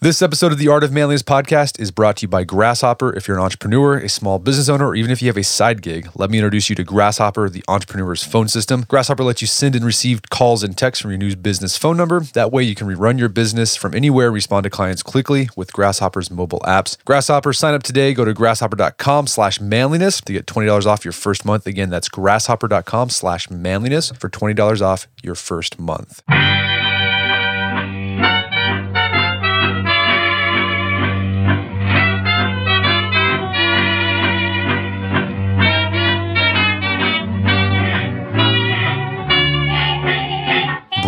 This 0.00 0.22
episode 0.22 0.52
of 0.52 0.58
the 0.58 0.68
Art 0.68 0.84
of 0.84 0.92
Manliness 0.92 1.24
podcast 1.24 1.80
is 1.80 1.90
brought 1.90 2.18
to 2.18 2.22
you 2.22 2.28
by 2.28 2.44
Grasshopper. 2.44 3.12
If 3.16 3.26
you're 3.26 3.36
an 3.36 3.42
entrepreneur, 3.42 3.98
a 3.98 4.08
small 4.08 4.38
business 4.38 4.68
owner, 4.68 4.86
or 4.86 4.94
even 4.94 5.10
if 5.10 5.20
you 5.20 5.26
have 5.26 5.36
a 5.36 5.42
side 5.42 5.82
gig, 5.82 6.08
let 6.14 6.30
me 6.30 6.38
introduce 6.38 6.70
you 6.70 6.76
to 6.76 6.84
Grasshopper, 6.84 7.50
the 7.50 7.64
entrepreneur's 7.66 8.22
phone 8.22 8.46
system. 8.46 8.84
Grasshopper 8.86 9.24
lets 9.24 9.40
you 9.40 9.48
send 9.48 9.74
and 9.74 9.84
receive 9.84 10.22
calls 10.30 10.62
and 10.62 10.78
texts 10.78 11.02
from 11.02 11.10
your 11.10 11.18
new 11.18 11.34
business 11.34 11.76
phone 11.76 11.96
number. 11.96 12.20
That 12.20 12.52
way, 12.52 12.62
you 12.62 12.76
can 12.76 12.86
rerun 12.86 13.18
your 13.18 13.28
business 13.28 13.74
from 13.74 13.92
anywhere, 13.92 14.30
respond 14.30 14.62
to 14.64 14.70
clients 14.70 15.02
quickly 15.02 15.48
with 15.56 15.72
Grasshopper's 15.72 16.30
mobile 16.30 16.60
apps. 16.60 16.96
Grasshopper, 17.04 17.52
sign 17.52 17.74
up 17.74 17.82
today. 17.82 18.14
Go 18.14 18.24
to 18.24 18.32
grasshopper.com 18.32 19.26
slash 19.26 19.60
manliness 19.60 20.20
to 20.20 20.32
get 20.32 20.46
$20 20.46 20.86
off 20.86 21.04
your 21.04 21.10
first 21.10 21.44
month. 21.44 21.66
Again, 21.66 21.90
that's 21.90 22.08
grasshopper.com 22.08 23.10
slash 23.10 23.50
manliness 23.50 24.12
for 24.12 24.28
$20 24.28 24.80
off 24.80 25.08
your 25.24 25.34
first 25.34 25.80
month. 25.80 26.22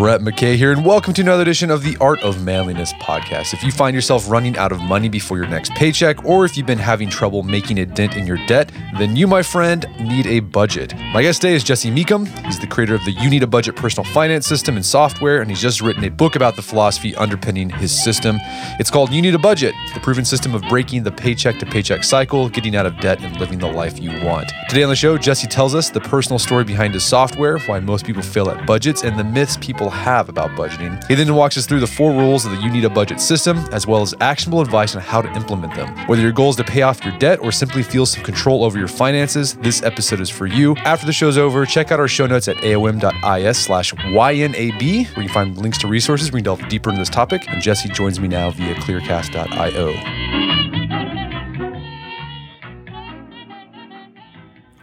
Brett 0.00 0.22
McKay 0.22 0.56
here, 0.56 0.72
and 0.72 0.82
welcome 0.82 1.12
to 1.12 1.20
another 1.20 1.42
edition 1.42 1.70
of 1.70 1.82
the 1.82 1.94
Art 2.00 2.22
of 2.22 2.42
Manliness 2.42 2.94
podcast. 2.94 3.52
If 3.52 3.62
you 3.62 3.70
find 3.70 3.94
yourself 3.94 4.30
running 4.30 4.56
out 4.56 4.72
of 4.72 4.80
money 4.80 5.10
before 5.10 5.36
your 5.36 5.46
next 5.46 5.74
paycheck, 5.74 6.24
or 6.24 6.46
if 6.46 6.56
you've 6.56 6.64
been 6.66 6.78
having 6.78 7.10
trouble 7.10 7.42
making 7.42 7.80
a 7.80 7.84
dent 7.84 8.16
in 8.16 8.26
your 8.26 8.38
debt, 8.46 8.72
then 8.98 9.14
you, 9.14 9.26
my 9.26 9.42
friend, 9.42 9.86
need 10.00 10.26
a 10.26 10.40
budget. 10.40 10.94
My 11.12 11.20
guest 11.20 11.42
today 11.42 11.54
is 11.54 11.62
Jesse 11.62 11.90
Mecham. 11.90 12.24
He's 12.46 12.58
the 12.58 12.66
creator 12.66 12.94
of 12.94 13.04
the 13.04 13.10
You 13.10 13.28
Need 13.28 13.42
a 13.42 13.46
Budget 13.46 13.76
personal 13.76 14.10
finance 14.10 14.46
system 14.46 14.76
and 14.76 14.86
software, 14.86 15.42
and 15.42 15.50
he's 15.50 15.60
just 15.60 15.82
written 15.82 16.02
a 16.04 16.10
book 16.10 16.34
about 16.34 16.56
the 16.56 16.62
philosophy 16.62 17.14
underpinning 17.16 17.68
his 17.68 17.92
system. 17.92 18.38
It's 18.78 18.90
called 18.90 19.12
You 19.12 19.20
Need 19.20 19.34
a 19.34 19.38
Budget, 19.38 19.74
the 19.92 20.00
proven 20.00 20.24
system 20.24 20.54
of 20.54 20.62
breaking 20.62 21.02
the 21.02 21.12
paycheck 21.12 21.58
to 21.58 21.66
paycheck 21.66 22.04
cycle, 22.04 22.48
getting 22.48 22.74
out 22.74 22.86
of 22.86 22.98
debt, 23.00 23.20
and 23.20 23.38
living 23.38 23.58
the 23.58 23.70
life 23.70 24.00
you 24.00 24.12
want. 24.24 24.50
Today 24.70 24.82
on 24.82 24.88
the 24.88 24.96
show, 24.96 25.18
Jesse 25.18 25.46
tells 25.46 25.74
us 25.74 25.90
the 25.90 26.00
personal 26.00 26.38
story 26.38 26.64
behind 26.64 26.94
his 26.94 27.04
software, 27.04 27.58
why 27.58 27.80
most 27.80 28.06
people 28.06 28.22
fail 28.22 28.48
at 28.48 28.64
budgets, 28.64 29.04
and 29.04 29.18
the 29.18 29.24
myths 29.24 29.58
people 29.58 29.89
have 29.90 30.28
about 30.28 30.50
budgeting. 30.50 31.02
He 31.06 31.14
then 31.14 31.34
walks 31.34 31.56
us 31.56 31.66
through 31.66 31.80
the 31.80 31.86
four 31.86 32.12
rules 32.12 32.44
of 32.44 32.52
the 32.52 32.58
You 32.58 32.70
Need 32.70 32.84
a 32.84 32.90
Budget 32.90 33.20
system, 33.20 33.58
as 33.72 33.86
well 33.86 34.02
as 34.02 34.14
actionable 34.20 34.60
advice 34.60 34.94
on 34.94 35.02
how 35.02 35.22
to 35.22 35.32
implement 35.32 35.74
them. 35.74 35.94
Whether 36.06 36.22
your 36.22 36.32
goal 36.32 36.50
is 36.50 36.56
to 36.56 36.64
pay 36.64 36.82
off 36.82 37.04
your 37.04 37.16
debt 37.18 37.40
or 37.40 37.52
simply 37.52 37.82
feel 37.82 38.06
some 38.06 38.22
control 38.22 38.64
over 38.64 38.78
your 38.78 38.88
finances, 38.88 39.54
this 39.54 39.82
episode 39.82 40.20
is 40.20 40.30
for 40.30 40.46
you. 40.46 40.76
After 40.78 41.06
the 41.06 41.12
show's 41.12 41.38
over, 41.38 41.66
check 41.66 41.92
out 41.92 42.00
our 42.00 42.08
show 42.08 42.26
notes 42.26 42.48
at 42.48 42.56
aom.is 42.56 43.58
slash 43.58 43.92
YNAB, 43.94 45.16
where 45.16 45.22
you 45.22 45.28
find 45.28 45.58
links 45.58 45.78
to 45.78 45.86
resources 45.88 46.28
you 46.28 46.32
can 46.32 46.44
delve 46.44 46.68
deeper 46.68 46.90
into 46.90 47.00
this 47.00 47.10
topic. 47.10 47.48
And 47.48 47.62
Jesse 47.62 47.88
joins 47.88 48.20
me 48.20 48.28
now 48.28 48.50
via 48.50 48.74
clearcast.io. 48.76 50.40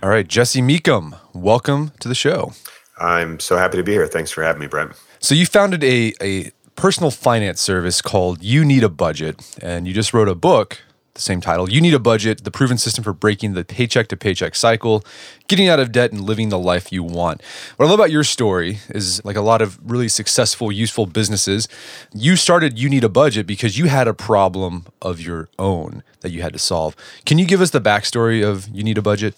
All 0.03 0.09
right, 0.09 0.27
Jesse 0.27 0.61
Mecham, 0.61 1.15
welcome 1.33 1.91
to 1.99 2.07
the 2.07 2.15
show. 2.15 2.53
I'm 2.99 3.39
so 3.39 3.57
happy 3.57 3.77
to 3.77 3.83
be 3.83 3.91
here. 3.91 4.07
Thanks 4.07 4.31
for 4.31 4.43
having 4.43 4.59
me, 4.59 4.67
Brent. 4.67 4.93
So 5.19 5.35
you 5.35 5.45
founded 5.45 5.83
a, 5.83 6.13
a 6.21 6.51
personal 6.75 7.11
finance 7.11 7.61
service 7.61 8.01
called 8.01 8.43
You 8.43 8.63
Need 8.63 8.83
a 8.83 8.89
Budget, 8.89 9.57
and 9.61 9.87
you 9.87 9.93
just 9.93 10.13
wrote 10.13 10.27
a 10.27 10.35
book, 10.35 10.79
the 11.13 11.21
same 11.21 11.41
title, 11.41 11.69
You 11.69 11.81
Need 11.81 11.95
a 11.95 11.99
Budget, 11.99 12.43
the 12.43 12.51
proven 12.51 12.77
system 12.77 13.03
for 13.03 13.13
breaking 13.13 13.53
the 13.53 13.65
paycheck 13.65 14.07
to 14.09 14.17
paycheck 14.17 14.55
cycle, 14.55 15.03
getting 15.47 15.67
out 15.67 15.79
of 15.79 15.91
debt 15.91 16.11
and 16.11 16.21
living 16.21 16.49
the 16.49 16.59
life 16.59 16.91
you 16.91 17.03
want. 17.03 17.41
What 17.75 17.85
I 17.85 17.89
love 17.89 17.99
about 17.99 18.11
your 18.11 18.23
story 18.23 18.79
is 18.89 19.23
like 19.25 19.35
a 19.35 19.41
lot 19.41 19.61
of 19.61 19.79
really 19.83 20.07
successful, 20.07 20.71
useful 20.71 21.07
businesses, 21.07 21.67
you 22.13 22.35
started 22.35 22.77
You 22.77 22.89
Need 22.89 23.03
a 23.03 23.09
Budget 23.09 23.47
because 23.47 23.77
you 23.77 23.87
had 23.87 24.07
a 24.07 24.13
problem 24.13 24.85
of 25.01 25.19
your 25.19 25.49
own 25.57 26.03
that 26.21 26.31
you 26.31 26.41
had 26.41 26.53
to 26.53 26.59
solve. 26.59 26.95
Can 27.25 27.39
you 27.39 27.45
give 27.45 27.61
us 27.61 27.71
the 27.71 27.81
backstory 27.81 28.47
of 28.47 28.67
You 28.69 28.83
Need 28.83 28.99
a 28.99 29.01
Budget? 29.01 29.35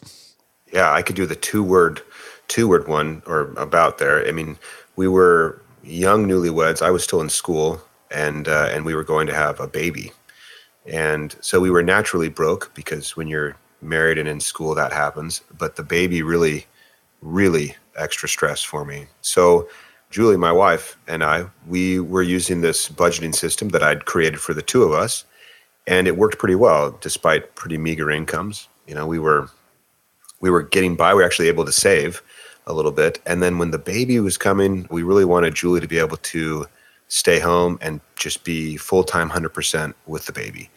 Yeah, 0.74 0.92
I 0.92 1.02
could 1.02 1.16
do 1.16 1.26
the 1.26 1.36
two 1.36 1.64
word 1.64 2.02
two 2.50 2.68
word 2.68 2.88
one 2.88 3.24
or 3.26 3.54
about 3.56 4.00
there. 4.00 4.28
I 4.28 4.32
mean, 4.32 4.58
we 4.98 5.08
were 5.08 5.62
young 5.84 6.28
newlyweds. 6.28 6.82
I 6.82 6.92
was 6.92 7.04
still 7.04 7.22
in 7.22 7.30
school, 7.30 7.82
and 8.12 8.50
uh, 8.50 8.70
and 8.74 8.84
we 8.84 8.96
were 8.96 9.06
going 9.06 9.28
to 9.28 9.34
have 9.34 9.62
a 9.62 9.68
baby, 9.68 10.12
and 10.86 11.34
so 11.40 11.62
we 11.62 11.72
were 11.72 11.84
naturally 11.84 12.28
broke 12.30 12.74
because 12.74 13.16
when 13.16 13.28
you're 13.28 13.56
married 13.82 14.18
and 14.18 14.28
in 14.28 14.42
school, 14.42 14.76
that 14.76 14.92
happens. 14.92 15.42
But 15.58 15.78
the 15.78 15.84
baby 15.84 16.22
really, 16.22 16.66
really 17.22 17.76
extra 17.96 18.28
stress 18.28 18.62
for 18.62 18.84
me. 18.84 19.08
So. 19.22 19.70
Julie, 20.12 20.38
my 20.38 20.52
wife, 20.52 20.98
and 21.08 21.24
I, 21.24 21.46
we 21.68 22.00
were 22.00 22.24
using 22.24 22.62
this 22.62 22.90
budgeting 22.90 23.36
system 23.36 23.70
that 23.70 23.84
I'd 23.84 24.06
created 24.06 24.40
for 24.40 24.56
the 24.56 24.64
two 24.64 24.82
of 24.82 24.92
us, 24.92 25.24
and 25.86 26.08
it 26.08 26.18
worked 26.18 26.40
pretty 26.40 26.56
well 26.56 26.98
despite 27.00 27.54
pretty 27.54 27.78
meager 27.78 28.10
incomes. 28.10 28.68
You 28.88 28.96
know, 28.96 29.06
we 29.06 29.20
were 29.20 29.52
we 30.42 30.50
were 30.50 30.64
getting 30.64 30.96
by. 30.96 31.14
We 31.14 31.22
were 31.22 31.26
actually 31.26 31.48
able 31.48 31.66
to 31.66 31.72
save, 31.72 32.24
a 32.70 32.74
little 32.74 32.92
bit. 32.92 33.20
And 33.26 33.44
then 33.44 33.58
when 33.58 33.72
the 33.72 33.80
baby 33.80 34.20
was 34.20 34.38
coming, 34.38 34.88
we 34.90 35.04
really 35.04 35.26
wanted 35.26 35.56
Julie 35.56 35.82
to 35.82 35.88
be 35.88 36.00
able 36.00 36.18
to 36.18 36.68
stay 37.08 37.40
home 37.40 37.78
and 37.82 38.00
just 38.16 38.44
be 38.44 38.78
full 38.78 39.04
time 39.04 39.30
100% 39.30 39.94
with 40.06 40.28
the 40.28 40.32
baby. 40.32 40.70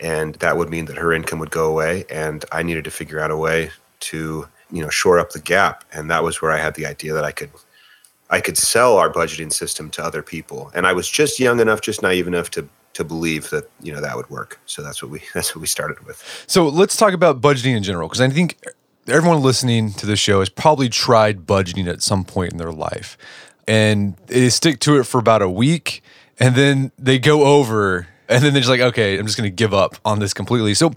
And 0.00 0.34
that 0.36 0.58
would 0.58 0.68
mean 0.68 0.84
that 0.86 0.98
her 0.98 1.12
income 1.12 1.38
would 1.38 1.52
go 1.52 1.70
away. 1.70 2.04
And 2.10 2.44
I 2.52 2.62
needed 2.62 2.84
to 2.84 2.90
figure 2.90 3.20
out 3.20 3.30
a 3.30 3.36
way 3.36 3.70
to, 4.00 4.46
you 4.70 4.82
know, 4.82 4.90
shore 4.90 5.18
up 5.18 5.30
the 5.30 5.40
gap. 5.40 5.84
And 5.92 6.10
that 6.10 6.22
was 6.22 6.42
where 6.42 6.50
I 6.50 6.58
had 6.58 6.74
the 6.74 6.84
idea 6.84 7.14
that 7.14 7.24
I 7.24 7.32
could. 7.32 7.50
I 8.28 8.40
could 8.40 8.58
sell 8.58 8.96
our 8.96 9.08
budgeting 9.08 9.52
system 9.52 9.88
to 9.90 10.04
other 10.04 10.20
people, 10.20 10.72
and 10.74 10.84
I 10.84 10.92
was 10.92 11.08
just 11.08 11.38
young 11.38 11.60
enough, 11.60 11.80
just 11.80 12.02
naive 12.02 12.26
enough 12.26 12.50
to 12.50 12.68
to 12.94 13.04
believe 13.04 13.50
that 13.50 13.70
you 13.80 13.92
know 13.92 14.00
that 14.00 14.16
would 14.16 14.28
work. 14.30 14.58
So 14.66 14.82
that's 14.82 15.00
what 15.00 15.12
we 15.12 15.22
that's 15.34 15.54
what 15.54 15.60
we 15.60 15.68
started 15.68 16.04
with. 16.04 16.24
So 16.48 16.66
let's 16.66 16.96
talk 16.96 17.12
about 17.12 17.40
budgeting 17.40 17.76
in 17.76 17.84
general, 17.84 18.08
because 18.08 18.20
I 18.20 18.28
think 18.28 18.58
everyone 19.08 19.42
listening 19.42 19.92
to 19.92 20.06
the 20.06 20.16
show 20.16 20.40
has 20.40 20.48
probably 20.48 20.88
tried 20.88 21.46
budgeting 21.46 21.86
at 21.86 22.02
some 22.02 22.24
point 22.24 22.52
in 22.52 22.58
their 22.58 22.72
life 22.72 23.16
and 23.68 24.16
they 24.26 24.48
stick 24.48 24.80
to 24.80 24.98
it 24.98 25.04
for 25.04 25.18
about 25.18 25.42
a 25.42 25.50
week 25.50 26.02
and 26.38 26.54
then 26.54 26.92
they 26.98 27.18
go 27.18 27.44
over 27.44 28.08
and 28.28 28.42
then 28.42 28.52
they're 28.52 28.60
just 28.60 28.70
like 28.70 28.80
okay 28.80 29.18
i'm 29.18 29.26
just 29.26 29.38
going 29.38 29.48
to 29.48 29.54
give 29.54 29.72
up 29.72 29.96
on 30.04 30.18
this 30.18 30.34
completely. 30.34 30.74
So 30.74 30.92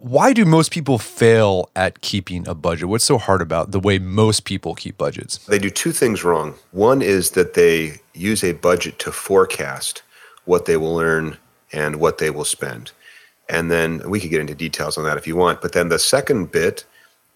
why 0.00 0.32
do 0.32 0.44
most 0.44 0.70
people 0.70 0.98
fail 0.98 1.70
at 1.74 2.00
keeping 2.00 2.46
a 2.46 2.54
budget? 2.54 2.88
What's 2.88 3.04
so 3.04 3.18
hard 3.18 3.42
about 3.42 3.72
the 3.72 3.80
way 3.80 3.98
most 3.98 4.44
people 4.44 4.74
keep 4.74 4.96
budgets? 4.96 5.38
They 5.38 5.58
do 5.58 5.70
two 5.70 5.92
things 5.92 6.22
wrong. 6.22 6.54
One 6.70 7.02
is 7.02 7.32
that 7.32 7.54
they 7.54 8.00
use 8.14 8.44
a 8.44 8.52
budget 8.52 8.98
to 9.00 9.12
forecast 9.12 10.02
what 10.44 10.66
they 10.66 10.76
will 10.76 11.00
earn 11.00 11.36
and 11.72 11.96
what 11.96 12.18
they 12.18 12.30
will 12.30 12.44
spend. 12.44 12.92
And 13.48 13.70
then 13.70 14.08
we 14.08 14.20
could 14.20 14.30
get 14.30 14.40
into 14.40 14.54
details 14.54 14.96
on 14.96 15.04
that 15.04 15.16
if 15.16 15.26
you 15.26 15.34
want 15.34 15.60
but 15.60 15.72
then 15.72 15.88
the 15.88 15.98
second 15.98 16.52
bit 16.52 16.84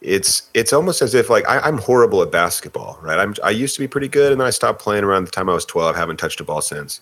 it's 0.03 0.51
it's 0.53 0.73
almost 0.73 1.01
as 1.01 1.15
if 1.15 1.31
like 1.31 1.49
I, 1.49 1.67
am 1.67 1.79
horrible 1.79 2.23
at 2.23 2.33
basketball, 2.33 2.99
right? 3.01 3.19
I'm 3.19 3.35
I 3.43 3.51
used 3.51 3.75
to 3.77 3.81
be 3.81 3.89
pretty 3.89 4.09
good, 4.09 4.33
and 4.33 4.41
then 4.41 4.47
I 4.47 4.51
stopped 4.51 4.83
playing 4.83 5.05
around 5.05 5.25
the 5.25 5.31
time 5.31 5.49
I 5.49 5.55
was 5.55 5.65
12. 5.65 5.95
I 5.95 5.99
haven't 5.99 6.19
touched 6.19 6.41
a 6.41 6.45
ball 6.45 6.61
since, 6.61 7.01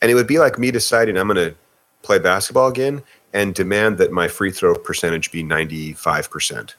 and 0.00 0.10
it 0.10 0.14
would 0.14 0.28
be 0.28 0.38
like 0.38 0.58
me 0.58 0.70
deciding 0.70 1.16
I'm 1.18 1.26
going 1.26 1.50
to 1.50 1.56
play 2.02 2.18
basketball 2.18 2.68
again 2.68 3.02
and 3.32 3.54
demand 3.54 3.98
that 3.98 4.12
my 4.12 4.28
free 4.28 4.52
throw 4.52 4.74
percentage 4.76 5.32
be 5.32 5.42
95 5.42 6.30
percent. 6.30 6.76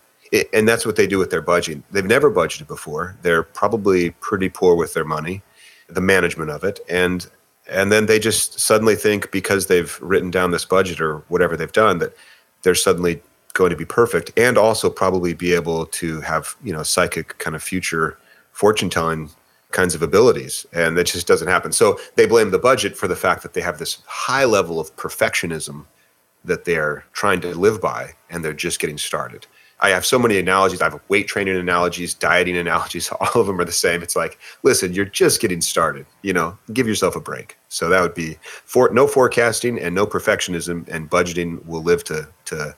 And 0.53 0.67
that's 0.67 0.85
what 0.85 0.97
they 0.97 1.07
do 1.07 1.17
with 1.17 1.31
their 1.31 1.41
budget. 1.41 1.81
They've 1.91 2.03
never 2.03 2.29
budgeted 2.29 2.67
before. 2.67 3.16
They're 3.22 3.44
probably 3.44 4.09
pretty 4.11 4.49
poor 4.49 4.75
with 4.75 4.94
their 4.94 5.05
money, 5.05 5.41
the 5.88 6.01
management 6.01 6.49
of 6.49 6.63
it, 6.63 6.79
and 6.89 7.28
and 7.69 7.91
then 7.91 8.05
they 8.05 8.19
just 8.19 8.59
suddenly 8.59 8.95
think 8.95 9.31
because 9.31 9.67
they've 9.67 9.99
written 10.01 10.31
down 10.31 10.51
this 10.51 10.63
budget 10.63 11.01
or 11.01 11.17
whatever 11.28 11.57
they've 11.57 11.72
done 11.73 11.97
that 11.97 12.16
they're 12.63 12.75
suddenly 12.75 13.22
going 13.57 13.72
to 13.72 13.75
be 13.75 13.85
perfect 13.85 14.31
and 14.38 14.56
also 14.56 14.88
probably 14.88 15.34
be 15.34 15.51
able 15.51 15.88
to 15.88 16.22
have 16.22 16.56
you 16.63 16.72
know 16.72 16.84
psychic 16.84 17.38
kind 17.40 17.56
of 17.56 17.63
future 17.63 18.18
fortune 18.51 18.90
telling 18.90 19.29
kinds 19.72 19.95
of 19.95 20.01
abilities. 20.01 20.66
And 20.72 20.95
that 20.95 21.07
just 21.07 21.28
doesn't 21.28 21.47
happen. 21.47 21.72
So 21.72 22.00
they 22.16 22.25
blame 22.25 22.51
the 22.51 22.59
budget 22.59 22.96
for 22.96 23.07
the 23.07 23.16
fact 23.16 23.44
that 23.44 23.53
they 23.53 23.62
have 23.62 23.79
this 23.79 24.01
high 24.06 24.46
level 24.46 24.79
of 24.79 24.96
perfectionism 24.96 25.85
that 26.46 26.66
they're 26.66 27.03
trying 27.11 27.41
to 27.41 27.53
live 27.53 27.82
by 27.82 28.14
and 28.29 28.46
they're 28.46 28.53
just 28.53 28.79
getting 28.79 28.97
started. 28.97 29.46
I 29.79 29.90
have 29.90 30.05
so 30.05 30.17
many 30.17 30.40
analogies. 30.40 30.82
I 30.82 30.85
have 30.85 30.99
weight 31.09 31.28
training 31.28 31.58
analogies 31.58 32.14
dieting 32.14 32.58
analogies. 32.58 33.09
All 33.20 33.41
of 33.41 33.47
them 33.47 33.59
are 33.59 33.66
the 33.66 33.72
same. 33.72 34.02
It's 34.02 34.16
like 34.16 34.40
listen 34.64 34.93
you're 34.93 35.05
just 35.05 35.41
getting 35.41 35.61
started 35.61 36.05
you 36.22 36.34
know 36.34 36.58
give 36.73 36.87
yourself 36.87 37.16
a 37.16 37.20
break. 37.20 37.58
So 37.70 37.90
that 37.90 38.02
would 38.02 38.16
be 38.16 38.37
for 38.66 38.90
no 38.90 39.08
forecasting 39.08 39.79
and 39.79 39.93
no 39.93 40.05
perfectionism 40.08 40.87
and 40.87 41.09
budgeting 41.09 41.64
will 41.66 41.84
live 41.84 42.03
to 42.05 42.28
to 42.46 42.76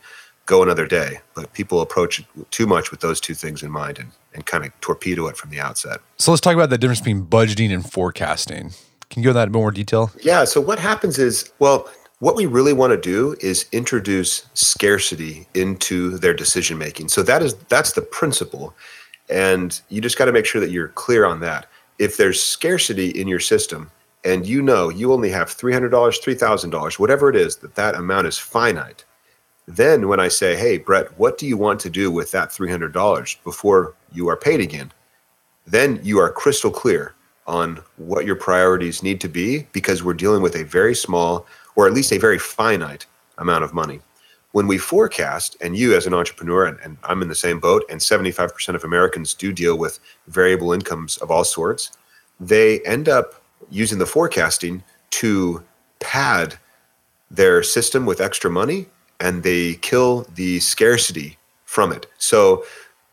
go 0.50 0.64
another 0.64 0.88
day. 0.88 1.20
But 1.36 1.54
people 1.54 1.80
approach 1.82 2.20
it 2.20 2.26
too 2.52 2.66
much 2.66 2.92
with 2.92 3.00
those 3.02 3.22
two 3.22 3.36
things 3.36 3.62
in 3.64 3.72
mind 3.72 4.00
and, 4.00 4.12
and 4.34 4.46
kind 4.46 4.66
of 4.66 4.78
torpedo 4.82 5.28
it 5.28 5.38
from 5.38 5.52
the 5.52 5.60
outset. 5.60 6.00
So 6.18 6.32
let's 6.32 6.42
talk 6.42 6.56
about 6.56 6.72
the 6.72 6.78
difference 6.78 7.00
between 7.00 7.26
budgeting 7.26 7.74
and 7.74 7.90
forecasting. 7.90 8.72
Can 9.10 9.22
you 9.22 9.28
go 9.28 9.30
into 9.30 9.40
that 9.40 9.48
in 9.48 9.54
more 9.54 9.72
detail? 9.72 10.12
Yeah. 10.22 10.44
So 10.44 10.60
what 10.60 10.80
happens 10.80 11.20
is, 11.20 11.52
well, 11.60 11.88
what 12.20 12.36
we 12.36 12.46
really 12.48 12.74
want 12.74 12.92
to 12.92 12.98
do 12.98 13.36
is 13.40 13.68
introduce 13.72 14.46
scarcity 14.54 15.48
into 15.54 16.18
their 16.18 16.34
decision 16.34 16.78
making. 16.78 17.08
So 17.10 17.24
that 17.24 17.42
is 17.42 17.54
that's 17.70 17.94
the 17.94 18.02
principle. 18.02 18.74
And 19.30 19.80
you 19.90 20.02
just 20.02 20.18
got 20.18 20.26
to 20.26 20.32
make 20.32 20.46
sure 20.46 20.60
that 20.60 20.72
you're 20.72 20.90
clear 20.90 21.26
on 21.26 21.40
that. 21.42 21.68
If 22.00 22.18
there's 22.18 22.42
scarcity 22.42 23.10
in 23.10 23.28
your 23.28 23.40
system, 23.40 23.92
and 24.26 24.46
you 24.46 24.62
know 24.62 24.90
you 24.90 25.14
only 25.14 25.30
have 25.30 25.48
$300, 25.48 25.90
$3,000, 25.90 27.00
whatever 27.00 27.30
it 27.30 27.36
is, 27.36 27.58
that 27.58 27.76
that 27.76 27.96
amount 27.96 28.28
is 28.28 28.38
finite, 28.38 29.06
then 29.70 30.08
when 30.08 30.20
I 30.20 30.30
say, 30.30 30.56
hey, 30.56 30.80
Brett, 30.80 31.16
what 31.20 31.38
do 31.38 31.46
you 31.46 31.56
want 31.56 31.80
to 31.82 31.92
do 31.92 32.10
with 32.10 32.32
that 32.32 32.50
$300 32.50 33.44
before 33.44 33.94
you 34.12 34.28
are 34.28 34.36
paid 34.36 34.62
again? 34.62 34.92
Then 35.68 36.00
you 36.02 36.18
are 36.18 36.32
crystal 36.32 36.72
clear 36.72 37.14
on 37.46 37.80
what 37.98 38.26
your 38.26 38.36
priorities 38.36 39.04
need 39.04 39.22
to 39.22 39.30
be 39.30 39.68
because 39.72 40.04
we're 40.04 40.16
dealing 40.16 40.42
with 40.42 40.56
a 40.56 40.64
very 40.64 40.96
small 40.96 41.46
or 41.76 41.86
at 41.86 41.94
least 41.94 42.12
a 42.12 42.18
very 42.18 42.40
finite 42.40 43.06
amount 43.38 43.64
of 43.64 43.72
money. 43.72 44.02
When 44.54 44.66
we 44.66 44.80
forecast, 44.80 45.56
and 45.62 45.78
you 45.78 45.96
as 45.96 46.08
an 46.08 46.16
entrepreneur, 46.16 46.66
and, 46.66 46.80
and 46.84 46.98
I'm 47.04 47.22
in 47.22 47.28
the 47.28 47.36
same 47.36 47.60
boat, 47.60 47.84
and 47.92 48.02
75% 48.02 48.74
of 48.74 48.84
Americans 48.84 49.36
do 49.36 49.54
deal 49.54 49.78
with 49.78 50.00
variable 50.28 50.74
incomes 50.74 51.18
of 51.18 51.30
all 51.30 51.44
sorts, 51.44 51.92
they 52.40 52.80
end 52.80 53.08
up 53.08 53.44
using 53.70 54.00
the 54.00 54.08
forecasting 54.08 54.84
to 55.12 55.64
pad 56.00 56.58
their 57.30 57.62
system 57.62 58.08
with 58.08 58.20
extra 58.20 58.50
money 58.50 58.88
and 59.20 59.44
they 59.44 59.76
kill 59.76 60.26
the 60.36 60.60
scarcity 60.60 61.38
from 61.66 61.92
it. 61.92 62.06
So 62.18 62.64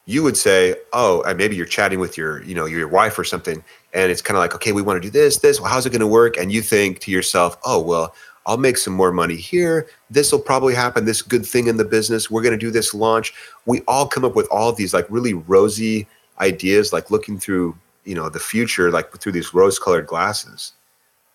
you 0.07 0.23
would 0.23 0.37
say, 0.37 0.77
oh, 0.93 1.23
maybe 1.37 1.57
you're 1.57 1.67
chatting 1.67 1.99
with 1.99 2.17
your, 2.17 2.43
you 2.45 2.55
know, 2.55 2.67
your 2.67 2.87
wife 2.89 3.19
or 3.19 3.25
something, 3.25 3.63
and 3.93 4.11
it's 4.11 4.23
kind 4.23 4.37
of 4.37 4.41
like, 4.41 4.55
okay, 4.55 4.73
we 4.73 4.83
want 4.83 5.03
to 5.03 5.07
do 5.07 5.11
this, 5.11 5.39
this. 5.39 5.61
Well, 5.61 5.71
how's 5.71 5.85
it 5.85 5.91
going 5.91 6.01
to 6.01 6.07
work? 6.07 6.37
And 6.37 6.53
you 6.53 6.63
think 6.63 7.01
to 7.01 7.11
yourself, 7.11 7.59
oh, 7.65 7.81
well, 7.81 8.15
I'll 8.47 8.57
make 8.57 8.77
some 8.77 8.93
more 8.93 9.11
money 9.11 9.35
here. 9.35 9.89
This 10.09 10.31
will 10.31 10.39
probably 10.39 10.75
happen. 10.75 11.05
This 11.05 11.23
good 11.23 11.45
thing 11.45 11.67
in 11.67 11.77
the 11.77 11.85
business. 11.85 12.31
We're 12.31 12.43
going 12.43 12.53
to 12.53 12.59
do 12.59 12.71
this 12.71 12.95
launch. 12.95 13.35
We 13.65 13.81
all 13.89 14.07
come 14.07 14.25
up 14.25 14.37
with 14.37 14.47
all 14.53 14.73
these 14.73 14.95
like 14.95 15.07
really 15.11 15.35
rosy 15.35 16.07
ideas, 16.39 16.93
like 16.93 17.11
looking 17.11 17.41
through, 17.41 17.77
you 18.05 18.15
know, 18.15 18.29
the 18.29 18.39
future, 18.39 18.93
like 18.93 19.11
through 19.19 19.33
these 19.33 19.53
rose-colored 19.53 20.07
glasses, 20.07 20.75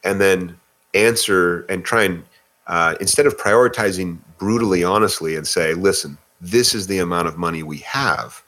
and 0.05 0.21
then 0.21 0.57
answer 0.93 1.63
and 1.63 1.83
try 1.83 2.03
and 2.03 2.23
uh, 2.67 2.95
instead 2.99 3.25
of 3.25 3.37
prioritizing 3.37 4.19
brutally 4.37 4.83
honestly 4.83 5.35
and 5.35 5.47
say, 5.47 5.73
listen, 5.73 6.17
this 6.39 6.73
is 6.73 6.87
the 6.87 6.99
amount 6.99 7.27
of 7.27 7.37
money 7.37 7.63
we 7.63 7.77
have, 7.79 8.43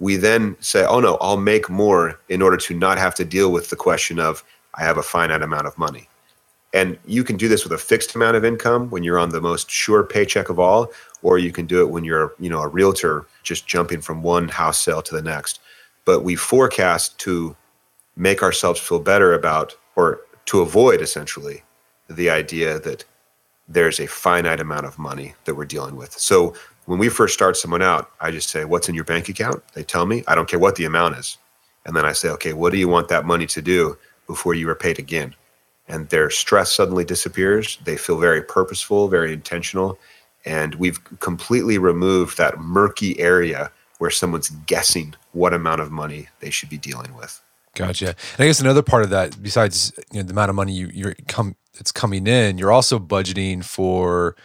we 0.00 0.16
then 0.16 0.56
say, 0.60 0.86
oh 0.86 1.00
no, 1.00 1.16
I'll 1.20 1.36
make 1.36 1.68
more 1.68 2.20
in 2.28 2.40
order 2.40 2.56
to 2.56 2.74
not 2.74 2.98
have 2.98 3.14
to 3.16 3.24
deal 3.24 3.52
with 3.52 3.70
the 3.70 3.76
question 3.76 4.20
of, 4.20 4.44
I 4.74 4.84
have 4.84 4.96
a 4.96 5.02
finite 5.02 5.42
amount 5.42 5.66
of 5.66 5.76
money. 5.76 6.08
And 6.74 6.98
you 7.06 7.24
can 7.24 7.36
do 7.36 7.48
this 7.48 7.64
with 7.64 7.72
a 7.72 7.78
fixed 7.78 8.14
amount 8.14 8.36
of 8.36 8.44
income 8.44 8.90
when 8.90 9.02
you're 9.02 9.18
on 9.18 9.30
the 9.30 9.40
most 9.40 9.70
sure 9.70 10.04
paycheck 10.04 10.50
of 10.50 10.58
all, 10.58 10.92
or 11.22 11.38
you 11.38 11.50
can 11.50 11.66
do 11.66 11.80
it 11.80 11.90
when 11.90 12.04
you're, 12.04 12.34
you 12.38 12.50
know, 12.50 12.60
a 12.60 12.68
realtor 12.68 13.26
just 13.42 13.66
jumping 13.66 14.00
from 14.00 14.22
one 14.22 14.48
house 14.48 14.78
sale 14.78 15.02
to 15.02 15.14
the 15.14 15.22
next. 15.22 15.60
But 16.04 16.20
we 16.20 16.36
forecast 16.36 17.18
to 17.20 17.56
make 18.16 18.42
ourselves 18.42 18.80
feel 18.80 19.00
better 19.00 19.32
about, 19.32 19.76
or 19.96 20.20
to 20.46 20.60
avoid 20.60 21.00
essentially, 21.00 21.62
the 22.08 22.30
idea 22.30 22.78
that 22.80 23.04
there's 23.68 24.00
a 24.00 24.06
finite 24.06 24.60
amount 24.60 24.86
of 24.86 24.98
money 24.98 25.34
that 25.44 25.54
we're 25.54 25.64
dealing 25.64 25.96
with. 25.96 26.12
So 26.12 26.54
when 26.86 26.98
we 26.98 27.08
first 27.08 27.34
start 27.34 27.56
someone 27.56 27.82
out, 27.82 28.10
I 28.20 28.30
just 28.30 28.48
say, 28.48 28.64
What's 28.64 28.88
in 28.88 28.94
your 28.94 29.04
bank 29.04 29.28
account? 29.28 29.62
They 29.74 29.84
tell 29.84 30.06
me, 30.06 30.24
I 30.26 30.34
don't 30.34 30.48
care 30.48 30.58
what 30.58 30.76
the 30.76 30.86
amount 30.86 31.18
is. 31.18 31.36
And 31.84 31.94
then 31.94 32.04
I 32.04 32.12
say, 32.12 32.30
Okay, 32.30 32.54
what 32.54 32.72
do 32.72 32.78
you 32.78 32.88
want 32.88 33.08
that 33.08 33.26
money 33.26 33.46
to 33.46 33.62
do 33.62 33.98
before 34.26 34.54
you 34.54 34.68
are 34.70 34.74
paid 34.74 34.98
again? 34.98 35.34
And 35.86 36.08
their 36.08 36.30
stress 36.30 36.72
suddenly 36.72 37.04
disappears. 37.04 37.78
They 37.84 37.96
feel 37.96 38.18
very 38.18 38.42
purposeful, 38.42 39.08
very 39.08 39.32
intentional. 39.32 39.98
And 40.44 40.74
we've 40.76 41.02
completely 41.20 41.78
removed 41.78 42.38
that 42.38 42.58
murky 42.58 43.18
area 43.20 43.70
where 43.98 44.10
someone's 44.10 44.50
guessing 44.66 45.14
what 45.32 45.52
amount 45.52 45.80
of 45.80 45.90
money 45.90 46.28
they 46.40 46.50
should 46.50 46.68
be 46.68 46.78
dealing 46.78 47.14
with. 47.14 47.42
Gotcha. 47.74 48.08
And 48.08 48.40
I 48.40 48.46
guess 48.46 48.60
another 48.60 48.82
part 48.82 49.04
of 49.04 49.10
that, 49.10 49.40
besides 49.42 49.92
you 50.12 50.20
know, 50.20 50.24
the 50.24 50.32
amount 50.32 50.50
of 50.50 50.56
money 50.56 50.72
you, 50.72 50.90
you're 50.92 51.14
come 51.26 51.56
that's 51.74 51.92
coming 51.92 52.26
in, 52.26 52.58
you're 52.58 52.72
also 52.72 52.98
budgeting 52.98 53.64
for 53.64 54.36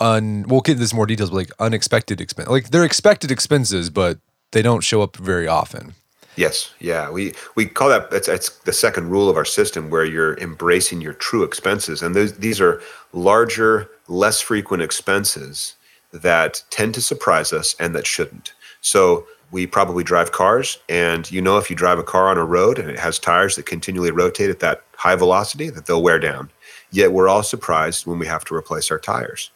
un. 0.00 0.44
We'll 0.48 0.60
get 0.60 0.72
into 0.72 0.80
this 0.80 0.94
more 0.94 1.06
details, 1.06 1.30
but 1.30 1.36
like 1.36 1.50
unexpected 1.58 2.20
expense. 2.20 2.48
Like 2.48 2.70
they're 2.70 2.84
expected 2.84 3.30
expenses, 3.30 3.90
but 3.90 4.18
they 4.52 4.62
don't 4.62 4.82
show 4.82 5.02
up 5.02 5.16
very 5.16 5.46
often. 5.46 5.94
Yes, 6.34 6.72
yeah, 6.80 7.10
we 7.10 7.34
we 7.56 7.66
call 7.66 7.90
that 7.90 8.08
it's, 8.10 8.26
it's 8.26 8.48
the 8.60 8.72
second 8.72 9.10
rule 9.10 9.28
of 9.28 9.36
our 9.36 9.44
system 9.44 9.90
where 9.90 10.04
you're 10.04 10.38
embracing 10.38 11.02
your 11.02 11.12
true 11.12 11.42
expenses, 11.42 12.02
and 12.02 12.14
those 12.14 12.38
these 12.38 12.58
are 12.58 12.80
larger, 13.12 13.90
less 14.08 14.40
frequent 14.40 14.82
expenses 14.82 15.74
that 16.12 16.62
tend 16.70 16.94
to 16.94 17.02
surprise 17.02 17.52
us 17.52 17.74
and 17.78 17.94
that 17.94 18.06
shouldn't. 18.06 18.54
So 18.80 19.26
we 19.52 19.66
probably 19.66 20.02
drive 20.02 20.32
cars 20.32 20.78
and 20.88 21.30
you 21.30 21.40
know 21.40 21.58
if 21.58 21.70
you 21.70 21.76
drive 21.76 21.98
a 21.98 22.02
car 22.02 22.28
on 22.28 22.38
a 22.38 22.44
road 22.44 22.78
and 22.78 22.90
it 22.90 22.98
has 22.98 23.18
tires 23.18 23.54
that 23.54 23.66
continually 23.66 24.10
rotate 24.10 24.50
at 24.50 24.58
that 24.58 24.82
high 24.96 25.14
velocity 25.14 25.70
that 25.70 25.86
they'll 25.86 26.02
wear 26.02 26.18
down 26.18 26.50
Yet 26.92 27.12
we're 27.12 27.28
all 27.28 27.42
surprised 27.42 28.06
when 28.06 28.18
we 28.18 28.26
have 28.26 28.44
to 28.44 28.54
replace 28.54 28.90
our 28.90 28.98
tires. 28.98 29.50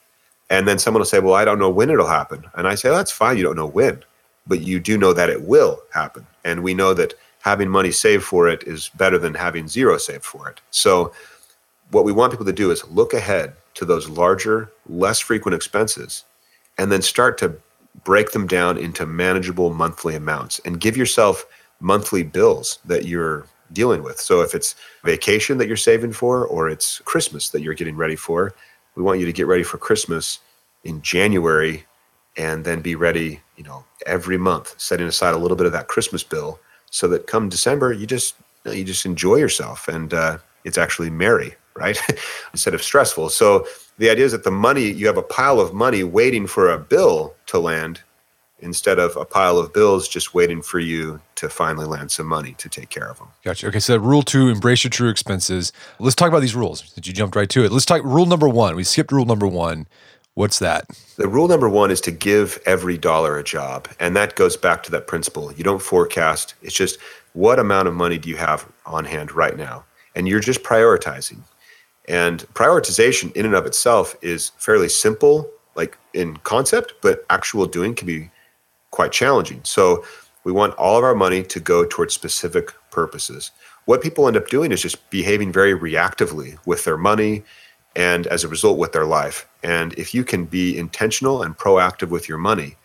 And 0.48 0.66
then 0.66 0.78
someone 0.78 1.00
will 1.00 1.06
say, 1.06 1.20
Well, 1.20 1.34
I 1.34 1.44
don't 1.44 1.58
know 1.58 1.70
when 1.70 1.90
it'll 1.90 2.08
happen. 2.08 2.44
And 2.54 2.66
I 2.66 2.74
say, 2.74 2.88
That's 2.88 3.12
fine. 3.12 3.36
You 3.36 3.44
don't 3.44 3.56
know 3.56 3.66
when, 3.66 4.02
but 4.46 4.62
you 4.62 4.80
do 4.80 4.96
know 4.96 5.12
that 5.12 5.30
it 5.30 5.42
will 5.42 5.80
happen. 5.92 6.26
And 6.44 6.62
we 6.62 6.72
know 6.72 6.94
that 6.94 7.14
having 7.40 7.68
money 7.68 7.92
saved 7.92 8.24
for 8.24 8.48
it 8.48 8.62
is 8.64 8.88
better 8.96 9.18
than 9.18 9.34
having 9.34 9.68
zero 9.68 9.98
saved 9.98 10.24
for 10.24 10.48
it. 10.48 10.60
So, 10.70 11.12
what 11.90 12.04
we 12.04 12.12
want 12.12 12.32
people 12.32 12.46
to 12.46 12.52
do 12.52 12.70
is 12.72 12.84
look 12.88 13.12
ahead 13.12 13.52
to 13.74 13.84
those 13.84 14.08
larger, 14.08 14.72
less 14.88 15.20
frequent 15.20 15.54
expenses 15.54 16.24
and 16.78 16.90
then 16.90 17.02
start 17.02 17.38
to 17.38 17.54
break 18.04 18.32
them 18.32 18.46
down 18.46 18.78
into 18.78 19.06
manageable 19.06 19.72
monthly 19.72 20.14
amounts 20.14 20.60
and 20.64 20.80
give 20.80 20.96
yourself 20.96 21.46
monthly 21.80 22.22
bills 22.22 22.78
that 22.84 23.04
you're 23.04 23.46
dealing 23.72 24.02
with. 24.02 24.18
So 24.20 24.40
if 24.42 24.54
it's 24.54 24.74
vacation 25.04 25.58
that 25.58 25.66
you're 25.66 25.76
saving 25.76 26.12
for 26.12 26.46
or 26.46 26.68
it's 26.68 27.00
Christmas 27.00 27.48
that 27.50 27.62
you're 27.62 27.74
getting 27.74 27.96
ready 27.96 28.16
for, 28.16 28.54
we 28.94 29.02
want 29.02 29.20
you 29.20 29.26
to 29.26 29.32
get 29.32 29.46
ready 29.46 29.62
for 29.62 29.78
Christmas 29.78 30.40
in 30.84 31.02
January 31.02 31.84
and 32.36 32.64
then 32.64 32.80
be 32.80 32.94
ready, 32.94 33.40
you 33.56 33.64
know, 33.64 33.84
every 34.06 34.38
month, 34.38 34.74
setting 34.78 35.06
aside 35.06 35.34
a 35.34 35.38
little 35.38 35.56
bit 35.56 35.66
of 35.66 35.72
that 35.72 35.88
Christmas 35.88 36.22
bill 36.22 36.60
so 36.90 37.08
that 37.08 37.26
come 37.26 37.48
December 37.48 37.92
you 37.92 38.06
just 38.06 38.36
you, 38.64 38.84
just 38.84 39.04
enjoy 39.04 39.36
yourself 39.36 39.88
and 39.88 40.14
uh, 40.14 40.38
it's 40.64 40.78
actually 40.78 41.10
merry, 41.10 41.54
right? 41.74 41.98
Instead 42.52 42.74
of 42.74 42.82
stressful. 42.82 43.28
So 43.28 43.66
the 43.98 44.10
idea 44.10 44.24
is 44.24 44.32
that 44.32 44.44
the 44.44 44.50
money 44.50 44.90
you 44.90 45.06
have 45.06 45.16
a 45.16 45.22
pile 45.22 45.60
of 45.60 45.72
money 45.72 46.02
waiting 46.02 46.46
for 46.46 46.70
a 46.70 46.78
bill 46.78 47.34
to 47.46 47.58
land 47.58 48.02
instead 48.60 48.98
of 48.98 49.16
a 49.16 49.24
pile 49.24 49.58
of 49.58 49.72
bills 49.72 50.08
just 50.08 50.34
waiting 50.34 50.62
for 50.62 50.78
you 50.78 51.20
to 51.34 51.48
finally 51.48 51.86
land 51.86 52.10
some 52.10 52.26
money 52.26 52.54
to 52.54 52.68
take 52.68 52.88
care 52.88 53.08
of 53.08 53.18
them. 53.18 53.28
Gotcha. 53.44 53.66
Okay, 53.66 53.78
so 53.78 53.96
rule 53.98 54.22
two, 54.22 54.48
embrace 54.48 54.82
your 54.82 54.90
true 54.90 55.10
expenses. 55.10 55.72
Let's 55.98 56.16
talk 56.16 56.28
about 56.28 56.40
these 56.40 56.54
rules. 56.54 56.90
Did 56.92 57.06
you 57.06 57.12
jumped 57.12 57.36
right 57.36 57.48
to 57.50 57.64
it? 57.64 57.72
Let's 57.72 57.84
talk 57.84 58.02
rule 58.02 58.26
number 58.26 58.48
one. 58.48 58.74
We 58.74 58.84
skipped 58.84 59.12
rule 59.12 59.26
number 59.26 59.46
one. 59.46 59.86
What's 60.34 60.58
that? 60.58 60.86
The 61.16 61.28
rule 61.28 61.48
number 61.48 61.68
one 61.68 61.90
is 61.90 62.00
to 62.02 62.10
give 62.10 62.58
every 62.66 62.98
dollar 62.98 63.38
a 63.38 63.44
job. 63.44 63.88
And 63.98 64.14
that 64.16 64.36
goes 64.36 64.56
back 64.56 64.82
to 64.84 64.90
that 64.90 65.06
principle. 65.06 65.52
You 65.52 65.64
don't 65.64 65.80
forecast, 65.80 66.54
it's 66.62 66.74
just 66.74 66.98
what 67.32 67.58
amount 67.58 67.88
of 67.88 67.94
money 67.94 68.18
do 68.18 68.28
you 68.28 68.36
have 68.36 68.66
on 68.84 69.04
hand 69.04 69.32
right 69.32 69.56
now? 69.56 69.84
And 70.14 70.28
you're 70.28 70.40
just 70.40 70.62
prioritizing. 70.62 71.40
And 72.08 72.40
prioritization 72.54 73.32
in 73.32 73.46
and 73.46 73.54
of 73.54 73.66
itself 73.66 74.16
is 74.22 74.52
fairly 74.58 74.88
simple, 74.88 75.48
like 75.74 75.98
in 76.14 76.36
concept, 76.38 76.94
but 77.02 77.24
actual 77.30 77.66
doing 77.66 77.94
can 77.94 78.06
be 78.06 78.30
quite 78.90 79.12
challenging. 79.12 79.60
So 79.64 80.04
we 80.44 80.52
want 80.52 80.74
all 80.74 80.96
of 80.96 81.04
our 81.04 81.14
money 81.14 81.42
to 81.42 81.60
go 81.60 81.84
towards 81.84 82.14
specific 82.14 82.72
purposes. 82.90 83.50
What 83.86 84.02
people 84.02 84.26
end 84.28 84.36
up 84.36 84.48
doing 84.48 84.72
is 84.72 84.82
just 84.82 85.10
behaving 85.10 85.52
very 85.52 85.74
reactively 85.74 86.58
with 86.66 86.84
their 86.84 86.96
money 86.96 87.42
and 87.96 88.26
as 88.28 88.44
a 88.44 88.48
result 88.48 88.78
with 88.78 88.92
their 88.92 89.06
life. 89.06 89.48
And 89.62 89.92
if 89.94 90.14
you 90.14 90.22
can 90.22 90.44
be 90.44 90.78
intentional 90.78 91.42
and 91.42 91.56
proactive 91.56 92.10
with 92.10 92.28
your 92.28 92.38
money, 92.38 92.76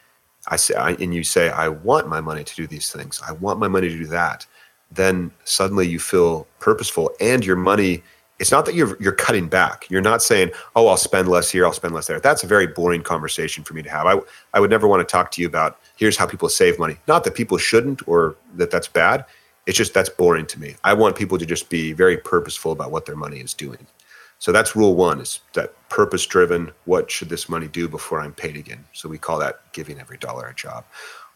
I 0.47 0.55
say, 0.55 0.73
I, 0.73 0.91
and 0.93 1.13
you 1.13 1.23
say, 1.23 1.49
I 1.49 1.67
want 1.67 2.07
my 2.07 2.21
money 2.21 2.43
to 2.43 2.55
do 2.55 2.65
these 2.65 2.91
things. 2.91 3.21
I 3.27 3.33
want 3.33 3.59
my 3.59 3.67
money 3.67 3.89
to 3.89 3.97
do 3.97 4.07
that. 4.07 4.45
Then 4.91 5.31
suddenly 5.43 5.87
you 5.87 5.99
feel 5.99 6.47
purposeful 6.59 7.11
and 7.19 7.45
your 7.45 7.55
money 7.55 8.03
it's 8.41 8.51
not 8.51 8.65
that 8.65 8.73
you're 8.73 8.97
you're 8.99 9.13
cutting 9.13 9.47
back. 9.47 9.87
You're 9.89 10.01
not 10.01 10.23
saying, 10.23 10.49
"Oh, 10.75 10.87
I'll 10.87 10.97
spend 10.97 11.27
less 11.29 11.51
here, 11.51 11.63
I'll 11.63 11.73
spend 11.73 11.93
less 11.93 12.07
there." 12.07 12.19
That's 12.19 12.43
a 12.43 12.47
very 12.47 12.65
boring 12.65 13.03
conversation 13.03 13.63
for 13.63 13.75
me 13.75 13.83
to 13.83 13.89
have. 13.89 14.07
I 14.07 14.19
I 14.53 14.59
would 14.59 14.71
never 14.71 14.87
want 14.87 15.07
to 15.07 15.09
talk 15.09 15.29
to 15.31 15.41
you 15.41 15.47
about 15.47 15.79
here's 15.95 16.17
how 16.17 16.25
people 16.25 16.49
save 16.49 16.79
money. 16.79 16.97
Not 17.07 17.23
that 17.23 17.35
people 17.35 17.59
shouldn't 17.59 18.05
or 18.07 18.35
that 18.55 18.71
that's 18.71 18.87
bad. 18.87 19.25
It's 19.67 19.77
just 19.77 19.93
that's 19.93 20.09
boring 20.09 20.47
to 20.47 20.59
me. 20.59 20.75
I 20.83 20.93
want 20.93 21.15
people 21.15 21.37
to 21.37 21.45
just 21.45 21.69
be 21.69 21.93
very 21.93 22.17
purposeful 22.17 22.71
about 22.71 22.89
what 22.91 23.05
their 23.05 23.15
money 23.15 23.39
is 23.39 23.53
doing. 23.53 23.85
So 24.39 24.51
that's 24.51 24.75
rule 24.75 24.95
one: 24.95 25.21
is 25.21 25.41
that 25.53 25.75
purpose 25.89 26.25
driven. 26.25 26.71
What 26.85 27.11
should 27.11 27.29
this 27.29 27.47
money 27.47 27.67
do 27.67 27.87
before 27.87 28.21
I'm 28.21 28.33
paid 28.33 28.57
again? 28.57 28.83
So 28.91 29.07
we 29.07 29.19
call 29.19 29.37
that 29.37 29.71
giving 29.71 29.99
every 29.99 30.17
dollar 30.17 30.47
a 30.47 30.55
job. 30.55 30.83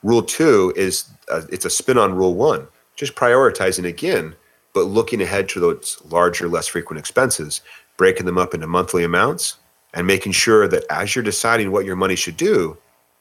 Rule 0.01 0.24
two 0.24 0.74
is 0.75 1.12
uh, 1.29 1.43
it's 1.51 1.65
a 1.65 1.69
spin 1.69 2.00
on 2.00 2.15
rule 2.15 2.33
one, 2.33 2.67
just 2.95 3.13
prioritizing 3.13 3.88
again 3.88 4.35
but 4.75 4.84
looking 4.84 5.22
ahead 5.22 5.50
to 5.50 5.60
those 5.60 6.00
larger, 6.10 6.48
less 6.48 6.67
frequent 6.67 7.00
expenses, 7.00 7.62
breaking 7.98 8.27
them 8.27 8.38
up 8.38 8.53
into 8.53 8.67
monthly 8.67 9.03
amounts, 9.03 9.58
and 9.96 10.05
making 10.05 10.34
sure 10.34 10.67
that 10.67 10.84
as 10.91 11.15
you're 11.15 11.24
deciding 11.24 11.72
what 11.72 11.86
your 11.86 11.96
money 11.96 12.15
should 12.15 12.38
do, 12.38 12.77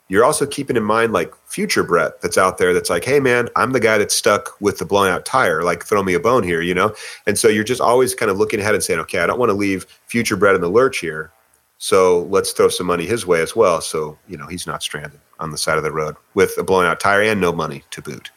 you're 0.09 0.25
also 0.25 0.45
keeping 0.45 0.77
in 0.77 0.83
mind 0.83 1.13
like 1.13 1.33
future 1.47 1.85
Brett 1.85 2.21
that's 2.21 2.37
out 2.37 2.59
there 2.59 2.75
that's 2.75 2.91
like, 2.91 3.05
hey 3.05 3.21
man, 3.21 3.49
I'm 3.57 3.73
the 3.73 3.81
guy 3.81 3.97
that's 3.97 4.15
stuck 4.15 4.61
with 4.61 4.79
the 4.79 4.85
blown 4.85 5.09
out 5.09 5.25
tire. 5.25 5.63
Like 5.63 5.85
throw 5.85 6.03
me 6.03 6.13
a 6.13 6.21
bone 6.21 6.43
here, 6.43 6.61
you 6.61 6.75
know? 6.75 6.95
And 7.27 7.39
so 7.39 7.49
you're 7.49 7.65
just 7.65 7.81
always 7.81 8.15
kind 8.15 8.31
of 8.31 8.37
looking 8.37 8.61
ahead 8.61 8.75
and 8.75 8.83
saying, 8.85 9.01
okay, 9.01 9.21
I 9.21 9.27
don't 9.27 9.39
want 9.39 9.51
to 9.51 9.55
leave 9.55 9.87
future 10.07 10.37
Brett 10.37 10.57
in 10.57 10.61
the 10.61 10.69
lurch 10.69 10.99
here. 10.99 11.33
So 11.79 12.25
let's 12.25 12.53
throw 12.53 12.69
some 12.69 12.87
money 12.87 13.07
his 13.07 13.27
way 13.27 13.41
as 13.41 13.57
well. 13.57 13.81
So, 13.81 14.19
you 14.29 14.37
know, 14.37 14.47
he's 14.47 14.67
not 14.67 14.83
stranded 14.83 15.21
on 15.39 15.53
the 15.53 15.59
side 15.59 15.79
of 15.79 15.85
the 15.85 15.93
road 15.93 16.17
with 16.35 16.59
a 16.59 16.65
blown 16.65 16.85
out 16.85 17.01
tire 17.01 17.23
and 17.23 17.41
no 17.41 17.53
money 17.53 17.83
to 17.93 18.03
boot. 18.03 18.31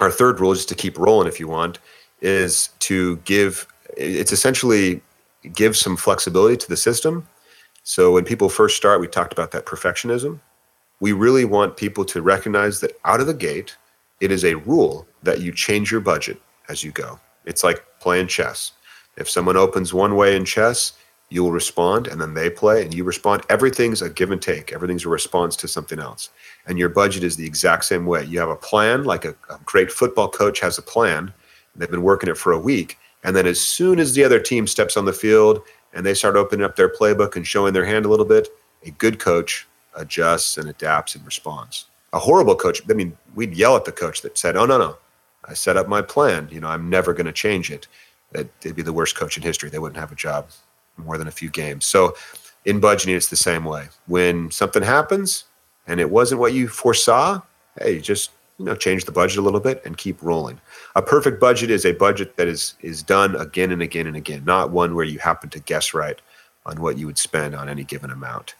Our 0.00 0.10
third 0.10 0.40
rule, 0.40 0.52
is 0.52 0.66
to 0.66 0.74
keep 0.74 0.98
rolling 0.98 1.28
if 1.28 1.40
you 1.40 1.48
want, 1.48 1.78
is 2.20 2.70
to 2.80 3.16
give 3.18 3.66
it's 3.96 4.32
essentially 4.32 5.00
give 5.54 5.76
some 5.76 5.96
flexibility 5.96 6.56
to 6.56 6.68
the 6.68 6.76
system. 6.76 7.26
So 7.82 8.12
when 8.12 8.24
people 8.24 8.48
first 8.48 8.76
start, 8.76 9.00
we 9.00 9.06
talked 9.06 9.32
about 9.32 9.52
that 9.52 9.64
perfectionism 9.64 10.40
we 11.00 11.12
really 11.12 11.44
want 11.44 11.76
people 11.76 12.04
to 12.06 12.22
recognize 12.22 12.80
that 12.80 12.92
out 13.04 13.20
of 13.20 13.26
the 13.26 13.34
gate, 13.34 13.76
it 14.20 14.30
is 14.30 14.44
a 14.44 14.54
rule 14.54 15.06
that 15.22 15.40
you 15.40 15.52
change 15.52 15.90
your 15.90 16.00
budget 16.00 16.40
as 16.68 16.82
you 16.82 16.90
go. 16.90 17.20
It's 17.44 17.62
like 17.62 17.84
playing 18.00 18.28
chess. 18.28 18.72
If 19.16 19.28
someone 19.28 19.56
opens 19.56 19.92
one 19.92 20.16
way 20.16 20.36
in 20.36 20.44
chess, 20.44 20.92
you 21.28 21.42
will 21.42 21.52
respond 21.52 22.06
and 22.06 22.20
then 22.20 22.34
they 22.34 22.48
play 22.48 22.82
and 22.82 22.94
you 22.94 23.04
respond. 23.04 23.42
Everything's 23.50 24.00
a 24.00 24.08
give 24.08 24.30
and 24.30 24.40
take, 24.40 24.72
everything's 24.72 25.04
a 25.04 25.08
response 25.08 25.56
to 25.56 25.68
something 25.68 25.98
else. 25.98 26.30
And 26.66 26.78
your 26.78 26.88
budget 26.88 27.24
is 27.24 27.36
the 27.36 27.46
exact 27.46 27.84
same 27.84 28.06
way. 28.06 28.24
You 28.24 28.38
have 28.38 28.48
a 28.48 28.56
plan, 28.56 29.04
like 29.04 29.24
a, 29.24 29.34
a 29.50 29.58
great 29.64 29.90
football 29.90 30.28
coach 30.28 30.60
has 30.60 30.78
a 30.78 30.82
plan, 30.82 31.32
they've 31.76 31.90
been 31.90 32.02
working 32.02 32.28
it 32.28 32.38
for 32.38 32.52
a 32.52 32.58
week. 32.58 32.98
And 33.24 33.34
then 33.34 33.46
as 33.46 33.60
soon 33.60 33.98
as 33.98 34.14
the 34.14 34.24
other 34.24 34.40
team 34.40 34.66
steps 34.66 34.96
on 34.96 35.04
the 35.04 35.12
field 35.12 35.62
and 35.92 36.04
they 36.04 36.14
start 36.14 36.36
opening 36.36 36.64
up 36.64 36.76
their 36.76 36.88
playbook 36.88 37.36
and 37.36 37.46
showing 37.46 37.72
their 37.72 37.84
hand 37.84 38.04
a 38.04 38.08
little 38.08 38.24
bit, 38.24 38.48
a 38.84 38.90
good 38.92 39.18
coach 39.18 39.66
adjusts 39.96 40.58
and 40.58 40.68
adapts 40.68 41.14
and 41.14 41.24
responds. 41.24 41.86
A 42.12 42.18
horrible 42.18 42.54
coach, 42.54 42.82
I 42.88 42.92
mean, 42.92 43.16
we'd 43.34 43.54
yell 43.54 43.76
at 43.76 43.84
the 43.84 43.92
coach 43.92 44.22
that 44.22 44.38
said, 44.38 44.56
"Oh 44.56 44.64
no, 44.64 44.78
no, 44.78 44.96
I 45.44 45.54
set 45.54 45.76
up 45.76 45.88
my 45.88 46.02
plan. 46.02 46.48
You 46.50 46.60
know, 46.60 46.68
I'm 46.68 46.88
never 46.88 47.12
going 47.12 47.26
to 47.26 47.32
change 47.32 47.70
it." 47.70 47.88
They'd 48.32 48.76
be 48.76 48.82
the 48.82 48.92
worst 48.92 49.16
coach 49.16 49.36
in 49.36 49.42
history. 49.42 49.70
They 49.70 49.78
wouldn't 49.78 49.98
have 49.98 50.12
a 50.12 50.16
job 50.16 50.48
more 50.96 51.18
than 51.18 51.28
a 51.28 51.32
few 51.32 51.50
games. 51.50 51.84
So, 51.84 52.14
in 52.64 52.80
budgeting, 52.80 53.16
it's 53.16 53.28
the 53.28 53.36
same 53.36 53.64
way. 53.64 53.88
When 54.06 54.50
something 54.50 54.82
happens 54.82 55.44
and 55.86 56.00
it 56.00 56.10
wasn't 56.10 56.40
what 56.40 56.52
you 56.52 56.68
foresaw, 56.68 57.40
hey, 57.80 58.00
just 58.00 58.30
you 58.58 58.64
know, 58.64 58.74
change 58.74 59.04
the 59.04 59.12
budget 59.12 59.38
a 59.38 59.42
little 59.42 59.60
bit 59.60 59.82
and 59.84 59.96
keep 59.96 60.22
rolling. 60.22 60.60
A 60.94 61.02
perfect 61.02 61.40
budget 61.40 61.70
is 61.70 61.84
a 61.84 61.92
budget 61.92 62.36
that 62.36 62.48
is 62.48 62.74
is 62.80 63.02
done 63.02 63.36
again 63.36 63.70
and 63.70 63.82
again 63.82 64.06
and 64.06 64.16
again, 64.16 64.44
not 64.44 64.70
one 64.70 64.94
where 64.94 65.04
you 65.04 65.18
happen 65.18 65.50
to 65.50 65.60
guess 65.60 65.92
right 65.94 66.20
on 66.64 66.80
what 66.80 66.98
you 66.98 67.06
would 67.06 67.18
spend 67.18 67.54
on 67.54 67.68
any 67.68 67.84
given 67.84 68.10
amount. 68.10 68.54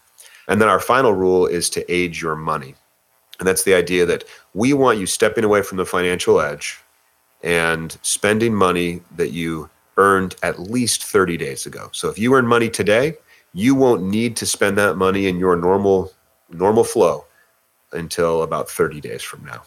And 0.49 0.61
then 0.61 0.69
our 0.69 0.81
final 0.81 1.13
rule 1.13 1.47
is 1.47 1.69
to 1.71 1.93
age 1.93 2.23
your 2.23 2.37
money. 2.37 2.75
And 3.39 3.49
that's 3.49 3.65
the 3.65 3.75
idea 3.75 4.07
that 4.07 4.25
we 4.55 4.73
want 4.73 4.99
you 4.99 5.07
stepping 5.07 5.45
away 5.45 5.63
from 5.63 5.77
the 5.77 5.85
financial 5.85 6.41
edge 6.41 6.79
and 7.43 7.97
spending 8.03 8.55
money 8.55 9.03
that 9.17 9.33
you 9.33 9.69
earned 9.97 10.37
at 10.43 10.59
least 10.59 11.05
30 11.05 11.37
days 11.37 11.67
ago. 11.67 11.89
So 11.93 12.09
if 12.09 12.19
you 12.19 12.35
earn 12.35 12.47
money 12.47 12.71
today, 12.71 13.15
you 13.53 13.75
won't 13.75 14.03
need 14.03 14.37
to 14.37 14.47
spend 14.47 14.77
that 14.79 14.97
money 14.97 15.27
in 15.27 15.39
your 15.39 15.57
normal 15.57 16.13
normal 16.51 16.85
flow 16.85 17.25
until 17.93 18.43
about 18.43 18.71
30 18.71 19.01
days 19.01 19.23
from 19.23 19.45
now. 19.45 19.63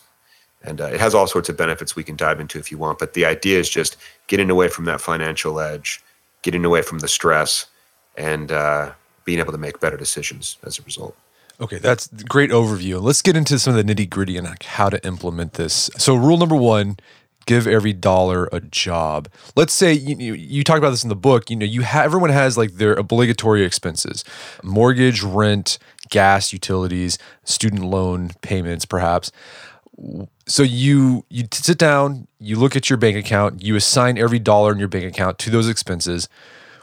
And 0.63 0.82
uh, 0.82 0.86
it 0.86 1.00
has 1.00 1.16
all 1.16 1.28
sorts 1.28 1.48
of 1.50 1.56
benefits 1.56 1.96
we 1.96 2.04
can 2.04 2.16
dive 2.16 2.39
into 2.39 2.60
if 2.60 2.72
you 2.72 2.78
want. 2.78 3.00
But 3.00 3.13
the 3.13 3.25
idea 3.25 3.60
is 3.60 3.70
just 3.70 3.96
getting 4.28 4.50
away 4.50 4.68
from 4.68 4.86
that 4.86 5.00
financial 5.00 5.60
edge, 5.60 6.01
getting 6.42 6.66
away 6.66 6.82
from 6.82 7.00
the 7.00 7.08
stress, 7.08 7.68
and 8.18 8.51
uh, 8.51 8.92
being 9.24 9.39
able 9.39 9.54
to 9.54 9.58
make 9.58 9.80
better 9.80 9.98
decisions 9.98 10.58
as 10.63 10.78
a 10.78 10.82
result. 10.84 11.16
Okay, 11.62 11.78
that's 11.78 12.08
great 12.08 12.51
overview. 12.51 13.01
Let's 13.01 13.22
get 13.22 13.36
into 13.36 13.60
some 13.60 13.75
of 13.75 13.86
the 13.86 13.94
nitty 13.94 14.10
gritty 14.10 14.38
and 14.38 14.48
like 14.48 14.63
how 14.63 14.89
to 14.89 15.06
implement 15.06 15.54
this. 15.54 15.89
So, 15.98 16.16
rule 16.16 16.38
number 16.38 16.56
one: 16.56 16.98
give 17.46 17.68
every 17.68 17.94
dollar 17.94 18.48
a 18.51 18.60
job. 18.62 19.28
Let's 19.56 19.74
say 19.74 19.92
you, 19.92 20.16
you, 20.18 20.34
you 20.36 20.63
talk 20.63 20.78
about 20.78 20.92
this 20.92 21.04
in 21.04 21.10
the 21.10 21.16
book. 21.16 21.50
You 21.50 21.56
know, 21.56 21.66
you 21.66 21.82
have 21.82 22.06
everyone 22.06 22.30
has 22.30 22.58
like 22.58 22.74
their 22.74 22.94
obligatory 22.94 23.63
expenses: 23.63 24.24
mortgage, 24.63 25.22
rent, 25.22 25.80
gas, 26.10 26.54
utilities, 26.54 27.18
student 27.44 27.84
loan 27.84 28.32
payments, 28.42 28.86
perhaps. 28.86 29.32
So 30.48 30.63
you 30.63 31.25
you 31.29 31.46
sit 31.51 31.77
down, 31.77 32.27
you 32.39 32.58
look 32.58 32.75
at 32.75 32.89
your 32.89 32.98
bank 32.98 33.18
account, 33.18 33.63
you 33.63 33.75
assign 33.75 34.18
every 34.18 34.39
dollar 34.39 34.72
in 34.72 34.79
your 34.79 34.88
bank 34.88 35.06
account 35.06 35.39
to 35.39 35.50
those 35.50 35.68
expenses. 35.68 36.29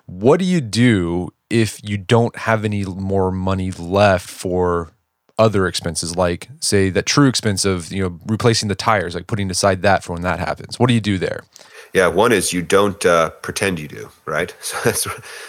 What 0.07 0.39
do 0.39 0.45
you 0.45 0.61
do 0.61 1.31
if 1.51 1.81
you 1.83 1.97
don't 1.99 2.37
have 2.37 2.65
any 2.65 2.85
more 2.85 3.31
money 3.31 3.71
left 3.71 4.29
for 4.29 4.93
other 5.39 5.67
expenses 5.67 6.17
like 6.17 6.49
say 6.61 6.89
that 6.89 7.05
true 7.05 7.29
expense 7.29 7.67
of 7.67 7.93
you 7.93 8.03
know 8.03 8.19
replacing 8.27 8.69
the 8.71 8.75
tires 8.75 9.15
like 9.15 9.27
putting 9.27 9.51
aside 9.51 9.83
that 9.83 10.05
for 10.05 10.13
when 10.13 10.23
that 10.23 10.39
happens? 10.39 10.79
What 10.79 10.89
do 10.89 10.95
you 10.95 11.01
do 11.01 11.19
there? 11.19 11.45
Yeah 11.93 12.09
one 12.09 12.33
is 12.33 12.53
you 12.53 12.63
don't 12.63 13.05
uh, 13.07 13.31
pretend 13.31 13.79
you 13.79 13.89
do 13.89 14.11
right? 14.27 14.55
So 14.63 14.79
that's 14.85 15.07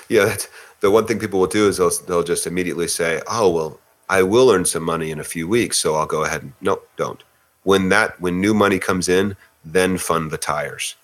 yeah 0.10 0.26
that's 0.26 0.48
the 0.80 0.92
one 0.92 1.06
thing 1.08 1.20
people 1.20 1.40
will 1.40 1.48
do 1.48 1.68
is 1.68 1.78
they'll, 1.78 1.92
they'll 2.08 2.24
just 2.24 2.48
immediately 2.48 2.88
say 2.88 3.22
oh 3.28 3.50
well 3.50 3.80
i 4.10 4.22
will 4.24 4.52
earn 4.52 4.66
some 4.66 4.84
money 4.84 5.12
in 5.12 5.20
a 5.20 5.24
few 5.24 5.48
weeks 5.48 5.78
so 5.78 5.96
i'll 5.96 6.06
go 6.06 6.24
ahead 6.24 6.44
and 6.44 6.54
no 6.62 6.80
don't 6.96 7.24
when 7.68 7.90
that 7.90 8.18
when 8.22 8.40
new 8.40 8.54
money 8.54 8.80
comes 8.80 9.10
in 9.10 9.36
then 9.66 9.98
fund 9.98 10.32
the 10.32 10.38
tires. 10.38 10.96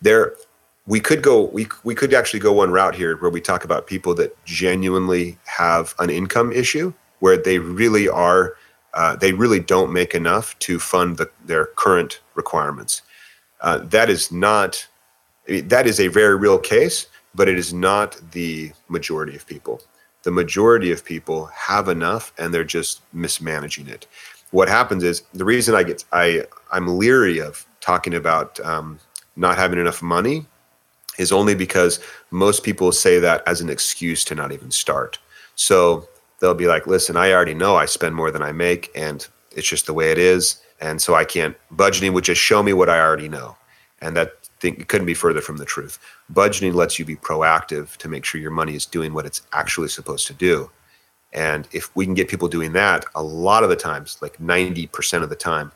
There 0.00 0.32
we 0.86 0.98
could 0.98 1.22
go 1.22 1.44
we 1.56 1.68
we 1.84 1.94
could 1.94 2.14
actually 2.14 2.40
go 2.40 2.54
one 2.54 2.70
route 2.70 2.94
here 2.94 3.18
where 3.18 3.30
we 3.30 3.42
talk 3.42 3.64
about 3.64 3.86
people 3.86 4.14
that 4.14 4.32
genuinely 4.46 5.36
have 5.44 5.94
an 5.98 6.08
income 6.08 6.52
issue 6.52 6.94
where 7.18 7.36
they 7.36 7.58
really 7.58 8.08
are 8.08 8.54
uh, 8.94 9.14
they 9.16 9.34
really 9.34 9.60
don't 9.60 9.92
make 9.92 10.14
enough 10.14 10.58
to 10.60 10.78
fund 10.78 11.18
the, 11.18 11.30
their 11.44 11.66
current 11.76 12.20
requirements. 12.34 13.02
Uh, 13.60 13.78
that 13.80 14.08
is 14.08 14.32
not 14.32 14.88
that 15.46 15.86
is 15.86 16.00
a 16.00 16.08
very 16.08 16.36
real 16.36 16.58
case 16.58 17.08
but 17.34 17.46
it 17.46 17.58
is 17.58 17.74
not 17.74 18.18
the 18.32 18.72
majority 18.88 19.36
of 19.36 19.46
people. 19.46 19.82
The 20.22 20.30
majority 20.30 20.90
of 20.92 21.04
people 21.04 21.44
have 21.52 21.90
enough 21.90 22.32
and 22.38 22.54
they're 22.54 22.64
just 22.64 23.02
mismanaging 23.12 23.88
it 23.88 24.06
what 24.50 24.68
happens 24.68 25.02
is 25.02 25.22
the 25.34 25.44
reason 25.44 25.74
i 25.74 25.82
get 25.82 26.04
i 26.12 26.42
i'm 26.72 26.98
leery 26.98 27.38
of 27.38 27.66
talking 27.80 28.14
about 28.14 28.58
um, 28.60 28.98
not 29.36 29.56
having 29.56 29.78
enough 29.78 30.02
money 30.02 30.46
is 31.18 31.32
only 31.32 31.54
because 31.54 32.00
most 32.30 32.62
people 32.62 32.92
say 32.92 33.18
that 33.18 33.42
as 33.46 33.60
an 33.60 33.70
excuse 33.70 34.24
to 34.24 34.34
not 34.34 34.52
even 34.52 34.70
start. 34.70 35.18
So 35.54 36.08
they'll 36.40 36.54
be 36.54 36.66
like, 36.66 36.86
listen, 36.86 37.16
I 37.16 37.32
already 37.32 37.54
know 37.54 37.76
I 37.76 37.86
spend 37.86 38.14
more 38.14 38.30
than 38.30 38.42
I 38.42 38.52
make, 38.52 38.90
and 38.94 39.26
it's 39.52 39.68
just 39.68 39.86
the 39.86 39.94
way 39.94 40.10
it 40.10 40.18
is. 40.18 40.60
And 40.80 41.00
so 41.00 41.14
I 41.14 41.24
can't, 41.24 41.56
budgeting 41.74 42.12
would 42.12 42.24
just 42.24 42.40
show 42.40 42.62
me 42.62 42.72
what 42.72 42.90
I 42.90 43.00
already 43.00 43.28
know. 43.28 43.56
And 44.02 44.16
that 44.16 44.44
thing, 44.60 44.76
couldn't 44.84 45.06
be 45.06 45.14
further 45.14 45.40
from 45.40 45.56
the 45.56 45.64
truth. 45.64 45.98
Budgeting 46.30 46.74
lets 46.74 46.98
you 46.98 47.04
be 47.04 47.16
proactive 47.16 47.96
to 47.96 48.08
make 48.08 48.24
sure 48.24 48.40
your 48.40 48.50
money 48.50 48.74
is 48.74 48.84
doing 48.84 49.14
what 49.14 49.24
it's 49.24 49.42
actually 49.52 49.88
supposed 49.88 50.26
to 50.26 50.34
do. 50.34 50.70
And 51.36 51.68
if 51.72 51.94
we 51.94 52.04
can 52.04 52.14
get 52.14 52.28
people 52.28 52.48
doing 52.48 52.72
that, 52.72 53.04
a 53.14 53.22
lot 53.22 53.62
of 53.62 53.68
the 53.68 53.76
times, 53.76 54.18
like 54.20 54.38
90% 54.38 55.22
of 55.22 55.28
the 55.28 55.36
time, 55.36 55.70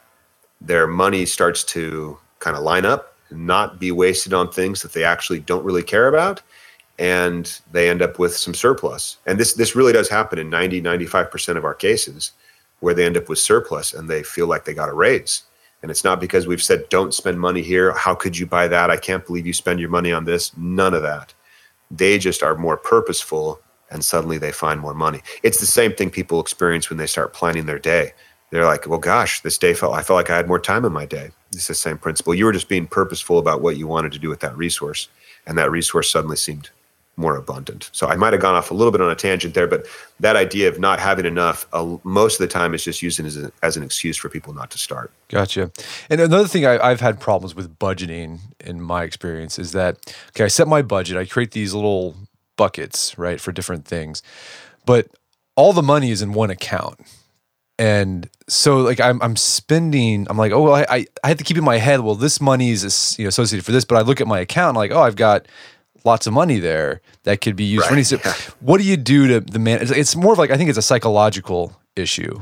their 0.61 0.87
money 0.87 1.27
starts 1.27 1.63
to 1.65 2.19
kind 2.41 2.57
of 2.57 2.63
line 2.63 2.87
up 2.87 3.11
not 3.31 3.79
be 3.79 3.93
wasted 3.93 4.33
on 4.35 4.51
things 4.51 4.83
that 4.83 4.93
they 4.93 5.05
actually 5.05 5.41
don't 5.41 5.65
really 5.65 5.83
care 5.83 6.09
about 6.09 6.43
and 6.99 7.61
they 7.73 7.89
end 7.89 8.03
up 8.03 8.19
with 8.19 8.37
some 8.37 8.55
surplus. 8.55 9.19
And 9.27 9.39
this 9.39 9.55
this 9.55 9.75
really 9.75 9.93
does 9.93 10.09
happen 10.09 10.39
in 10.39 10.51
90 10.51 10.83
95% 10.83 11.57
of 11.57 11.65
our 11.65 11.75
cases 11.75 12.33
where 12.81 12.95
they 12.95 13.07
end 13.07 13.17
up 13.17 13.29
with 13.29 13.39
surplus 13.39 13.95
and 13.95 14.09
they 14.09 14.23
feel 14.23 14.47
like 14.47 14.65
they 14.65 14.75
got 14.75 14.89
a 14.89 14.95
raise. 14.95 15.45
And 15.83 15.91
it's 15.91 16.05
not 16.05 16.21
because 16.21 16.47
we've 16.47 16.63
said 16.63 16.89
don't 16.89 17.15
spend 17.15 17.41
money 17.41 17.63
here. 17.63 17.93
How 17.93 18.15
could 18.15 18.37
you 18.37 18.47
buy 18.47 18.69
that? 18.69 18.91
I 18.91 18.97
can't 18.97 19.27
believe 19.27 19.47
you 19.47 19.53
spend 19.53 19.81
your 19.81 19.89
money 19.89 20.13
on 20.13 20.25
this. 20.25 20.55
None 20.57 20.93
of 20.93 21.03
that. 21.03 21.33
They 21.91 22.19
just 22.19 22.43
are 22.43 22.57
more 22.57 22.77
purposeful 22.77 23.61
and 23.91 24.05
suddenly 24.05 24.39
they 24.39 24.53
find 24.53 24.81
more 24.81 24.95
money 24.95 25.21
it's 25.43 25.59
the 25.59 25.67
same 25.67 25.93
thing 25.93 26.11
people 26.11 26.41
experience 26.41 26.89
when 26.89 26.99
they 26.99 27.07
start 27.07 27.33
planning 27.33 27.67
their 27.67 27.79
day 27.79 28.13
they're 28.51 28.67
like 28.67 28.87
well 28.87 28.99
gosh 28.99 29.41
this 29.43 29.59
day 29.59 29.75
felt 29.75 29.95
i 29.95 30.03
felt 30.03 30.17
like 30.17 30.31
i 30.31 30.37
had 30.37 30.49
more 30.49 30.61
time 30.61 30.85
in 30.85 30.93
my 30.93 31.07
day 31.07 31.31
it's 31.53 31.67
the 31.67 31.75
same 31.75 31.99
principle. 31.99 32.35
You 32.35 32.45
were 32.45 32.53
just 32.53 32.69
being 32.69 32.87
purposeful 32.87 33.39
about 33.39 33.61
what 33.61 33.77
you 33.77 33.87
wanted 33.87 34.13
to 34.13 34.19
do 34.19 34.29
with 34.29 34.41
that 34.41 34.57
resource, 34.57 35.09
and 35.47 35.59
that 35.59 35.71
resource 35.71 36.11
suddenly 36.11 36.37
seemed 36.37 36.71
more 37.17 37.37
abundant. 37.37 37.91
So 37.93 38.07
I 38.07 38.17
might 38.17 38.33
have 38.33 38.41
gone 38.41 38.55
off 38.55 38.71
a 38.71 38.75
little 38.75 38.93
bit 38.93 39.01
on 39.03 39.11
a 39.11 39.15
tangent 39.15 39.53
there, 39.53 39.67
but 39.67 39.85
that 40.21 40.37
idea 40.37 40.69
of 40.69 40.79
not 40.79 41.01
having 41.01 41.27
enough, 41.27 41.67
uh, 41.73 41.97
most 42.03 42.41
of 42.41 42.49
the 42.49 42.53
time, 42.53 42.73
is 42.73 42.85
just 42.85 43.03
used 43.03 43.21
as, 43.21 43.37
a, 43.37 43.53
as 43.63 43.77
an 43.77 43.83
excuse 43.83 44.17
for 44.17 44.31
people 44.31 44.55
not 44.55 44.71
to 44.71 44.79
start. 44.79 45.11
Gotcha. 45.29 45.71
And 46.09 46.21
another 46.21 46.49
thing 46.49 46.65
I, 46.65 46.79
I've 46.79 47.01
had 47.01 47.21
problems 47.21 47.55
with 47.55 47.79
budgeting 47.79 48.39
in 48.61 48.81
my 48.81 49.03
experience 49.03 49.59
is 49.59 49.73
that 49.73 50.15
okay, 50.31 50.45
I 50.45 50.49
set 50.49 50.69
my 50.69 50.83
budget, 50.83 51.17
I 51.17 51.27
create 51.27 51.51
these 51.51 51.75
little 51.75 52.15
buckets, 52.65 53.17
right, 53.19 53.41
for 53.41 53.53
different 53.53 53.85
things, 53.85 54.23
but 54.85 55.09
all 55.57 55.73
the 55.73 55.83
money 55.83 56.11
is 56.11 56.21
in 56.23 56.33
one 56.33 56.51
account 56.51 57.01
and 57.81 58.29
so 58.47 58.77
like 58.77 59.01
I'm 59.01 59.21
I'm 59.23 59.37
spending 59.37 60.27
I'm 60.29 60.37
like 60.37 60.53
oh 60.53 60.63
well, 60.63 60.75
I 60.75 61.07
I 61.25 61.29
have 61.29 61.39
to 61.39 61.45
keep 61.45 61.57
in 61.57 61.65
my 61.65 61.79
head 61.79 62.01
well 62.01 62.15
this 62.15 62.39
money 62.39 62.71
is 62.71 63.17
you 63.19 63.25
know 63.25 63.29
associated 63.29 63.65
for 63.65 63.73
this 63.73 63.87
but 63.87 63.97
I 63.97 64.03
look 64.03 64.21
at 64.21 64.27
my 64.27 64.39
account 64.39 64.77
like 64.77 64.91
oh 64.91 65.01
I've 65.01 65.17
got 65.17 65.47
lots 66.05 66.27
of 66.27 66.35
money 66.35 66.59
there 66.59 67.01
that 67.25 67.41
could 67.41 67.57
be 67.57 67.65
used 67.65 67.83
right, 67.83 67.89
for 67.89 67.95
anything. 67.95 68.21
Yeah. 68.25 68.35
What 68.61 68.79
do 68.79 68.85
you 68.85 68.97
do 68.97 69.29
to 69.29 69.41
the 69.41 69.59
man? 69.59 69.79
It's 69.83 70.15
more 70.15 70.33
of 70.33 70.39
like 70.39 70.51
I 70.51 70.59
think 70.59 70.69
it's 70.69 70.79
a 70.79 70.83
psychological 70.83 71.75
issue 71.97 72.41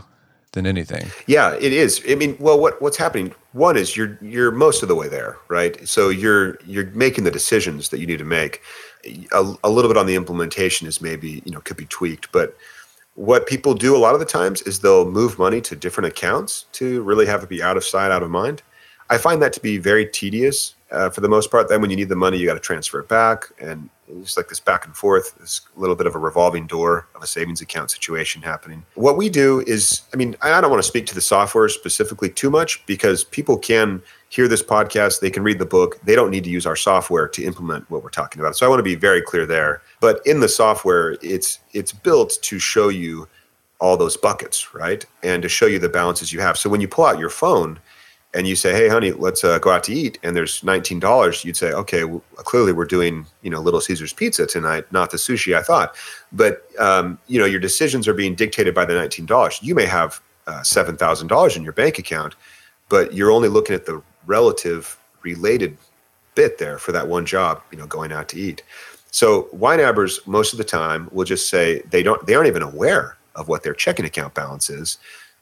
than 0.52 0.66
anything. 0.66 1.10
Yeah, 1.26 1.54
it 1.54 1.72
is. 1.72 2.02
I 2.08 2.14
mean, 2.14 2.36
well, 2.40 2.58
what 2.58 2.80
what's 2.80 2.96
happening? 2.96 3.34
One 3.52 3.76
is 3.76 3.96
you're 3.96 4.18
you're 4.20 4.50
most 4.50 4.82
of 4.82 4.88
the 4.88 4.94
way 4.94 5.08
there, 5.08 5.36
right? 5.48 5.86
So 5.88 6.08
you're 6.08 6.58
you're 6.66 6.86
making 6.86 7.24
the 7.24 7.30
decisions 7.30 7.90
that 7.90 7.98
you 7.98 8.06
need 8.06 8.18
to 8.18 8.24
make. 8.24 8.62
A, 9.32 9.54
a 9.64 9.70
little 9.70 9.88
bit 9.88 9.96
on 9.96 10.06
the 10.06 10.16
implementation 10.16 10.86
is 10.86 11.00
maybe 11.00 11.42
you 11.44 11.52
know 11.52 11.60
could 11.60 11.76
be 11.76 11.86
tweaked, 11.86 12.32
but 12.32 12.56
what 13.14 13.48
people 13.48 13.74
do 13.74 13.96
a 13.96 13.98
lot 13.98 14.14
of 14.14 14.20
the 14.20 14.26
times 14.26 14.62
is 14.62 14.78
they'll 14.78 15.10
move 15.10 15.40
money 15.40 15.60
to 15.60 15.74
different 15.74 16.06
accounts 16.06 16.66
to 16.72 17.02
really 17.02 17.26
have 17.26 17.42
it 17.42 17.48
be 17.48 17.60
out 17.60 17.76
of 17.76 17.82
sight, 17.82 18.12
out 18.12 18.22
of 18.22 18.30
mind. 18.30 18.62
I 19.10 19.18
find 19.18 19.42
that 19.42 19.52
to 19.54 19.60
be 19.60 19.78
very 19.78 20.06
tedious 20.06 20.74
uh, 20.90 21.10
for 21.10 21.20
the 21.20 21.28
most 21.28 21.50
part. 21.50 21.68
Then 21.68 21.80
when 21.80 21.90
you 21.90 21.96
need 21.96 22.08
the 22.08 22.16
money, 22.16 22.38
you 22.38 22.46
got 22.46 22.54
to 22.54 22.60
transfer 22.60 23.00
it 23.00 23.08
back, 23.08 23.44
and 23.60 23.88
it's 24.08 24.36
like 24.36 24.48
this 24.48 24.60
back 24.60 24.86
and 24.86 24.96
forth, 24.96 25.34
this 25.38 25.60
little 25.76 25.96
bit 25.96 26.06
of 26.06 26.14
a 26.14 26.18
revolving 26.18 26.66
door 26.66 27.08
of 27.14 27.22
a 27.22 27.26
savings 27.26 27.60
account 27.60 27.90
situation 27.90 28.40
happening. 28.40 28.84
What 28.94 29.16
we 29.16 29.28
do 29.28 29.62
is, 29.66 30.02
I 30.12 30.16
mean, 30.16 30.36
I 30.40 30.60
don't 30.60 30.70
want 30.70 30.82
to 30.82 30.88
speak 30.88 31.06
to 31.06 31.14
the 31.14 31.20
software 31.20 31.68
specifically 31.68 32.30
too 32.30 32.50
much 32.50 32.84
because 32.86 33.24
people 33.24 33.58
can 33.58 34.02
hear 34.30 34.48
this 34.48 34.62
podcast, 34.62 35.20
they 35.20 35.30
can 35.30 35.42
read 35.42 35.58
the 35.58 35.66
book, 35.66 35.98
they 36.04 36.14
don't 36.14 36.30
need 36.30 36.44
to 36.44 36.50
use 36.50 36.66
our 36.66 36.76
software 36.76 37.28
to 37.28 37.44
implement 37.44 37.90
what 37.90 38.02
we're 38.02 38.10
talking 38.10 38.40
about. 38.40 38.56
So 38.56 38.66
I 38.66 38.68
want 38.68 38.80
to 38.80 38.84
be 38.84 38.94
very 38.94 39.22
clear 39.22 39.46
there. 39.46 39.82
But 40.00 40.20
in 40.26 40.40
the 40.40 40.48
software, 40.48 41.16
it's 41.22 41.60
it's 41.72 41.92
built 41.92 42.38
to 42.42 42.58
show 42.58 42.88
you 42.88 43.28
all 43.80 43.96
those 43.96 44.16
buckets, 44.16 44.74
right? 44.74 45.04
And 45.22 45.42
to 45.42 45.48
show 45.48 45.66
you 45.66 45.78
the 45.78 45.88
balances 45.88 46.32
you 46.32 46.40
have. 46.40 46.58
So 46.58 46.68
when 46.68 46.80
you 46.80 46.88
pull 46.88 47.06
out 47.06 47.18
your 47.18 47.30
phone, 47.30 47.78
and 48.34 48.46
you 48.46 48.56
say, 48.56 48.72
"Hey, 48.72 48.88
honey, 48.88 49.12
let's 49.12 49.42
uh, 49.42 49.58
go 49.58 49.70
out 49.70 49.84
to 49.84 49.94
eat," 49.94 50.18
and 50.22 50.36
there's 50.36 50.62
nineteen 50.62 51.00
dollars, 51.00 51.44
you'd 51.44 51.56
say, 51.56 51.72
"Okay, 51.72 52.04
well, 52.04 52.22
clearly 52.36 52.72
we're 52.72 52.84
doing 52.84 53.26
you 53.42 53.50
know 53.50 53.60
Little 53.60 53.80
Caesars 53.80 54.12
pizza 54.12 54.46
tonight, 54.46 54.90
not 54.92 55.10
the 55.10 55.16
sushi 55.16 55.56
I 55.56 55.62
thought." 55.62 55.96
But 56.32 56.64
um, 56.78 57.18
you 57.26 57.38
know 57.38 57.46
your 57.46 57.60
decisions 57.60 58.06
are 58.06 58.14
being 58.14 58.34
dictated 58.34 58.74
by 58.74 58.84
the 58.84 58.94
nineteen 58.94 59.26
dollars. 59.26 59.58
You 59.62 59.74
may 59.74 59.86
have 59.86 60.20
uh, 60.46 60.62
seven 60.62 60.96
thousand 60.96 61.28
dollars 61.28 61.56
in 61.56 61.62
your 61.62 61.72
bank 61.72 61.98
account, 61.98 62.34
but 62.88 63.14
you're 63.14 63.30
only 63.30 63.48
looking 63.48 63.74
at 63.74 63.86
the 63.86 64.02
relative 64.26 64.98
related 65.22 65.76
bit 66.34 66.58
there 66.58 66.78
for 66.78 66.92
that 66.92 67.08
one 67.08 67.26
job, 67.26 67.62
you 67.72 67.78
know, 67.78 67.86
going 67.86 68.12
out 68.12 68.28
to 68.28 68.38
eat. 68.38 68.62
So 69.10 69.44
YNABers 69.54 70.26
most 70.26 70.52
of 70.52 70.58
the 70.58 70.64
time 70.64 71.08
will 71.12 71.24
just 71.24 71.48
say 71.48 71.82
they 71.90 72.02
don't 72.02 72.24
they 72.26 72.34
aren't 72.34 72.48
even 72.48 72.62
aware 72.62 73.16
of 73.34 73.48
what 73.48 73.62
their 73.62 73.74
checking 73.74 74.04
account 74.04 74.34
balance 74.34 74.68
is 74.68 74.98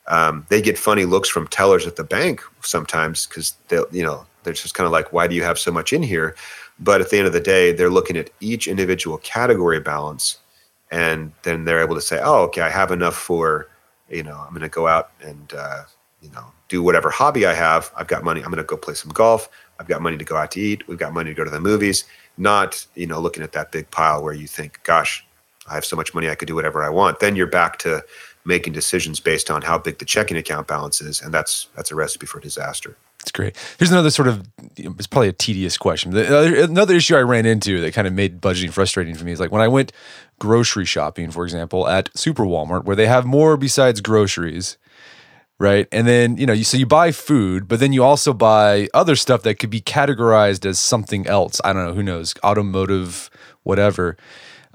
um, 0.08 0.46
they 0.48 0.62
get 0.62 0.78
funny 0.78 1.04
looks 1.04 1.28
from 1.28 1.46
tellers 1.48 1.86
at 1.86 1.96
the 1.96 2.04
bank 2.04 2.42
sometimes 2.60 3.26
because 3.26 3.54
they 3.68 3.80
you 3.90 4.02
know 4.02 4.26
they're 4.44 4.52
just 4.52 4.74
kind 4.74 4.86
of 4.86 4.92
like 4.92 5.12
why 5.12 5.26
do 5.26 5.34
you 5.34 5.42
have 5.42 5.58
so 5.58 5.72
much 5.72 5.92
in 5.92 6.02
here? 6.02 6.36
But 6.78 7.00
at 7.00 7.10
the 7.10 7.18
end 7.18 7.26
of 7.26 7.32
the 7.32 7.40
day 7.40 7.72
they're 7.72 7.90
looking 7.90 8.16
at 8.16 8.30
each 8.40 8.68
individual 8.68 9.18
category 9.18 9.80
balance 9.80 10.38
and 10.90 11.32
then 11.42 11.64
they're 11.64 11.82
able 11.82 11.94
to 11.94 12.00
say 12.00 12.20
oh 12.22 12.42
okay 12.42 12.60
i 12.60 12.68
have 12.68 12.90
enough 12.92 13.16
for 13.16 13.68
you 14.08 14.22
know 14.22 14.36
i'm 14.36 14.50
going 14.50 14.62
to 14.62 14.68
go 14.68 14.86
out 14.86 15.10
and 15.20 15.52
uh, 15.54 15.82
you 16.22 16.30
know 16.30 16.44
do 16.68 16.82
whatever 16.82 17.10
hobby 17.10 17.46
i 17.46 17.54
have. 17.54 17.92
I've 17.96 18.06
got 18.06 18.24
money 18.24 18.40
i'm 18.40 18.50
going 18.50 18.58
to 18.58 18.64
go 18.64 18.76
play 18.76 18.94
some 18.94 19.10
golf. 19.12 19.48
I've 19.78 19.88
got 19.88 20.00
money 20.00 20.16
to 20.16 20.24
go 20.24 20.36
out 20.36 20.52
to 20.52 20.60
eat. 20.60 20.88
We've 20.88 20.98
got 20.98 21.12
money 21.12 21.30
to 21.30 21.34
go 21.34 21.44
to 21.44 21.50
the 21.50 21.60
movies. 21.60 22.04
Not 22.38 22.86
you 22.94 23.06
know 23.06 23.20
looking 23.20 23.42
at 23.42 23.52
that 23.52 23.72
big 23.72 23.90
pile 23.90 24.22
where 24.22 24.34
you 24.34 24.46
think 24.46 24.80
gosh 24.84 25.26
i 25.68 25.74
have 25.74 25.84
so 25.84 25.96
much 25.96 26.14
money 26.14 26.30
i 26.30 26.34
could 26.34 26.48
do 26.48 26.54
whatever 26.54 26.84
i 26.84 26.88
want. 26.88 27.20
Then 27.20 27.36
you're 27.36 27.46
back 27.46 27.78
to 27.78 28.02
making 28.46 28.72
decisions 28.72 29.20
based 29.20 29.50
on 29.50 29.62
how 29.62 29.78
big 29.78 29.98
the 29.98 30.04
checking 30.04 30.36
account 30.36 30.66
balance 30.66 31.00
is, 31.00 31.20
and 31.20 31.32
that's 31.32 31.68
that's 31.76 31.90
a 31.90 31.94
recipe 31.94 32.26
for 32.26 32.40
disaster. 32.40 32.96
That's 33.18 33.32
great. 33.32 33.56
Here's 33.78 33.90
another 33.90 34.10
sort 34.10 34.28
of 34.28 34.46
it's 34.76 35.06
probably 35.06 35.28
a 35.28 35.32
tedious 35.32 35.76
question. 35.76 36.12
The, 36.12 36.64
another 36.64 36.94
issue 36.94 37.16
I 37.16 37.22
ran 37.22 37.44
into 37.44 37.80
that 37.80 37.92
kind 37.92 38.06
of 38.06 38.12
made 38.12 38.40
budgeting 38.40 38.72
frustrating 38.72 39.14
for 39.14 39.24
me 39.24 39.32
is 39.32 39.40
like 39.40 39.50
when 39.50 39.62
I 39.62 39.68
went 39.68 39.92
grocery 40.38 40.84
shopping, 40.84 41.30
for 41.30 41.44
example, 41.44 41.88
at 41.88 42.16
Super 42.16 42.44
Walmart, 42.44 42.84
where 42.84 42.96
they 42.96 43.06
have 43.06 43.26
more 43.26 43.56
besides 43.56 44.00
groceries 44.00 44.76
right? 45.58 45.88
And 45.90 46.06
then, 46.06 46.36
you 46.36 46.46
know, 46.46 46.52
you 46.52 46.64
so 46.64 46.76
you 46.76 46.86
buy 46.86 47.12
food, 47.12 47.68
but 47.68 47.80
then 47.80 47.92
you 47.92 48.04
also 48.04 48.32
buy 48.32 48.88
other 48.92 49.16
stuff 49.16 49.42
that 49.42 49.58
could 49.58 49.70
be 49.70 49.80
categorized 49.80 50.66
as 50.66 50.78
something 50.78 51.26
else. 51.26 51.60
I 51.64 51.72
don't 51.72 51.86
know, 51.86 51.94
who 51.94 52.02
knows, 52.02 52.34
automotive, 52.44 53.30
whatever. 53.62 54.16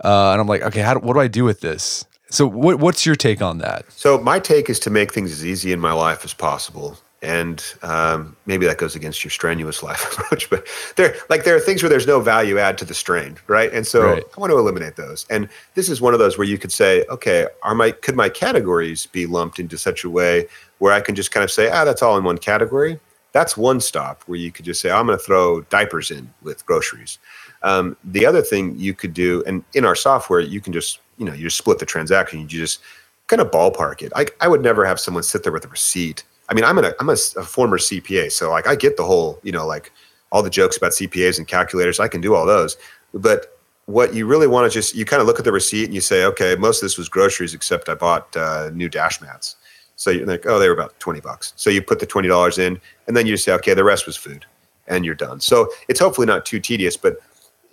Uh, 0.04 0.32
and 0.32 0.42
I'm 0.42 0.48
like, 0.48 0.64
okay, 0.64 0.82
how, 0.82 0.98
what 1.00 1.14
do 1.14 1.20
I 1.20 1.28
do 1.28 1.44
with 1.44 1.62
this? 1.62 2.06
So, 2.32 2.48
what, 2.48 2.80
what's 2.80 3.06
your 3.06 3.16
take 3.16 3.42
on 3.42 3.58
that? 3.58 3.92
So, 3.92 4.18
my 4.20 4.40
take 4.40 4.70
is 4.70 4.80
to 4.82 4.90
make 4.90 5.14
things 5.14 5.32
as 5.34 5.46
easy 5.46 5.74
in 5.74 5.82
my 5.82 5.92
life 5.92 6.24
as 6.24 6.34
possible. 6.34 6.98
And 7.22 7.64
um, 7.84 8.36
maybe 8.48 8.66
that 8.66 8.80
goes 8.80 8.96
against 8.96 9.24
your 9.24 9.30
strenuous 9.30 9.84
life 9.84 10.18
approach, 10.18 10.50
but 10.50 10.66
there, 10.96 11.14
like, 11.30 11.44
there 11.44 11.56
are 11.56 11.60
things 11.60 11.84
where 11.84 11.90
there's 11.90 12.08
no 12.08 12.20
value 12.22 12.58
add 12.58 12.78
to 12.80 12.86
the 12.86 12.94
strain, 12.94 13.38
right? 13.48 13.72
And 13.74 13.86
so, 13.86 14.06
right. 14.06 14.24
I 14.36 14.40
want 14.40 14.52
to 14.52 14.58
eliminate 14.58 14.96
those. 14.96 15.26
And 15.30 15.50
this 15.76 15.90
is 15.90 16.00
one 16.00 16.14
of 16.14 16.20
those 16.20 16.38
where 16.38 16.48
you 16.48 16.58
could 16.58 16.72
say, 16.72 17.04
okay, 17.10 17.48
are 17.64 17.76
my 17.76 17.92
could 17.92 18.16
my 18.16 18.30
categories 18.30 19.08
be 19.08 19.26
lumped 19.26 19.60
into 19.60 19.78
such 19.78 20.06
a 20.06 20.10
way 20.10 20.48
where 20.80 20.94
I 20.94 21.02
can 21.02 21.16
just 21.16 21.32
kind 21.32 21.44
of 21.44 21.52
say, 21.52 21.70
ah, 21.70 21.84
that's 21.84 22.02
all 22.02 22.18
in 22.18 22.24
one 22.24 22.38
category? 22.38 22.98
That's 23.34 23.56
one 23.56 23.82
stop 23.82 24.24
where 24.24 24.38
you 24.38 24.52
could 24.52 24.66
just 24.66 24.82
say, 24.82 24.90
I'm 24.90 25.06
going 25.06 25.18
to 25.18 25.24
throw 25.24 25.62
diapers 25.62 26.12
in 26.12 26.34
with 26.42 26.66
groceries. 26.66 27.18
Um, 27.64 27.96
the 28.04 28.26
other 28.26 28.42
thing 28.42 28.78
you 28.78 28.94
could 28.94 29.14
do, 29.14 29.44
and 29.46 29.64
in 29.74 29.86
our 29.86 29.96
software, 29.96 30.40
you 30.40 30.60
can 30.60 30.74
just 30.74 31.00
you 31.22 31.28
know 31.28 31.34
you 31.34 31.44
just 31.44 31.58
split 31.58 31.78
the 31.78 31.86
transaction. 31.86 32.40
You 32.40 32.48
just 32.48 32.82
kind 33.28 33.42
of 33.42 33.52
ballpark 33.52 34.02
it. 34.02 34.12
I 34.16 34.26
I 34.42 34.48
would 34.48 34.62
never 34.64 34.84
have 34.86 35.00
someone 35.00 35.22
sit 35.22 35.44
there 35.44 35.54
with 35.54 35.64
a 35.64 35.68
receipt. 35.68 36.24
I 36.50 36.56
mean, 36.56 36.66
I'm 36.66 36.80
an, 36.80 36.94
I'm 37.00 37.10
a, 37.10 37.18
a 37.38 37.44
former 37.44 37.78
CPA, 37.78 38.32
so 38.32 38.50
like 38.50 38.68
I 38.68 38.76
get 38.76 38.98
the 38.98 39.06
whole 39.06 39.40
you 39.44 39.52
know 39.52 39.68
like 39.68 39.94
all 40.32 40.42
the 40.42 40.50
jokes 40.50 40.78
about 40.78 40.94
CPAs 40.94 41.38
and 41.38 41.48
calculators. 41.48 42.00
I 42.00 42.08
can 42.08 42.22
do 42.22 42.34
all 42.34 42.48
those, 42.48 42.76
but 43.14 43.60
what 43.86 44.16
you 44.16 44.26
really 44.26 44.48
want 44.48 44.70
to 44.70 44.74
just 44.74 44.96
you 44.96 45.06
kind 45.06 45.22
of 45.22 45.28
look 45.28 45.38
at 45.38 45.46
the 45.46 45.52
receipt 45.52 45.86
and 45.86 45.94
you 45.94 46.02
say, 46.02 46.26
okay, 46.26 46.56
most 46.56 46.82
of 46.82 46.86
this 46.86 46.98
was 46.98 47.08
groceries 47.08 47.54
except 47.54 47.88
I 47.88 47.94
bought 47.94 48.36
uh, 48.36 48.72
new 48.74 48.90
dash 48.90 49.22
mats. 49.22 49.58
So 49.98 50.10
you're 50.10 50.26
like, 50.26 50.48
oh, 50.48 50.58
they 50.58 50.68
were 50.68 50.74
about 50.74 51.00
twenty 51.00 51.22
bucks. 51.22 51.54
So 51.56 51.70
you 51.70 51.84
put 51.84 52.00
the 52.00 52.08
twenty 52.08 52.30
dollars 52.30 52.58
in, 52.58 52.82
and 53.06 53.16
then 53.16 53.28
you 53.28 53.38
say, 53.38 53.52
okay, 53.54 53.76
the 53.76 53.84
rest 53.84 54.08
was 54.08 54.18
food, 54.18 54.44
and 54.88 55.06
you're 55.06 55.14
done. 55.14 55.40
So 55.40 55.70
it's 55.88 56.00
hopefully 56.00 56.26
not 56.26 56.48
too 56.48 56.60
tedious, 56.60 56.98
but 56.98 57.18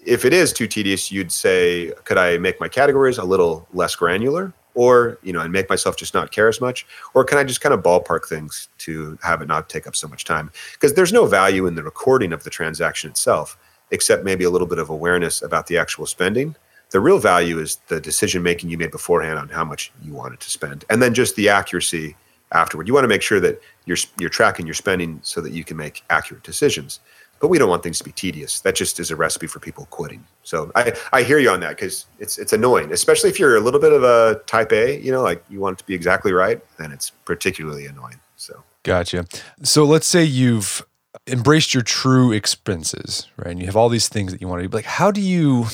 if 0.08 0.24
it 0.24 0.32
is 0.32 0.52
too 0.54 0.66
tedious, 0.66 1.12
you'd 1.12 1.30
say, 1.30 1.92
could 2.04 2.16
I 2.16 2.38
make 2.38 2.58
my 2.60 2.68
categories 2.68 3.18
a 3.18 3.24
little 3.24 3.68
less 3.74 3.94
granular? 3.94 4.52
Or, 4.74 5.18
you 5.22 5.32
know, 5.32 5.40
and 5.40 5.52
make 5.52 5.68
myself 5.68 5.96
just 5.96 6.14
not 6.14 6.30
care 6.30 6.48
as 6.48 6.60
much? 6.60 6.86
Or 7.12 7.24
can 7.24 7.36
I 7.36 7.44
just 7.44 7.60
kind 7.60 7.74
of 7.74 7.82
ballpark 7.82 8.26
things 8.26 8.68
to 8.78 9.18
have 9.22 9.42
it 9.42 9.48
not 9.48 9.68
take 9.68 9.86
up 9.86 9.96
so 9.96 10.06
much 10.06 10.24
time? 10.24 10.50
Because 10.72 10.94
there's 10.94 11.12
no 11.12 11.26
value 11.26 11.66
in 11.66 11.74
the 11.74 11.82
recording 11.82 12.32
of 12.32 12.44
the 12.44 12.50
transaction 12.50 13.10
itself, 13.10 13.58
except 13.90 14.24
maybe 14.24 14.44
a 14.44 14.50
little 14.50 14.68
bit 14.68 14.78
of 14.78 14.88
awareness 14.88 15.42
about 15.42 15.66
the 15.66 15.76
actual 15.76 16.06
spending. 16.06 16.54
The 16.90 17.00
real 17.00 17.18
value 17.18 17.58
is 17.58 17.76
the 17.88 18.00
decision 18.00 18.42
making 18.42 18.70
you 18.70 18.78
made 18.78 18.92
beforehand 18.92 19.38
on 19.38 19.48
how 19.48 19.64
much 19.64 19.92
you 20.00 20.14
wanted 20.14 20.40
to 20.40 20.50
spend. 20.50 20.84
And 20.88 21.02
then 21.02 21.12
just 21.12 21.34
the 21.34 21.48
accuracy 21.48 22.16
afterward. 22.52 22.86
You 22.86 22.94
want 22.94 23.04
to 23.04 23.08
make 23.08 23.22
sure 23.22 23.40
that 23.40 23.60
you're 23.84 23.98
you're 24.18 24.30
tracking 24.30 24.66
your 24.66 24.74
spending 24.74 25.20
so 25.22 25.40
that 25.40 25.52
you 25.52 25.64
can 25.64 25.76
make 25.76 26.02
accurate 26.08 26.44
decisions 26.44 27.00
but 27.40 27.48
we 27.48 27.58
don't 27.58 27.68
want 27.68 27.82
things 27.82 27.98
to 27.98 28.04
be 28.04 28.12
tedious. 28.12 28.60
That 28.60 28.74
just 28.74 28.98
is 29.00 29.10
a 29.10 29.16
recipe 29.16 29.46
for 29.46 29.60
people 29.60 29.86
quitting. 29.86 30.24
So 30.42 30.70
I, 30.74 30.92
I 31.12 31.22
hear 31.22 31.38
you 31.38 31.50
on 31.50 31.60
that 31.60 31.70
because 31.70 32.06
it's 32.18 32.38
it's 32.38 32.52
annoying, 32.52 32.92
especially 32.92 33.30
if 33.30 33.38
you're 33.38 33.56
a 33.56 33.60
little 33.60 33.80
bit 33.80 33.92
of 33.92 34.02
a 34.02 34.40
type 34.46 34.72
A, 34.72 35.00
you 35.00 35.12
know, 35.12 35.22
like 35.22 35.44
you 35.48 35.60
want 35.60 35.74
it 35.74 35.78
to 35.78 35.86
be 35.86 35.94
exactly 35.94 36.32
right, 36.32 36.60
then 36.78 36.92
it's 36.92 37.10
particularly 37.10 37.86
annoying. 37.86 38.20
So 38.36 38.62
gotcha. 38.82 39.26
So 39.62 39.84
let's 39.84 40.06
say 40.06 40.24
you've 40.24 40.84
embraced 41.26 41.74
your 41.74 41.82
true 41.82 42.32
expenses, 42.32 43.26
right? 43.36 43.50
And 43.50 43.60
you 43.60 43.66
have 43.66 43.76
all 43.76 43.88
these 43.88 44.08
things 44.08 44.32
that 44.32 44.40
you 44.40 44.48
want 44.48 44.62
to 44.62 44.68
do. 44.68 44.76
Like, 44.76 44.84
how 44.84 45.10
do 45.10 45.20
you 45.20 45.66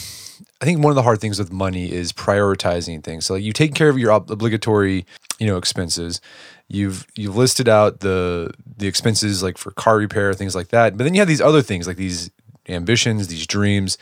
I 0.61 0.64
think 0.64 0.83
one 0.83 0.90
of 0.90 0.96
the 0.96 1.03
hard 1.03 1.20
things 1.20 1.38
with 1.38 1.53
money 1.53 1.92
is 1.92 2.12
prioritizing 2.12 3.03
things. 3.03 3.27
So 3.27 3.35
like 3.35 3.42
you 3.42 3.53
take 3.53 3.74
care 3.74 3.88
of 3.88 3.98
your 3.98 4.11
obligatory, 4.11 5.05
you 5.38 5.46
know, 5.46 5.57
expenses 5.57 6.20
you've 6.68 7.07
you've 7.14 7.37
listed 7.37 7.68
out 7.68 8.00
the 8.00 8.53
the 8.77 8.87
expenses 8.87 9.42
like 9.42 9.59
for 9.59 9.70
car 9.72 9.96
repair 9.98 10.33
things 10.33 10.55
like 10.55 10.68
that 10.68 10.96
but 10.96 11.05
then 11.05 11.14
you 11.14 11.20
have 11.20 11.29
these 11.29 11.40
other 11.40 11.62
things 11.62 11.87
like 11.87 11.96
these 11.96 12.31
ambitions 12.68 13.29
these 13.29 13.46
dreams 13.46 13.98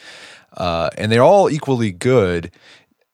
uh, 0.57 0.90
and 0.96 1.11
they're 1.11 1.22
all 1.22 1.51
equally 1.51 1.90
good 1.90 2.51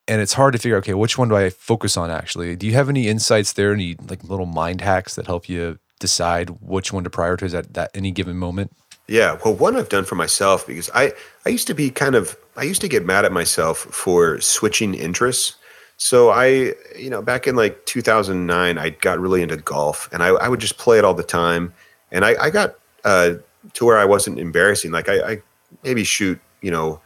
and 0.09 0.21
it's 0.21 0.33
hard 0.33 0.53
to 0.55 0.59
figure 0.59 0.77
okay 0.79 0.95
which 0.95 1.19
one 1.19 1.29
do 1.29 1.37
i 1.37 1.51
focus 1.51 1.97
on 1.97 2.11
actually? 2.11 2.57
Do 2.57 2.67
you 2.67 2.73
have 2.73 2.89
any 2.89 3.07
insights 3.07 3.53
there? 3.53 3.73
Any 3.73 3.97
like 4.09 4.25
little 4.25 4.47
mind 4.47 4.81
hacks 4.81 5.15
that 5.15 5.27
help 5.27 5.49
you 5.49 5.79
decide 6.01 6.51
which 6.61 6.93
one 6.93 7.05
to 7.05 7.11
prioritize 7.11 7.55
at 7.55 7.75
that 7.75 7.91
any 7.95 8.11
given 8.11 8.37
moment? 8.37 8.73
Yeah 9.07 9.39
well 9.45 9.55
one 9.55 9.77
i've 9.77 9.89
done 9.89 10.05
for 10.05 10.17
myself 10.17 10.67
because 10.67 10.91
i 10.95 11.13
i 11.47 11.51
used 11.51 11.67
to 11.69 11.75
be 11.75 11.91
kind 11.91 12.15
of 12.15 12.37
i 12.57 12.63
used 12.63 12.81
to 12.81 12.89
get 12.89 13.07
mad 13.07 13.25
at 13.25 13.33
myself 13.33 13.79
for 13.79 14.41
switching 14.41 14.95
interests 14.95 15.57
so 15.99 16.31
I, 16.31 16.75
you 16.97 17.11
know, 17.11 17.21
back 17.21 17.49
in 17.49 17.57
like 17.57 17.85
2009, 17.87 18.79
I 18.79 18.91
got 18.91 19.19
really 19.19 19.43
into 19.43 19.57
golf, 19.57 20.09
and 20.13 20.23
I, 20.23 20.29
I 20.29 20.49
would 20.49 20.61
just 20.61 20.79
play 20.79 20.97
it 20.97 21.05
all 21.05 21.13
the 21.13 21.25
time. 21.25 21.75
And 22.13 22.25
I, 22.25 22.37
I 22.41 22.51
got 22.51 22.77
uh, 23.05 23.35
to 23.75 23.85
where 23.85 23.99
I 23.99 24.05
wasn't 24.05 24.39
embarrassing. 24.39 24.93
Like 24.93 25.09
I, 25.09 25.33
I 25.33 25.43
maybe 25.83 26.05
shoot, 26.05 26.41
you 26.63 26.71
know, 26.71 27.01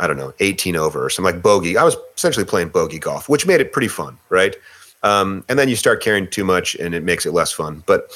I 0.00 0.06
don't 0.06 0.18
know, 0.18 0.34
18 0.38 0.76
over 0.76 1.02
or 1.02 1.08
something 1.08 1.34
like 1.34 1.42
bogey. 1.42 1.78
I 1.78 1.82
was 1.82 1.96
essentially 2.14 2.44
playing 2.44 2.68
bogey 2.68 2.98
golf, 2.98 3.28
which 3.28 3.46
made 3.46 3.62
it 3.62 3.72
pretty 3.72 3.88
fun, 3.88 4.18
right? 4.28 4.54
Um, 5.02 5.42
and 5.48 5.58
then 5.58 5.70
you 5.70 5.76
start 5.76 6.02
caring 6.02 6.28
too 6.28 6.44
much, 6.44 6.74
and 6.74 6.94
it 6.94 7.04
makes 7.04 7.24
it 7.24 7.32
less 7.32 7.52
fun. 7.52 7.82
But 7.86 8.10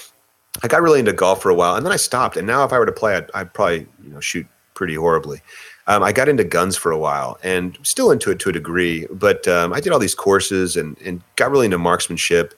I 0.63 0.69
got 0.69 0.83
really 0.83 1.01
into 1.01 1.15
golf 1.15 1.41
for 1.41 1.49
a 1.49 1.55
while, 1.55 1.77
and 1.77 1.87
then 1.87 1.93
I 1.93 1.97
stopped. 1.97 2.37
And 2.37 2.47
now, 2.47 2.63
if 2.63 2.75
I 2.75 2.79
were 2.79 2.87
to 2.87 2.93
play, 2.93 3.17
I'd, 3.17 3.31
I'd 3.33 3.55
probably, 3.55 3.87
you 4.05 4.11
know, 4.11 4.21
shoot 4.21 4.47
pretty 4.75 4.97
horribly 4.97 5.41
um, 5.89 6.03
I 6.03 6.13
got 6.13 6.29
into 6.29 6.45
guns 6.45 6.77
for 6.77 6.93
a 6.93 6.99
while 6.99 7.39
and 7.43 7.77
still 7.83 8.11
into 8.11 8.31
it 8.31 8.39
to 8.41 8.51
a 8.51 8.53
degree, 8.53 9.07
but 9.11 9.49
um, 9.49 9.73
I 9.73 9.81
did 9.81 9.91
all 9.91 9.99
these 9.99 10.15
courses 10.15 10.77
and, 10.77 10.99
and 11.01 11.23
got 11.37 11.51
really 11.51 11.65
into 11.65 11.79
marksmanship. 11.79 12.53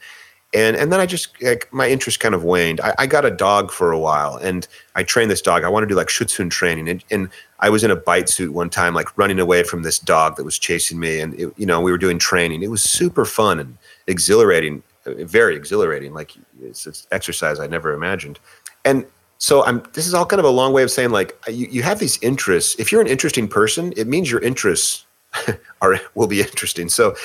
and 0.53 0.77
and 0.77 0.93
then 0.93 0.99
I 0.99 1.07
just 1.07 1.41
like 1.41 1.73
my 1.73 1.89
interest 1.89 2.19
kind 2.19 2.35
of 2.35 2.43
waned. 2.43 2.81
I, 2.81 2.93
I, 2.99 3.07
got 3.07 3.25
a 3.25 3.31
dog 3.31 3.71
for 3.71 3.93
a 3.93 3.99
while, 3.99 4.35
and 4.37 4.67
I 4.97 5.05
trained 5.05 5.31
this 5.31 5.41
dog. 5.41 5.63
I 5.63 5.69
wanted 5.69 5.87
to 5.87 5.95
do 5.95 5.97
like 5.97 6.09
Schutzhund 6.09 6.51
training, 6.51 6.89
and, 6.89 7.05
and 7.13 7.29
I 7.61 7.71
was 7.71 7.85
in 7.85 7.93
a 7.93 7.97
bite 7.97 8.29
suit 8.29 8.53
one 8.53 8.69
time, 8.69 8.95
like 8.95 9.17
running 9.17 9.39
away 9.39 9.63
from 9.63 9.83
this 9.83 10.01
dog 10.01 10.35
that 10.37 10.45
was 10.45 10.59
chasing 10.59 10.99
me, 10.99 11.21
and 11.21 11.35
it, 11.35 11.55
you 11.57 11.67
know 11.67 11.81
we 11.81 11.93
were 11.93 11.99
doing 11.99 12.19
training. 12.19 12.65
It 12.65 12.71
was 12.71 12.83
super 12.83 13.25
fun 13.25 13.61
and 13.61 13.79
exhilarating, 14.09 14.83
uh, 15.07 15.25
very 15.25 15.55
exhilarating. 15.55 16.13
Like 16.13 16.33
it's, 16.61 16.85
it's 16.85 17.07
exercise 17.13 17.61
I 17.61 17.69
never 17.69 17.93
imagined, 17.93 18.41
and 18.85 19.07
so 19.41 19.65
I'm. 19.65 19.83
This 19.95 20.07
is 20.07 20.13
all 20.13 20.27
kind 20.27 20.39
of 20.39 20.45
a 20.45 20.51
long 20.51 20.75
way 20.75 20.83
of 20.83 20.91
saying 20.91 21.11
like 21.11 21.37
you, 21.49 21.67
you 21.71 21.83
have 21.83 21.99
these 21.99 22.23
interests. 22.23 22.77
If 22.79 22.93
you're 22.93 23.01
an 23.01 23.07
interesting 23.07 23.49
person, 23.49 23.93
it 23.97 24.07
means 24.07 24.31
your 24.31 24.41
interests 24.43 25.07
are 25.83 25.99
will 26.15 26.27
be 26.27 26.41
interesting. 26.41 26.91
So 26.91 27.17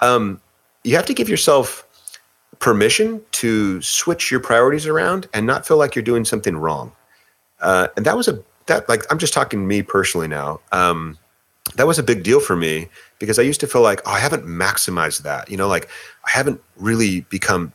um, 0.00 0.40
you 0.84 0.94
have 0.96 1.06
to 1.06 1.14
give 1.14 1.30
yourself 1.30 1.86
permission 2.58 3.22
to 3.32 3.80
switch 3.80 4.30
your 4.30 4.38
priorities 4.38 4.86
around 4.86 5.28
and 5.32 5.46
not 5.46 5.66
feel 5.66 5.78
like 5.78 5.96
you're 5.96 6.04
doing 6.04 6.26
something 6.26 6.56
wrong. 6.58 6.92
Uh, 7.60 7.88
and 7.96 8.04
that 8.04 8.18
was 8.18 8.28
a 8.28 8.42
that 8.66 8.86
like 8.90 9.10
I'm 9.10 9.18
just 9.18 9.32
talking 9.32 9.66
me 9.66 9.82
personally 9.82 10.28
now. 10.28 10.60
Um, 10.72 11.18
that 11.76 11.86
was 11.86 11.98
a 11.98 12.02
big 12.02 12.22
deal 12.22 12.40
for 12.40 12.54
me 12.54 12.88
because 13.18 13.38
I 13.38 13.42
used 13.42 13.60
to 13.60 13.66
feel 13.66 13.80
like 13.80 14.02
oh, 14.04 14.10
I 14.10 14.18
haven't 14.18 14.44
maximized 14.44 15.22
that. 15.22 15.50
You 15.50 15.56
know, 15.56 15.68
like 15.68 15.88
I 16.26 16.32
haven't 16.32 16.60
really 16.76 17.22
become 17.22 17.72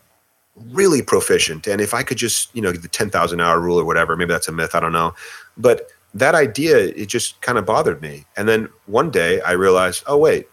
really 0.71 1.01
proficient. 1.01 1.67
And 1.67 1.81
if 1.81 1.93
I 1.93 2.03
could 2.03 2.17
just 2.17 2.55
you 2.55 2.61
know 2.61 2.71
the 2.71 2.87
ten 2.87 3.09
thousand 3.09 3.41
hour 3.41 3.59
rule 3.59 3.79
or 3.79 3.85
whatever, 3.85 4.15
maybe 4.15 4.33
that's 4.33 4.47
a 4.47 4.51
myth. 4.51 4.75
I 4.75 4.79
don't 4.79 4.93
know, 4.93 5.13
but 5.57 5.89
that 6.13 6.35
idea 6.35 6.77
it 6.77 7.07
just 7.07 7.39
kind 7.41 7.57
of 7.57 7.65
bothered 7.65 8.01
me. 8.01 8.25
And 8.35 8.47
then 8.47 8.69
one 8.85 9.11
day 9.11 9.41
I 9.41 9.51
realized, 9.51 10.03
oh 10.07 10.17
wait, 10.17 10.47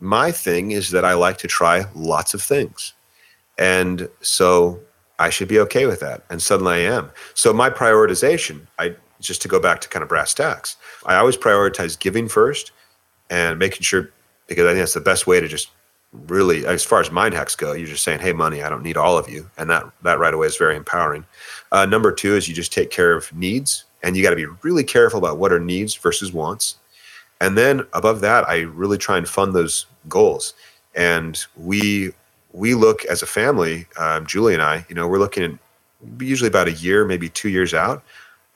my 0.00 0.32
thing 0.32 0.70
is 0.70 0.90
that 0.90 1.04
I 1.04 1.14
like 1.14 1.38
to 1.38 1.48
try 1.48 1.84
lots 1.94 2.34
of 2.34 2.42
things. 2.42 2.94
And 3.58 4.08
so 4.22 4.80
I 5.18 5.28
should 5.28 5.48
be 5.48 5.58
okay 5.60 5.86
with 5.86 6.00
that. 6.00 6.22
And 6.30 6.40
suddenly 6.40 6.72
I 6.72 6.92
am. 6.94 7.10
So 7.34 7.52
my 7.52 7.68
prioritization, 7.68 8.66
I 8.78 8.96
just 9.20 9.42
to 9.42 9.48
go 9.48 9.60
back 9.60 9.82
to 9.82 9.88
kind 9.88 10.02
of 10.02 10.08
brass 10.08 10.32
tacks, 10.32 10.76
I 11.04 11.16
always 11.16 11.36
prioritize 11.36 11.98
giving 11.98 12.26
first 12.26 12.72
and 13.28 13.58
making 13.58 13.82
sure 13.82 14.10
because 14.46 14.64
I 14.64 14.70
think 14.70 14.78
that's 14.78 14.94
the 14.94 15.00
best 15.00 15.26
way 15.26 15.38
to 15.40 15.46
just 15.46 15.70
really 16.12 16.66
as 16.66 16.84
far 16.84 17.00
as 17.00 17.10
mind 17.10 17.34
hacks 17.34 17.54
go, 17.54 17.72
you're 17.72 17.86
just 17.86 18.02
saying, 18.02 18.20
Hey 18.20 18.32
money, 18.32 18.62
I 18.62 18.68
don't 18.68 18.82
need 18.82 18.96
all 18.96 19.16
of 19.16 19.28
you. 19.28 19.48
And 19.56 19.70
that 19.70 19.84
that 20.02 20.18
right 20.18 20.34
away 20.34 20.46
is 20.46 20.56
very 20.56 20.76
empowering. 20.76 21.24
Uh, 21.72 21.86
number 21.86 22.12
two 22.12 22.34
is 22.34 22.48
you 22.48 22.54
just 22.54 22.72
take 22.72 22.90
care 22.90 23.14
of 23.14 23.32
needs 23.34 23.84
and 24.02 24.16
you 24.16 24.22
got 24.22 24.30
to 24.30 24.36
be 24.36 24.46
really 24.62 24.84
careful 24.84 25.18
about 25.18 25.38
what 25.38 25.52
are 25.52 25.60
needs 25.60 25.94
versus 25.94 26.32
wants. 26.32 26.76
And 27.40 27.56
then 27.56 27.86
above 27.92 28.20
that, 28.20 28.48
I 28.48 28.60
really 28.60 28.98
try 28.98 29.16
and 29.16 29.28
fund 29.28 29.54
those 29.54 29.86
goals. 30.08 30.54
And 30.94 31.38
we 31.56 32.12
we 32.52 32.74
look 32.74 33.04
as 33.04 33.22
a 33.22 33.26
family, 33.26 33.86
um, 33.96 34.26
Julie 34.26 34.54
and 34.54 34.62
I, 34.62 34.84
you 34.88 34.94
know, 34.94 35.06
we're 35.06 35.18
looking 35.18 35.44
at 35.44 35.52
usually 36.18 36.48
about 36.48 36.66
a 36.68 36.72
year, 36.72 37.04
maybe 37.04 37.28
two 37.28 37.48
years 37.48 37.74
out, 37.74 38.02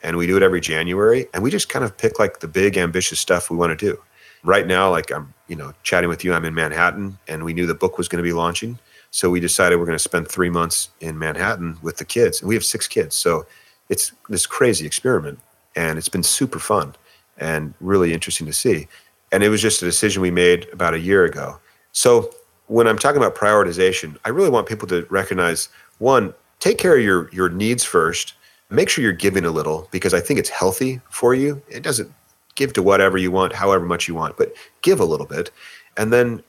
and 0.02 0.16
we 0.16 0.26
do 0.26 0.36
it 0.36 0.42
every 0.42 0.60
January, 0.60 1.26
and 1.32 1.42
we 1.42 1.50
just 1.50 1.68
kind 1.68 1.84
of 1.84 1.96
pick 1.96 2.18
like 2.18 2.40
the 2.40 2.48
big 2.48 2.76
ambitious 2.76 3.20
stuff 3.20 3.50
we 3.50 3.56
want 3.56 3.78
to 3.78 3.92
do. 3.92 4.00
Right 4.44 4.66
now, 4.66 4.90
like 4.90 5.11
I'm, 5.11 5.33
you 5.48 5.57
know, 5.57 5.72
chatting 5.83 6.09
with 6.09 6.22
you, 6.22 6.35
I'm 6.35 6.44
in 6.44 6.54
Manhattan, 6.54 7.18
and 7.26 7.44
we 7.44 7.54
knew 7.54 7.66
the 7.66 7.74
book 7.74 7.96
was 7.96 8.09
going 8.09 8.22
to 8.22 8.28
be 8.28 8.35
launching, 8.35 8.78
so 9.11 9.30
we 9.30 9.40
decided 9.40 9.76
we're 9.78 9.87
going 9.87 9.96
to 9.96 10.02
spend 10.02 10.28
three 10.28 10.50
months 10.50 10.90
in 11.00 11.18
Manhattan 11.18 11.78
with 11.83 11.96
the 11.96 12.04
kids, 12.04 12.40
and 12.40 12.48
we 12.48 12.54
have 12.54 12.64
six 12.64 12.87
kids, 12.87 13.16
so 13.16 13.46
it's 13.88 14.12
this 14.28 14.46
crazy 14.46 14.87
experiment, 14.87 15.38
and 15.76 15.98
it's 15.98 16.11
been 16.11 16.22
super 16.22 16.59
fun 16.59 16.94
and 17.38 17.74
really 17.80 18.12
interesting 18.12 18.46
to 18.46 18.52
see. 18.52 18.87
And 19.33 19.42
it 19.42 19.48
was 19.48 19.62
just 19.62 19.83
a 19.83 19.87
decision 19.87 20.22
we 20.22 20.30
made 20.30 20.68
about 20.72 20.94
a 20.94 20.98
year 20.98 21.24
ago. 21.24 21.59
So 21.92 22.35
when 22.66 22.87
I'm 22.87 22.98
talking 22.98 23.16
about 23.16 23.35
prioritization, 23.35 24.16
I 24.24 24.28
really 24.28 24.50
want 24.50 24.68
people 24.68 24.87
to 24.88 25.07
recognize 25.11 25.68
one, 25.98 26.35
take 26.61 26.78
care 26.78 26.96
of 26.96 27.02
your 27.02 27.30
your 27.30 27.48
needs 27.48 27.85
first. 27.85 28.35
Make 28.70 28.88
sure 28.88 29.02
you're 29.02 29.12
giving 29.12 29.44
a 29.44 29.50
little 29.50 29.88
because 29.90 30.14
I 30.14 30.20
think 30.20 30.38
it's 30.38 30.48
healthy 30.48 31.00
for 31.11 31.35
you. 31.35 31.62
It 31.68 31.83
doesn't 31.83 32.12
give 32.54 32.72
to 32.74 32.82
whatever 32.82 33.18
you 33.18 33.30
want, 33.30 33.52
however 33.52 33.84
much 33.84 34.08
you 34.08 34.14
want, 34.14 34.36
but 34.36 34.52
give 34.82 35.00
a 35.00 35.04
little 35.04 35.26
bit. 35.26 35.50
And 35.96 36.12
then 36.12 36.42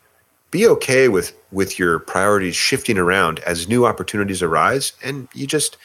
be 0.52 0.68
okay 0.68 1.10
with 1.10 1.36
with 1.52 1.78
your 1.78 2.00
priorities 2.00 2.56
shifting 2.56 2.98
around 2.98 3.40
as 3.40 3.68
new 3.68 3.86
opportunities 3.86 4.42
arise 4.42 4.94
and 5.04 5.28
you 5.34 5.46
just 5.46 5.78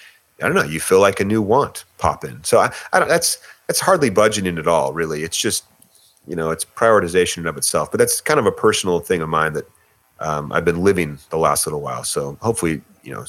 I 0.42 0.46
don't 0.46 0.54
know, 0.54 0.62
you 0.62 0.80
feel 0.80 1.00
like 1.00 1.20
a 1.20 1.24
new 1.24 1.42
want 1.42 1.84
pop 1.98 2.24
in. 2.24 2.42
So 2.44 2.58
I, 2.60 2.72
I 2.92 2.98
don't 2.98 3.08
that's 3.08 3.38
that's 3.66 3.80
hardly 3.80 4.10
budgeting 4.10 4.58
at 4.58 4.66
all, 4.66 4.92
really. 4.92 5.22
It's 5.22 5.36
just 5.36 5.64
you 6.26 6.36
know, 6.36 6.50
it's 6.50 6.64
prioritization 6.64 7.38
in 7.38 7.46
of 7.46 7.56
itself. 7.56 7.90
But 7.90 7.98
that's 7.98 8.20
kind 8.20 8.38
of 8.38 8.46
a 8.46 8.52
personal 8.52 9.00
thing 9.00 9.22
of 9.22 9.28
mine 9.28 9.54
that 9.54 9.68
um, 10.20 10.52
I've 10.52 10.64
been 10.64 10.82
living 10.82 11.18
the 11.30 11.38
last 11.38 11.66
little 11.66 11.80
while. 11.80 12.04
So 12.04 12.38
hopefully, 12.40 12.82
you 13.02 13.12
know, 13.12 13.24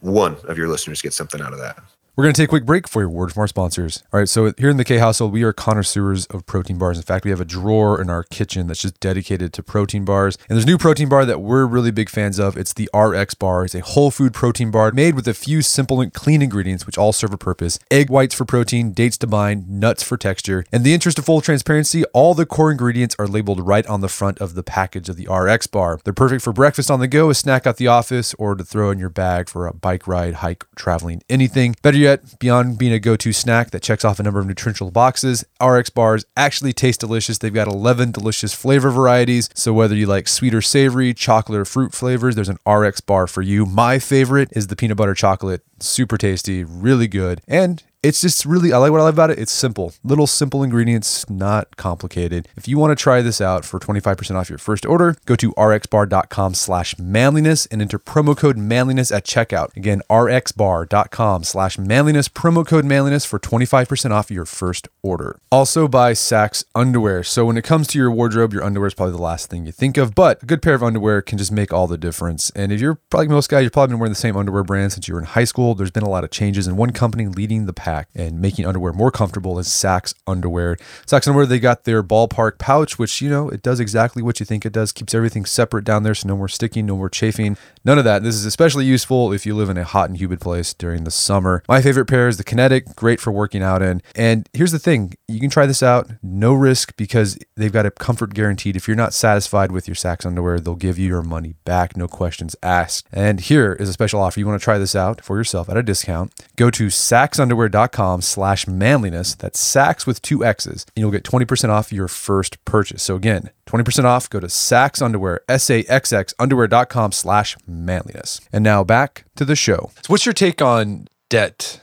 one 0.00 0.36
of 0.44 0.58
your 0.58 0.68
listeners 0.68 1.00
gets 1.00 1.16
something 1.16 1.40
out 1.40 1.52
of 1.52 1.58
that. 1.60 1.78
We're 2.16 2.22
going 2.22 2.34
to 2.34 2.40
take 2.40 2.46
a 2.46 2.50
quick 2.50 2.64
break 2.64 2.86
for 2.86 3.00
your 3.00 3.08
word 3.08 3.32
from 3.32 3.40
our 3.40 3.48
sponsors. 3.48 4.04
All 4.12 4.20
right, 4.20 4.28
so 4.28 4.52
here 4.56 4.70
in 4.70 4.76
the 4.76 4.84
K 4.84 4.98
household, 4.98 5.32
we 5.32 5.42
are 5.42 5.52
connoisseurs 5.52 6.26
of 6.26 6.46
protein 6.46 6.78
bars. 6.78 6.96
In 6.96 7.02
fact, 7.02 7.24
we 7.24 7.32
have 7.32 7.40
a 7.40 7.44
drawer 7.44 8.00
in 8.00 8.08
our 8.08 8.22
kitchen 8.22 8.68
that's 8.68 8.82
just 8.82 9.00
dedicated 9.00 9.52
to 9.54 9.64
protein 9.64 10.04
bars. 10.04 10.38
And 10.48 10.54
there's 10.54 10.62
a 10.62 10.68
new 10.68 10.78
protein 10.78 11.08
bar 11.08 11.24
that 11.24 11.40
we're 11.40 11.66
really 11.66 11.90
big 11.90 12.08
fans 12.08 12.38
of. 12.38 12.56
It's 12.56 12.72
the 12.72 12.88
RX 12.94 13.34
bar. 13.34 13.64
It's 13.64 13.74
a 13.74 13.80
whole 13.80 14.12
food 14.12 14.32
protein 14.32 14.70
bar 14.70 14.92
made 14.92 15.16
with 15.16 15.26
a 15.26 15.34
few 15.34 15.60
simple 15.60 16.00
and 16.00 16.14
clean 16.14 16.40
ingredients, 16.40 16.86
which 16.86 16.96
all 16.96 17.12
serve 17.12 17.32
a 17.32 17.36
purpose 17.36 17.80
egg 17.90 18.10
whites 18.10 18.32
for 18.36 18.44
protein, 18.44 18.92
dates 18.92 19.18
to 19.18 19.26
bind, 19.26 19.68
nuts 19.68 20.04
for 20.04 20.16
texture. 20.16 20.64
In 20.72 20.84
the 20.84 20.94
interest 20.94 21.18
of 21.18 21.24
full 21.24 21.40
transparency, 21.40 22.04
all 22.12 22.34
the 22.34 22.46
core 22.46 22.70
ingredients 22.70 23.16
are 23.18 23.26
labeled 23.26 23.66
right 23.66 23.86
on 23.88 24.02
the 24.02 24.08
front 24.08 24.40
of 24.40 24.54
the 24.54 24.62
package 24.62 25.08
of 25.08 25.16
the 25.16 25.26
RX 25.26 25.66
bar. 25.66 25.98
They're 26.04 26.12
perfect 26.12 26.44
for 26.44 26.52
breakfast 26.52 26.92
on 26.92 27.00
the 27.00 27.08
go, 27.08 27.28
a 27.30 27.34
snack 27.34 27.66
at 27.66 27.76
the 27.76 27.88
office, 27.88 28.34
or 28.34 28.54
to 28.54 28.62
throw 28.62 28.92
in 28.92 29.00
your 29.00 29.08
bag 29.08 29.48
for 29.48 29.66
a 29.66 29.74
bike 29.74 30.06
ride, 30.06 30.34
hike, 30.34 30.64
traveling, 30.76 31.20
anything. 31.28 31.74
Better 31.82 32.03
yet, 32.04 32.38
beyond 32.38 32.78
being 32.78 32.92
a 32.92 32.98
go 32.98 33.16
to 33.16 33.32
snack 33.32 33.70
that 33.70 33.82
checks 33.82 34.04
off 34.04 34.20
a 34.20 34.22
number 34.22 34.38
of 34.38 34.46
nutritional 34.46 34.90
boxes, 34.90 35.44
RX 35.60 35.90
bars 35.90 36.24
actually 36.36 36.72
taste 36.72 37.00
delicious. 37.00 37.38
They've 37.38 37.52
got 37.52 37.66
11 37.66 38.12
delicious 38.12 38.52
flavor 38.54 38.90
varieties. 38.90 39.48
So 39.54 39.72
whether 39.72 39.94
you 39.94 40.06
like 40.06 40.28
sweet 40.28 40.54
or 40.54 40.62
savory, 40.62 41.14
chocolate 41.14 41.58
or 41.58 41.64
fruit 41.64 41.92
flavors, 41.92 42.34
there's 42.34 42.48
an 42.48 42.58
RX 42.66 43.00
bar 43.00 43.26
for 43.26 43.42
you. 43.42 43.66
My 43.66 43.98
favorite 43.98 44.50
is 44.52 44.68
the 44.68 44.76
peanut 44.76 44.96
butter 44.96 45.14
chocolate. 45.14 45.62
Super 45.80 46.18
tasty, 46.18 46.62
really 46.62 47.08
good. 47.08 47.40
And 47.48 47.82
it's 48.04 48.20
just 48.20 48.44
really 48.44 48.72
i 48.72 48.76
like 48.76 48.92
what 48.92 49.00
i 49.00 49.04
like 49.04 49.14
about 49.14 49.30
it. 49.30 49.38
It's 49.38 49.52
simple. 49.52 49.94
Little 50.02 50.26
simple 50.26 50.62
ingredients 50.62 51.28
not 51.30 51.76
complicated. 51.76 52.48
If 52.56 52.68
you 52.68 52.78
want 52.78 52.90
to 52.96 53.02
try 53.02 53.22
this 53.22 53.40
out 53.40 53.64
for 53.64 53.78
25% 53.80 54.34
off 54.34 54.50
your 54.50 54.58
first 54.58 54.84
order 54.84 55.16
go 55.24 55.36
to 55.36 55.52
rxbar.com 55.52 56.54
slash 56.54 56.98
manliness 56.98 57.66
and 57.66 57.80
enter 57.80 57.98
promo 57.98 58.36
code 58.36 58.58
manliness 58.58 59.10
at 59.10 59.24
checkout. 59.24 59.74
Again 59.76 60.02
rxbar.com 60.10 61.44
slash 61.44 61.78
manliness 61.78 62.28
promo 62.28 62.66
code 62.66 62.84
manliness 62.84 63.24
for 63.24 63.38
25% 63.38 64.10
off 64.10 64.30
your 64.30 64.44
first 64.44 64.88
order. 65.02 65.40
Also 65.50 65.88
by 65.88 66.12
Saxx 66.12 66.64
underwear. 66.74 67.24
So 67.24 67.46
when 67.46 67.56
it 67.56 67.64
comes 67.64 67.86
to 67.88 67.98
your 67.98 68.10
wardrobe 68.10 68.52
your 68.52 68.64
underwear 68.64 68.88
is 68.88 68.94
probably 68.94 69.16
the 69.16 69.22
last 69.22 69.48
thing 69.48 69.64
you 69.64 69.72
think 69.72 69.96
of 69.96 70.14
but 70.14 70.42
a 70.42 70.46
good 70.46 70.60
pair 70.60 70.74
of 70.74 70.82
underwear 70.82 71.22
can 71.22 71.38
just 71.38 71.52
make 71.52 71.72
all 71.72 71.86
the 71.86 71.98
difference. 71.98 72.50
And 72.50 72.70
if 72.70 72.80
you're 72.80 72.96
probably 73.08 73.28
most 73.28 73.48
guys 73.48 73.62
you've 73.62 73.72
probably 73.72 73.94
been 73.94 74.00
wearing 74.00 74.12
the 74.12 74.16
same 74.16 74.36
underwear 74.36 74.62
brand 74.62 74.92
since 74.92 75.08
you 75.08 75.14
were 75.14 75.20
in 75.20 75.26
high 75.26 75.44
school. 75.44 75.74
There's 75.74 75.90
been 75.90 76.02
a 76.02 76.10
lot 76.10 76.24
of 76.24 76.30
changes 76.30 76.66
and 76.66 76.76
one 76.76 76.90
company 76.90 77.26
leading 77.26 77.66
the 77.66 77.72
pack 77.72 77.93
and 78.14 78.40
making 78.40 78.66
underwear 78.66 78.92
more 78.92 79.10
comfortable 79.10 79.58
is 79.58 79.68
Saxx 79.68 80.14
Underwear. 80.26 80.76
Saxx 81.06 81.26
Underwear, 81.26 81.46
they 81.46 81.58
got 81.58 81.84
their 81.84 82.02
ballpark 82.02 82.58
pouch, 82.58 82.98
which, 82.98 83.20
you 83.20 83.30
know, 83.30 83.48
it 83.48 83.62
does 83.62 83.80
exactly 83.80 84.22
what 84.22 84.40
you 84.40 84.46
think 84.46 84.66
it 84.66 84.72
does, 84.72 84.92
keeps 84.92 85.14
everything 85.14 85.44
separate 85.44 85.84
down 85.84 86.02
there, 86.02 86.14
so 86.14 86.28
no 86.28 86.36
more 86.36 86.48
sticking, 86.48 86.86
no 86.86 86.96
more 86.96 87.08
chafing, 87.08 87.56
none 87.84 87.98
of 87.98 88.04
that. 88.04 88.22
This 88.22 88.34
is 88.34 88.44
especially 88.44 88.84
useful 88.84 89.32
if 89.32 89.46
you 89.46 89.54
live 89.54 89.70
in 89.70 89.76
a 89.76 89.84
hot 89.84 90.08
and 90.08 90.18
humid 90.18 90.40
place 90.40 90.74
during 90.74 91.04
the 91.04 91.10
summer. 91.10 91.62
My 91.68 91.80
favorite 91.80 92.06
pair 92.06 92.28
is 92.28 92.36
the 92.36 92.44
Kinetic, 92.44 92.96
great 92.96 93.20
for 93.20 93.30
working 93.30 93.62
out 93.62 93.82
in. 93.82 94.02
And 94.14 94.48
here's 94.52 94.72
the 94.72 94.78
thing 94.78 95.14
you 95.28 95.40
can 95.40 95.50
try 95.50 95.66
this 95.66 95.82
out, 95.82 96.10
no 96.22 96.52
risk, 96.52 96.96
because 96.96 97.38
they've 97.56 97.72
got 97.72 97.86
a 97.86 97.90
comfort 97.90 98.34
guaranteed. 98.34 98.76
If 98.76 98.88
you're 98.88 98.96
not 98.96 99.14
satisfied 99.14 99.72
with 99.72 99.86
your 99.88 99.94
Saxx 99.94 100.26
Underwear, 100.26 100.60
they'll 100.60 100.74
give 100.74 100.98
you 100.98 101.08
your 101.08 101.22
money 101.22 101.54
back, 101.64 101.96
no 101.96 102.08
questions 102.08 102.56
asked. 102.62 103.06
And 103.12 103.40
here 103.40 103.72
is 103.74 103.88
a 103.88 103.92
special 103.92 104.20
offer. 104.20 104.40
You 104.40 104.46
want 104.46 104.60
to 104.60 104.64
try 104.64 104.78
this 104.78 104.96
out 104.96 105.24
for 105.24 105.36
yourself 105.36 105.68
at 105.68 105.76
a 105.76 105.82
discount. 105.82 106.32
Go 106.56 106.70
to 106.70 106.86
saxxunderwear.com 106.86 107.83
com 107.92 108.20
slash 108.20 108.66
manliness. 108.66 109.34
That's 109.34 109.60
Saxx 109.60 110.06
with 110.06 110.22
two 110.22 110.44
X's. 110.44 110.86
And 110.94 111.02
you'll 111.02 111.10
get 111.10 111.24
20% 111.24 111.68
off 111.68 111.92
your 111.92 112.08
first 112.08 112.64
purchase. 112.64 113.02
So 113.02 113.16
again, 113.16 113.50
20% 113.66 114.04
off, 114.04 114.28
go 114.30 114.40
to 114.40 114.46
Saxx 114.46 115.02
Underwear, 115.02 115.40
S-A-X-X 115.48 116.34
underwear.com 116.38 117.12
slash 117.12 117.56
manliness. 117.66 118.40
And 118.52 118.64
now 118.64 118.84
back 118.84 119.24
to 119.36 119.44
the 119.44 119.56
show. 119.56 119.90
So 120.02 120.08
what's 120.08 120.26
your 120.26 120.32
take 120.32 120.60
on 120.62 121.08
debt? 121.28 121.80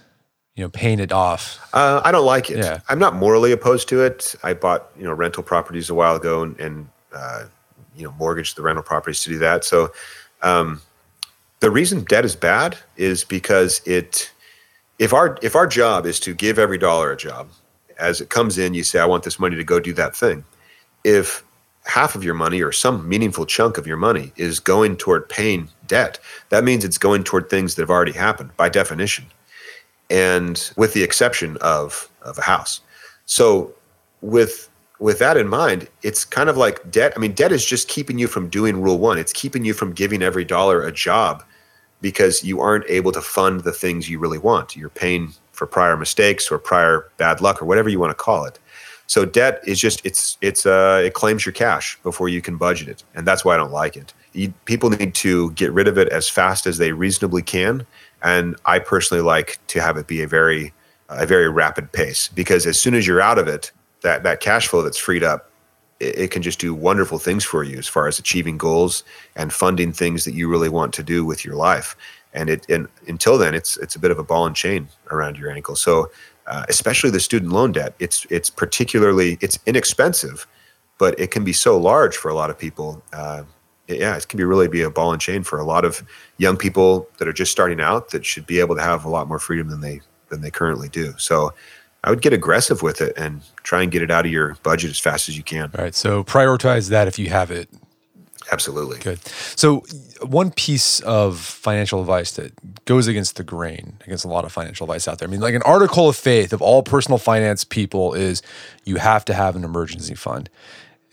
You 0.55 0.65
know, 0.65 0.69
paying 0.69 0.99
it 0.99 1.11
off. 1.11 1.59
Uh, 1.73 2.01
I 2.03 2.11
don't 2.11 2.25
like 2.25 2.49
it. 2.49 2.57
Yeah. 2.57 2.81
I'm 2.89 2.99
not 2.99 3.15
morally 3.15 3.51
opposed 3.51 3.87
to 3.89 4.01
it. 4.01 4.35
I 4.43 4.53
bought, 4.53 4.91
you 4.97 5.05
know, 5.05 5.13
rental 5.13 5.43
properties 5.43 5.89
a 5.89 5.93
while 5.93 6.15
ago 6.15 6.43
and, 6.43 6.59
and 6.59 6.89
uh, 7.13 7.45
you 7.95 8.03
know, 8.03 8.13
mortgaged 8.19 8.57
the 8.57 8.61
rental 8.61 8.83
properties 8.83 9.21
to 9.23 9.29
do 9.29 9.37
that. 9.39 9.63
So, 9.63 9.91
um, 10.41 10.81
the 11.61 11.71
reason 11.71 12.03
debt 12.03 12.25
is 12.25 12.35
bad 12.35 12.77
is 12.97 13.23
because 13.23 13.81
it 13.85 14.31
if 15.01 15.13
our 15.13 15.37
if 15.41 15.55
our 15.55 15.67
job 15.67 16.05
is 16.05 16.19
to 16.19 16.33
give 16.33 16.57
every 16.57 16.77
dollar 16.77 17.11
a 17.11 17.17
job 17.17 17.49
as 17.99 18.21
it 18.21 18.29
comes 18.29 18.57
in 18.57 18.73
you 18.73 18.83
say 18.83 18.99
i 18.99 19.05
want 19.05 19.23
this 19.23 19.39
money 19.39 19.55
to 19.55 19.63
go 19.63 19.79
do 19.79 19.93
that 19.93 20.15
thing 20.15 20.45
if 21.03 21.43
half 21.85 22.15
of 22.15 22.23
your 22.23 22.33
money 22.33 22.61
or 22.61 22.71
some 22.71 23.07
meaningful 23.07 23.45
chunk 23.45 23.77
of 23.77 23.87
your 23.87 23.97
money 23.97 24.31
is 24.35 24.59
going 24.59 24.95
toward 24.97 25.27
paying 25.29 25.67
debt, 25.87 26.19
that 26.49 26.63
means 26.63 26.85
it's 26.85 26.97
going 26.97 27.23
toward 27.23 27.49
things 27.49 27.75
that 27.75 27.81
have 27.81 27.89
already 27.89 28.11
happened 28.11 28.55
by 28.57 28.69
definition. 28.69 29.25
And 30.09 30.71
with 30.77 30.93
the 30.93 31.03
exception 31.03 31.57
of, 31.61 32.09
of 32.21 32.37
a 32.37 32.41
house. 32.41 32.81
So 33.25 33.73
with 34.21 34.67
with 34.99 35.17
that 35.17 35.35
in 35.35 35.47
mind, 35.47 35.87
it's 36.03 36.23
kind 36.23 36.47
of 36.47 36.57
like 36.57 36.91
debt. 36.91 37.13
I 37.15 37.19
mean, 37.19 37.31
debt 37.31 37.51
is 37.51 37.65
just 37.65 37.87
keeping 37.87 38.19
you 38.19 38.27
from 38.27 38.49
doing 38.49 38.79
rule 38.79 38.99
one. 38.99 39.17
It's 39.17 39.33
keeping 39.33 39.65
you 39.65 39.73
from 39.73 39.93
giving 39.93 40.21
every 40.21 40.45
dollar 40.45 40.83
a 40.83 40.91
job 40.91 41.43
because 42.01 42.43
you 42.43 42.59
aren't 42.59 42.85
able 42.89 43.11
to 43.11 43.21
fund 43.21 43.61
the 43.61 43.71
things 43.71 44.09
you 44.09 44.19
really 44.19 44.37
want. 44.37 44.75
You're 44.75 44.89
paying 44.89 45.33
for 45.51 45.67
prior 45.67 45.95
mistakes 45.95 46.51
or 46.51 46.57
prior 46.57 47.07
bad 47.17 47.39
luck 47.41 47.61
or 47.61 47.65
whatever 47.65 47.87
you 47.87 47.99
want 47.99 48.11
to 48.11 48.23
call 48.23 48.45
it. 48.45 48.59
So 49.07 49.25
debt 49.25 49.61
is 49.67 49.79
just 49.79 50.03
it's 50.05 50.37
it's 50.41 50.65
uh 50.65 51.01
it 51.03 51.13
claims 51.13 51.45
your 51.45 51.53
cash 51.53 51.99
before 52.01 52.29
you 52.29 52.41
can 52.41 52.57
budget 52.57 52.87
it, 52.87 53.03
and 53.13 53.27
that's 53.27 53.43
why 53.43 53.53
I 53.53 53.57
don't 53.57 53.71
like 53.71 53.97
it. 53.97 54.13
You, 54.33 54.53
people 54.63 54.89
need 54.89 55.13
to 55.15 55.51
get 55.51 55.73
rid 55.73 55.89
of 55.89 55.97
it 55.97 56.07
as 56.09 56.29
fast 56.29 56.65
as 56.65 56.77
they 56.77 56.93
reasonably 56.93 57.41
can, 57.41 57.85
and 58.23 58.55
I 58.65 58.79
personally 58.79 59.21
like 59.21 59.59
to 59.67 59.81
have 59.81 59.97
it 59.97 60.07
be 60.07 60.23
a 60.23 60.27
very 60.27 60.73
a 61.09 61.25
very 61.25 61.49
rapid 61.49 61.91
pace 61.91 62.29
because 62.29 62.65
as 62.65 62.79
soon 62.79 62.95
as 62.95 63.05
you're 63.05 63.21
out 63.21 63.37
of 63.37 63.49
it, 63.49 63.71
that 64.01 64.23
that 64.23 64.39
cash 64.39 64.69
flow 64.69 64.81
that's 64.81 64.97
freed 64.97 65.23
up 65.23 65.50
it, 66.01 66.31
can 66.31 66.41
just 66.41 66.59
do 66.59 66.73
wonderful 66.73 67.19
things 67.19 67.43
for 67.43 67.63
you 67.63 67.77
as 67.77 67.87
far 67.87 68.07
as 68.07 68.19
achieving 68.19 68.57
goals 68.57 69.03
and 69.35 69.53
funding 69.53 69.93
things 69.93 70.25
that 70.25 70.33
you 70.33 70.47
really 70.49 70.69
want 70.69 70.93
to 70.93 71.03
do 71.03 71.23
with 71.25 71.45
your 71.45 71.55
life. 71.55 71.95
And 72.33 72.49
it 72.49 72.69
and 72.69 72.87
until 73.07 73.37
then 73.37 73.53
it's 73.53 73.77
it's 73.77 73.95
a 73.95 73.99
bit 73.99 74.11
of 74.11 74.19
a 74.19 74.23
ball 74.23 74.45
and 74.45 74.55
chain 74.55 74.87
around 75.09 75.37
your 75.37 75.51
ankle. 75.51 75.75
So 75.75 76.11
uh, 76.47 76.65
especially 76.69 77.11
the 77.11 77.19
student 77.19 77.51
loan 77.51 77.71
debt 77.73 77.93
it's 77.99 78.25
it's 78.29 78.49
particularly 78.49 79.37
it's 79.41 79.59
inexpensive 79.65 80.47
but 80.97 81.19
it 81.19 81.31
can 81.31 81.43
be 81.43 81.53
so 81.53 81.77
large 81.77 82.15
for 82.15 82.29
a 82.29 82.35
lot 82.35 82.49
of 82.49 82.57
people. 82.57 83.03
Uh, 83.13 83.43
yeah 83.87 84.15
it 84.15 84.27
can 84.29 84.37
be 84.37 84.43
really 84.45 84.69
be 84.69 84.81
a 84.81 84.89
ball 84.89 85.11
and 85.11 85.21
chain 85.21 85.43
for 85.43 85.59
a 85.59 85.65
lot 85.65 85.83
of 85.83 86.01
young 86.37 86.55
people 86.55 87.09
that 87.17 87.27
are 87.27 87.33
just 87.33 87.51
starting 87.51 87.81
out 87.81 88.11
that 88.11 88.25
should 88.25 88.47
be 88.47 88.59
able 88.61 88.75
to 88.75 88.81
have 88.81 89.03
a 89.03 89.09
lot 89.09 89.27
more 89.27 89.39
freedom 89.39 89.67
than 89.67 89.81
they 89.81 89.99
than 90.29 90.41
they 90.41 90.49
currently 90.49 90.89
do. 90.89 91.13
So 91.17 91.53
I 92.03 92.09
would 92.09 92.21
get 92.21 92.33
aggressive 92.33 92.81
with 92.81 93.01
it 93.01 93.13
and 93.15 93.41
try 93.63 93.83
and 93.83 93.91
get 93.91 94.01
it 94.01 94.09
out 94.09 94.25
of 94.25 94.31
your 94.31 94.55
budget 94.63 94.89
as 94.89 94.99
fast 94.99 95.29
as 95.29 95.37
you 95.37 95.43
can. 95.43 95.71
All 95.77 95.83
right. 95.83 95.93
So 95.93 96.23
prioritize 96.23 96.89
that 96.89 97.07
if 97.07 97.19
you 97.19 97.29
have 97.29 97.51
it. 97.51 97.69
Absolutely. 98.51 98.99
Good. 98.99 99.19
So, 99.55 99.83
one 100.25 100.51
piece 100.51 100.99
of 101.01 101.39
financial 101.39 102.01
advice 102.01 102.31
that 102.33 102.85
goes 102.85 103.07
against 103.07 103.35
the 103.35 103.43
grain, 103.43 103.97
against 104.05 104.25
a 104.25 104.27
lot 104.27 104.45
of 104.45 104.51
financial 104.51 104.85
advice 104.85 105.07
out 105.07 105.19
there. 105.19 105.27
I 105.27 105.31
mean, 105.31 105.39
like 105.39 105.53
an 105.53 105.61
article 105.61 106.09
of 106.09 106.15
faith 106.15 106.51
of 106.51 106.61
all 106.61 106.83
personal 106.83 107.17
finance 107.17 107.63
people 107.63 108.13
is 108.13 108.41
you 108.83 108.97
have 108.97 109.23
to 109.25 109.33
have 109.33 109.55
an 109.55 109.63
emergency 109.63 110.15
fund. 110.15 110.49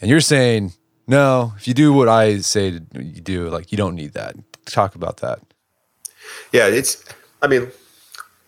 And 0.01 0.11
you're 0.11 0.20
saying, 0.20 0.72
no, 1.07 1.53
if 1.57 1.68
you 1.68 1.74
do 1.74 1.92
what 1.92 2.09
I 2.09 2.38
say 2.38 2.72
to 2.72 3.03
you 3.03 3.20
do, 3.20 3.48
like 3.51 3.70
you 3.70 3.79
don't 3.79 3.94
need 3.94 4.14
that. 4.14 4.35
Talk 4.66 4.94
about 4.94 5.18
that. 5.18 5.40
Yeah, 6.53 6.66
it's, 6.66 7.05
I 7.40 7.46
mean, 7.46 7.68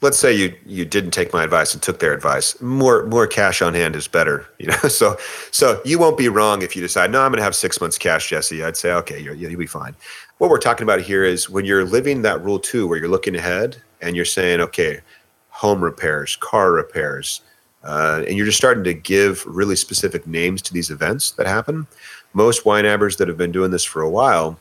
let's 0.01 0.19
say 0.19 0.33
you 0.33 0.55
you 0.67 0.85
didn't 0.85 1.11
take 1.11 1.33
my 1.33 1.45
advice 1.45 1.75
and 1.75 1.83
took 1.83 1.99
their 1.99 2.13
advice. 2.13 2.61
More 2.61 3.07
more 3.07 3.27
cash 3.27 3.63
on 3.63 3.75
hand 3.75 3.97
is 3.97 4.09
better 4.09 4.47
you 4.59 4.67
know? 4.67 4.77
So 4.89 5.17
so 5.51 5.81
you 5.85 5.99
won't 5.99 6.19
be 6.19 6.29
wrong 6.29 6.63
if 6.63 6.75
you 6.75 6.83
decide 6.83 7.11
no 7.11 7.23
i'm 7.23 7.31
going 7.31 7.39
to 7.39 7.45
have 7.45 7.55
six 7.55 7.81
months 7.81 7.99
cash 7.99 8.29
jesse. 8.29 8.65
I'd 8.65 8.77
say 8.77 8.93
okay 8.93 9.21
you're, 9.21 9.35
you'll 9.35 9.59
be 9.59 9.67
fine. 9.67 9.95
What 10.39 10.51
we're 10.51 10.59
talking 10.59 10.85
about 10.85 11.01
here 11.01 11.25
is 11.25 11.51
when 11.51 11.65
you're 11.65 11.85
living 11.85 12.23
that 12.23 12.43
rule 12.43 12.59
two 12.59 12.87
where 12.87 12.99
you're 12.99 13.09
looking 13.09 13.37
ahead 13.37 13.83
and 14.01 14.17
you're 14.17 14.25
saying 14.25 14.61
okay 14.61 15.01
home 15.49 15.83
repairs 15.83 16.37
car 16.37 16.73
repairs 16.73 17.43
uh, 17.83 18.23
and 18.29 18.37
you're 18.37 18.47
just 18.47 18.59
starting 18.59 18.85
to 18.85 18.93
give 18.93 19.45
really 19.47 19.77
specific 19.77 20.27
names 20.27 20.61
to 20.61 20.75
these 20.75 20.91
events 20.91 21.31
that 21.33 21.47
happen. 21.47 21.87
Most 22.35 22.65
YNABers 22.65 23.17
that 23.17 23.27
have 23.27 23.39
been 23.39 23.53
doing 23.53 23.71
this 23.71 23.85
for 23.85 24.03
a 24.03 24.11
while 24.11 24.59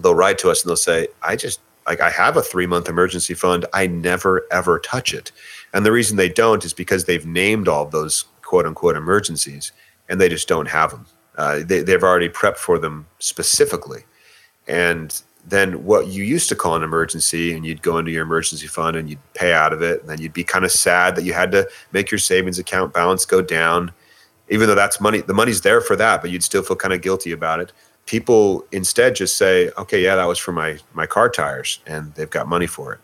they'll 0.00 0.14
write 0.14 0.38
to 0.38 0.50
us 0.50 0.62
and 0.62 0.68
they'll 0.68 0.76
say 0.76 1.06
i 1.22 1.36
just 1.36 1.60
like 1.86 2.00
I 2.00 2.10
have 2.10 2.36
a 2.36 2.42
three 2.42 2.66
month 2.66 2.88
emergency 2.88 3.34
fund. 3.34 3.66
I 3.72 3.86
never 3.86 4.46
ever 4.50 4.78
touch 4.78 5.12
it. 5.12 5.32
And 5.72 5.84
the 5.84 5.92
reason 5.92 6.16
they 6.16 6.28
don't 6.28 6.64
is 6.64 6.72
because 6.72 7.04
they've 7.04 7.26
named 7.26 7.68
all 7.68 7.86
those 7.86 8.24
quote 8.42 8.66
unquote 8.66 8.96
emergencies 8.96 9.72
and 10.08 10.20
they 10.20 10.28
just 10.28 10.48
don't 10.48 10.68
have 10.68 10.90
them. 10.90 11.06
Uh, 11.36 11.60
they, 11.64 11.82
they've 11.82 12.02
already 12.02 12.28
prepped 12.28 12.58
for 12.58 12.78
them 12.78 13.06
specifically. 13.18 14.04
And 14.66 15.20
then 15.46 15.84
what 15.84 16.06
you 16.06 16.24
used 16.24 16.48
to 16.48 16.56
call 16.56 16.76
an 16.76 16.82
emergency 16.82 17.52
and 17.52 17.66
you'd 17.66 17.82
go 17.82 17.98
into 17.98 18.10
your 18.10 18.22
emergency 18.22 18.66
fund 18.66 18.96
and 18.96 19.10
you'd 19.10 19.34
pay 19.34 19.52
out 19.52 19.72
of 19.72 19.82
it 19.82 20.00
and 20.00 20.08
then 20.08 20.20
you'd 20.20 20.32
be 20.32 20.44
kind 20.44 20.64
of 20.64 20.70
sad 20.70 21.16
that 21.16 21.24
you 21.24 21.32
had 21.32 21.52
to 21.52 21.68
make 21.92 22.10
your 22.10 22.18
savings 22.18 22.58
account 22.58 22.94
balance 22.94 23.24
go 23.24 23.42
down 23.42 23.92
even 24.48 24.66
though 24.66 24.74
that's 24.74 25.00
money 25.00 25.20
the 25.20 25.34
money's 25.34 25.60
there 25.60 25.80
for 25.80 25.96
that 25.96 26.22
but 26.22 26.30
you'd 26.30 26.42
still 26.42 26.62
feel 26.62 26.76
kind 26.76 26.94
of 26.94 27.02
guilty 27.02 27.30
about 27.30 27.60
it 27.60 27.72
people 28.06 28.64
instead 28.72 29.16
just 29.16 29.36
say, 29.36 29.70
okay, 29.78 30.02
yeah, 30.02 30.16
that 30.16 30.26
was 30.26 30.38
for 30.38 30.52
my 30.52 30.78
my 30.92 31.06
car 31.06 31.28
tires, 31.28 31.80
and 31.86 32.14
they've 32.14 32.30
got 32.30 32.46
money 32.46 32.66
for 32.66 32.92
it, 32.94 33.00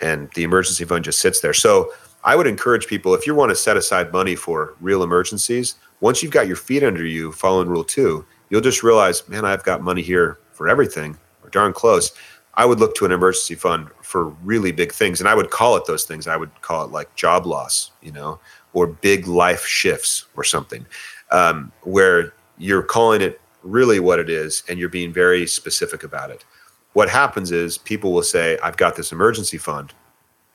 and 0.00 0.30
the 0.34 0.42
emergency 0.44 0.84
fund 0.84 1.04
just 1.04 1.20
sits 1.20 1.40
there. 1.40 1.54
So 1.54 1.92
I 2.24 2.34
would 2.36 2.46
encourage 2.46 2.86
people 2.86 3.14
if 3.14 3.26
you 3.26 3.34
want 3.34 3.50
to 3.50 3.56
set 3.56 3.76
aside 3.76 4.12
money 4.12 4.34
for 4.34 4.74
real 4.80 5.02
emergencies, 5.02 5.76
once 6.00 6.22
you've 6.22 6.32
got 6.32 6.46
your 6.46 6.56
feet 6.56 6.82
under 6.82 7.06
you, 7.06 7.32
following 7.32 7.68
Rule 7.68 7.84
Two, 7.84 8.24
you'll 8.50 8.60
just 8.60 8.82
realize, 8.82 9.28
man, 9.28 9.44
I've 9.44 9.64
got 9.64 9.82
money 9.82 10.02
here 10.02 10.38
for 10.52 10.68
everything, 10.68 11.16
or 11.42 11.50
darn 11.50 11.72
close. 11.72 12.12
I 12.54 12.64
would 12.64 12.80
look 12.80 12.96
to 12.96 13.04
an 13.04 13.12
emergency 13.12 13.54
fund 13.54 13.88
for 14.02 14.30
really 14.42 14.72
big 14.72 14.90
things, 14.90 15.20
and 15.20 15.28
I 15.28 15.34
would 15.34 15.50
call 15.50 15.76
it 15.76 15.86
those 15.86 16.02
things. 16.04 16.26
I 16.26 16.36
would 16.36 16.50
call 16.60 16.84
it 16.84 16.90
like 16.90 17.14
job 17.14 17.46
loss, 17.46 17.92
you 18.02 18.10
know, 18.10 18.40
or 18.72 18.88
big 18.88 19.28
life 19.28 19.64
shifts 19.64 20.26
or 20.34 20.42
something, 20.42 20.84
um, 21.30 21.70
where 21.82 22.34
you're 22.56 22.82
calling 22.82 23.20
it 23.20 23.40
really 23.62 24.00
what 24.00 24.18
it 24.18 24.30
is 24.30 24.62
and 24.68 24.78
you're 24.78 24.88
being 24.88 25.12
very 25.12 25.46
specific 25.46 26.02
about 26.02 26.30
it. 26.30 26.44
What 26.92 27.08
happens 27.08 27.52
is 27.52 27.78
people 27.78 28.12
will 28.12 28.22
say, 28.22 28.58
I've 28.62 28.76
got 28.76 28.96
this 28.96 29.12
emergency 29.12 29.58
fund, 29.58 29.92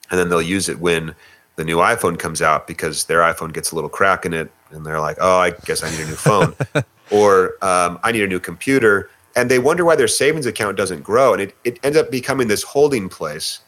and 0.09 0.19
then 0.19 0.29
they'll 0.29 0.41
use 0.41 0.67
it 0.67 0.79
when 0.79 1.15
the 1.55 1.63
new 1.63 1.77
iPhone 1.77 2.17
comes 2.17 2.41
out 2.41 2.67
because 2.67 3.05
their 3.05 3.19
iPhone 3.19 3.53
gets 3.53 3.71
a 3.71 3.75
little 3.75 3.89
crack 3.89 4.25
in 4.25 4.33
it 4.33 4.51
and 4.71 4.85
they're 4.85 4.99
like, 4.99 5.17
oh, 5.19 5.37
I 5.37 5.51
guess 5.51 5.83
I 5.83 5.91
need 5.91 6.01
a 6.01 6.07
new 6.07 6.15
phone. 6.15 6.55
or 7.11 7.53
um, 7.61 7.99
I 8.03 8.11
need 8.11 8.23
a 8.23 8.27
new 8.27 8.39
computer. 8.39 9.09
And 9.35 9.49
they 9.49 9.59
wonder 9.59 9.85
why 9.85 9.95
their 9.95 10.07
savings 10.07 10.45
account 10.45 10.77
doesn't 10.77 11.03
grow. 11.03 11.33
And 11.33 11.41
it, 11.41 11.55
it 11.63 11.79
ends 11.83 11.97
up 11.97 12.09
becoming 12.11 12.47
this 12.47 12.63
holding 12.63 13.07
place 13.09 13.59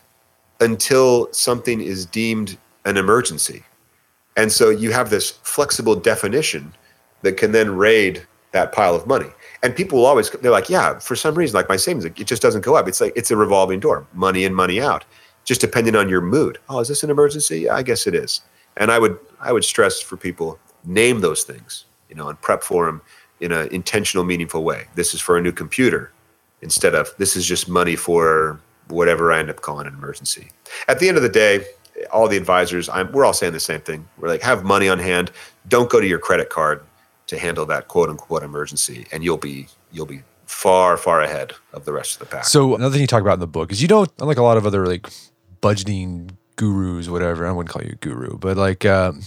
until 0.60 1.32
something 1.32 1.82
is 1.82 2.06
deemed 2.06 2.58
an 2.86 2.98
emergency. 2.98 3.64
And 4.38 4.52
so 4.52 4.70
you 4.70 4.92
have 4.92 5.10
this 5.10 5.32
flexible 5.44 5.96
definition 5.96 6.74
that 7.22 7.38
can 7.38 7.52
then 7.52 7.76
raid 7.76 8.26
that 8.56 8.72
pile 8.72 8.96
of 8.96 9.06
money. 9.06 9.28
And 9.62 9.76
people 9.76 10.00
will 10.00 10.06
always 10.06 10.30
they're 10.30 10.50
like, 10.50 10.70
yeah, 10.70 10.98
for 11.00 11.16
some 11.16 11.36
reason, 11.36 11.56
like 11.56 11.68
my 11.68 11.76
savings, 11.76 12.06
it 12.06 12.16
just 12.16 12.42
doesn't 12.42 12.62
go 12.62 12.76
up. 12.76 12.88
It's 12.88 13.02
like 13.02 13.14
it's 13.16 13.30
a 13.30 13.36
revolving 13.36 13.82
door, 13.82 14.08
money 14.14 14.46
in, 14.46 14.54
money 14.54 14.82
out, 14.82 15.04
just 15.44 15.60
depending 15.62 15.96
on 15.96 16.08
your 16.08 16.22
mood. 16.22 16.58
Oh, 16.70 16.80
is 16.80 16.88
this 16.88 17.04
an 17.04 17.10
emergency? 17.10 17.62
Yeah, 17.62 17.76
I 17.76 17.84
guess 17.84 18.08
it 18.08 18.16
is. 18.16 18.42
And 18.78 18.92
I 18.92 18.98
would 18.98 19.20
I 19.42 19.52
would 19.52 19.66
stress 19.66 20.02
for 20.02 20.16
people 20.16 20.58
name 20.86 21.20
those 21.20 21.44
things, 21.44 21.86
you 22.10 22.16
know, 22.16 22.30
and 22.30 22.40
prep 22.42 22.64
for 22.64 22.86
them 22.86 23.02
in 23.42 23.52
an 23.52 23.68
intentional, 23.70 24.24
meaningful 24.24 24.64
way. 24.64 24.88
This 24.96 25.14
is 25.14 25.20
for 25.20 25.38
a 25.38 25.42
new 25.42 25.52
computer 25.52 26.12
instead 26.62 26.96
of 26.96 27.14
this 27.18 27.36
is 27.36 27.46
just 27.46 27.68
money 27.68 27.98
for 27.98 28.60
whatever 28.88 29.34
I 29.34 29.40
end 29.40 29.50
up 29.50 29.62
calling 29.62 29.86
an 29.86 29.94
emergency. 29.94 30.48
At 30.88 31.00
the 31.00 31.10
end 31.10 31.18
of 31.18 31.24
the 31.24 31.30
day, 31.30 31.66
all 32.12 32.30
the 32.30 32.38
advisors, 32.38 32.88
I'm, 32.88 33.12
we're 33.12 33.26
all 33.26 33.34
saying 33.34 33.52
the 33.52 33.60
same 33.60 33.82
thing. 33.82 34.08
We're 34.18 34.30
like, 34.30 34.42
have 34.44 34.64
money 34.64 34.88
on 34.88 35.00
hand. 35.00 35.32
Don't 35.68 35.90
go 35.90 36.00
to 36.00 36.08
your 36.08 36.20
credit 36.20 36.50
card 36.50 36.82
to 37.28 37.38
handle 37.38 37.66
that 37.66 37.88
quote 37.88 38.10
unquote 38.10 38.44
emergency, 38.44 39.08
and 39.12 39.24
you'll 39.24 39.38
be 39.38 39.68
you'll 39.92 40.06
be 40.06 40.22
far 40.46 40.98
far 40.98 41.22
ahead 41.22 41.54
of 41.74 41.86
the 41.86 41.94
rest 41.94 42.14
of 42.14 42.20
the 42.20 42.26
pack. 42.26 42.46
So 42.46 42.76
another 42.76 42.94
thing 42.94 43.02
you 43.02 43.08
talk 43.08 43.22
about 43.22 43.36
in 43.36 43.40
the 43.40 43.48
book 43.48 43.72
is 43.72 43.82
you 43.82 43.88
don't 43.88 44.12
unlike 44.20 44.38
a 44.38 44.44
lot 44.44 44.58
of 44.58 44.66
other 44.66 44.86
like 44.86 45.10
budgeting 45.62 46.32
gurus, 46.56 47.10
whatever. 47.10 47.46
I 47.46 47.52
wouldn't 47.52 47.74
call 47.74 47.84
you 47.84 47.94
a 47.94 47.96
guru, 47.96 48.38
but 48.38 48.58
like. 48.58 48.86
Um, 48.86 49.22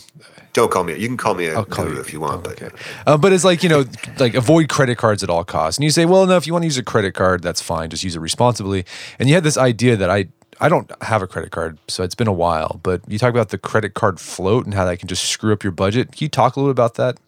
don't 0.55 0.71
call 0.71 0.83
me. 0.83 0.97
You 0.97 1.07
can 1.07 1.17
call 1.17 1.35
me 1.35 1.47
a 1.47 1.57
I'll 1.57 1.65
call 1.65 1.85
guru 1.85 1.97
you, 1.97 2.01
if 2.01 2.13
you 2.13 2.21
want, 2.21 2.43
but 2.43 2.73
uh, 3.07 3.17
but 3.17 3.33
it's 3.33 3.45
like 3.45 3.63
you 3.63 3.69
know, 3.69 3.85
like 4.19 4.35
avoid 4.35 4.69
credit 4.69 4.99
cards 4.99 5.23
at 5.23 5.31
all 5.31 5.45
costs. 5.45 5.79
And 5.79 5.85
you 5.85 5.91
say, 5.91 6.05
well, 6.05 6.27
no, 6.27 6.37
if 6.37 6.47
you 6.47 6.53
want 6.53 6.63
to 6.63 6.67
use 6.67 6.79
a 6.79 6.83
credit 6.83 7.15
card, 7.15 7.43
that's 7.43 7.61
fine. 7.61 7.91
Just 7.91 8.03
use 8.03 8.17
it 8.17 8.21
responsibly. 8.21 8.85
And 9.19 9.29
you 9.29 9.35
had 9.35 9.45
this 9.45 9.59
idea 9.59 9.97
that 9.97 10.11
I 10.11 10.29
I 10.61 10.69
don't 10.69 10.91
have 11.03 11.23
a 11.23 11.27
credit 11.27 11.51
card, 11.51 11.79
so 11.87 12.03
it's 12.03 12.15
been 12.15 12.29
a 12.29 12.33
while. 12.33 12.81
But 12.83 13.03
you 13.09 13.19
talk 13.19 13.31
about 13.31 13.51
the 13.51 13.59
credit 13.59 13.95
card 13.95 14.19
float 14.19 14.65
and 14.65 14.75
how 14.75 14.85
that 14.85 14.99
can 14.99 15.07
just 15.07 15.25
screw 15.25 15.53
up 15.53 15.63
your 15.63 15.73
budget. 15.73 16.13
Can 16.13 16.25
you 16.25 16.29
talk 16.29 16.57
a 16.57 16.61
little 16.61 16.73
bit 16.73 16.81
about 16.81 16.95
that? 16.95 17.19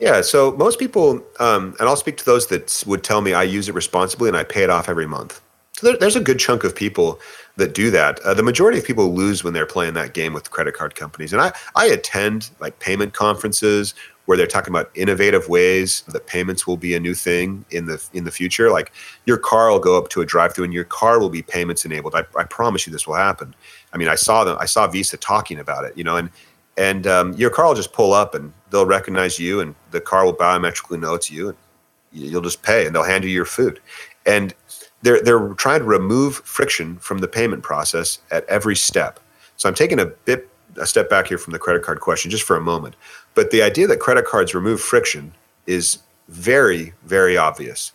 Yeah, 0.00 0.22
so 0.22 0.52
most 0.52 0.78
people, 0.78 1.22
um, 1.38 1.76
and 1.78 1.88
I'll 1.88 1.96
speak 1.96 2.16
to 2.16 2.24
those 2.24 2.46
that 2.46 2.82
would 2.86 3.04
tell 3.04 3.20
me 3.20 3.34
I 3.34 3.42
use 3.42 3.68
it 3.68 3.74
responsibly 3.74 4.28
and 4.28 4.36
I 4.36 4.44
pay 4.44 4.62
it 4.62 4.70
off 4.70 4.88
every 4.88 5.06
month. 5.06 5.42
So 5.74 5.88
there, 5.88 5.96
there's 5.98 6.16
a 6.16 6.20
good 6.20 6.38
chunk 6.38 6.64
of 6.64 6.74
people 6.74 7.20
that 7.56 7.74
do 7.74 7.90
that. 7.90 8.18
Uh, 8.20 8.32
the 8.32 8.42
majority 8.42 8.78
of 8.78 8.84
people 8.84 9.14
lose 9.14 9.44
when 9.44 9.52
they're 9.52 9.66
playing 9.66 9.94
that 9.94 10.14
game 10.14 10.32
with 10.32 10.50
credit 10.50 10.74
card 10.74 10.94
companies. 10.94 11.34
And 11.34 11.42
I, 11.42 11.52
I 11.76 11.86
attend 11.86 12.50
like 12.60 12.78
payment 12.78 13.12
conferences 13.12 13.94
where 14.24 14.38
they're 14.38 14.46
talking 14.46 14.72
about 14.72 14.90
innovative 14.94 15.48
ways 15.48 16.02
that 16.08 16.26
payments 16.26 16.66
will 16.66 16.76
be 16.76 16.94
a 16.94 17.00
new 17.00 17.14
thing 17.14 17.64
in 17.70 17.86
the 17.86 18.02
in 18.12 18.24
the 18.24 18.30
future. 18.30 18.70
Like 18.70 18.92
your 19.26 19.36
car 19.36 19.70
will 19.70 19.80
go 19.80 19.98
up 19.98 20.08
to 20.10 20.20
a 20.20 20.26
drive-through 20.26 20.64
and 20.64 20.72
your 20.72 20.84
car 20.84 21.18
will 21.18 21.30
be 21.30 21.42
payments 21.42 21.84
enabled. 21.84 22.14
I, 22.14 22.24
I 22.38 22.44
promise 22.44 22.86
you 22.86 22.92
this 22.92 23.06
will 23.06 23.16
happen. 23.16 23.54
I 23.92 23.98
mean, 23.98 24.08
I 24.08 24.14
saw 24.14 24.44
them. 24.44 24.56
I 24.60 24.66
saw 24.66 24.86
Visa 24.86 25.16
talking 25.16 25.58
about 25.58 25.84
it. 25.84 25.98
You 25.98 26.04
know, 26.04 26.16
and 26.16 26.30
and 26.76 27.06
um, 27.06 27.32
your 27.34 27.50
car 27.50 27.66
will 27.66 27.74
just 27.74 27.92
pull 27.92 28.12
up 28.12 28.34
and 28.34 28.52
they'll 28.70 28.86
recognize 28.86 29.38
you, 29.38 29.60
and 29.60 29.74
the 29.90 30.00
car 30.00 30.24
will 30.24 30.34
biometrically 30.34 31.00
know 31.00 31.14
it's 31.14 31.30
you, 31.30 31.48
and 31.48 31.56
you'll 32.12 32.42
just 32.42 32.62
pay, 32.62 32.86
and 32.86 32.94
they'll 32.94 33.02
hand 33.04 33.24
you 33.24 33.30
your 33.30 33.44
food. 33.44 33.80
And 34.26 34.54
they're 35.02 35.20
they're 35.22 35.54
trying 35.54 35.80
to 35.80 35.86
remove 35.86 36.36
friction 36.36 36.98
from 36.98 37.18
the 37.18 37.28
payment 37.28 37.62
process 37.62 38.18
at 38.30 38.44
every 38.46 38.76
step. 38.76 39.20
So 39.56 39.68
I'm 39.68 39.74
taking 39.74 39.98
a 39.98 40.06
bit 40.06 40.48
a 40.76 40.86
step 40.86 41.10
back 41.10 41.26
here 41.26 41.38
from 41.38 41.52
the 41.52 41.58
credit 41.58 41.82
card 41.82 42.00
question 42.00 42.30
just 42.30 42.44
for 42.44 42.56
a 42.56 42.60
moment. 42.60 42.96
But 43.34 43.50
the 43.50 43.62
idea 43.62 43.86
that 43.86 44.00
credit 44.00 44.24
cards 44.24 44.54
remove 44.54 44.80
friction 44.80 45.32
is 45.66 45.98
very, 46.28 46.94
very 47.04 47.36
obvious. 47.36 47.92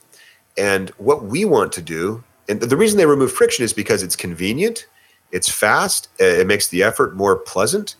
And 0.57 0.89
what 0.91 1.25
we 1.25 1.45
want 1.45 1.71
to 1.73 1.81
do, 1.81 2.23
and 2.47 2.59
the 2.61 2.77
reason 2.77 2.97
they 2.97 3.05
remove 3.05 3.31
friction 3.31 3.63
is 3.63 3.73
because 3.73 4.03
it's 4.03 4.15
convenient, 4.15 4.87
it's 5.31 5.49
fast, 5.49 6.09
it 6.19 6.47
makes 6.47 6.67
the 6.67 6.83
effort 6.83 7.15
more 7.15 7.37
pleasant, 7.37 7.95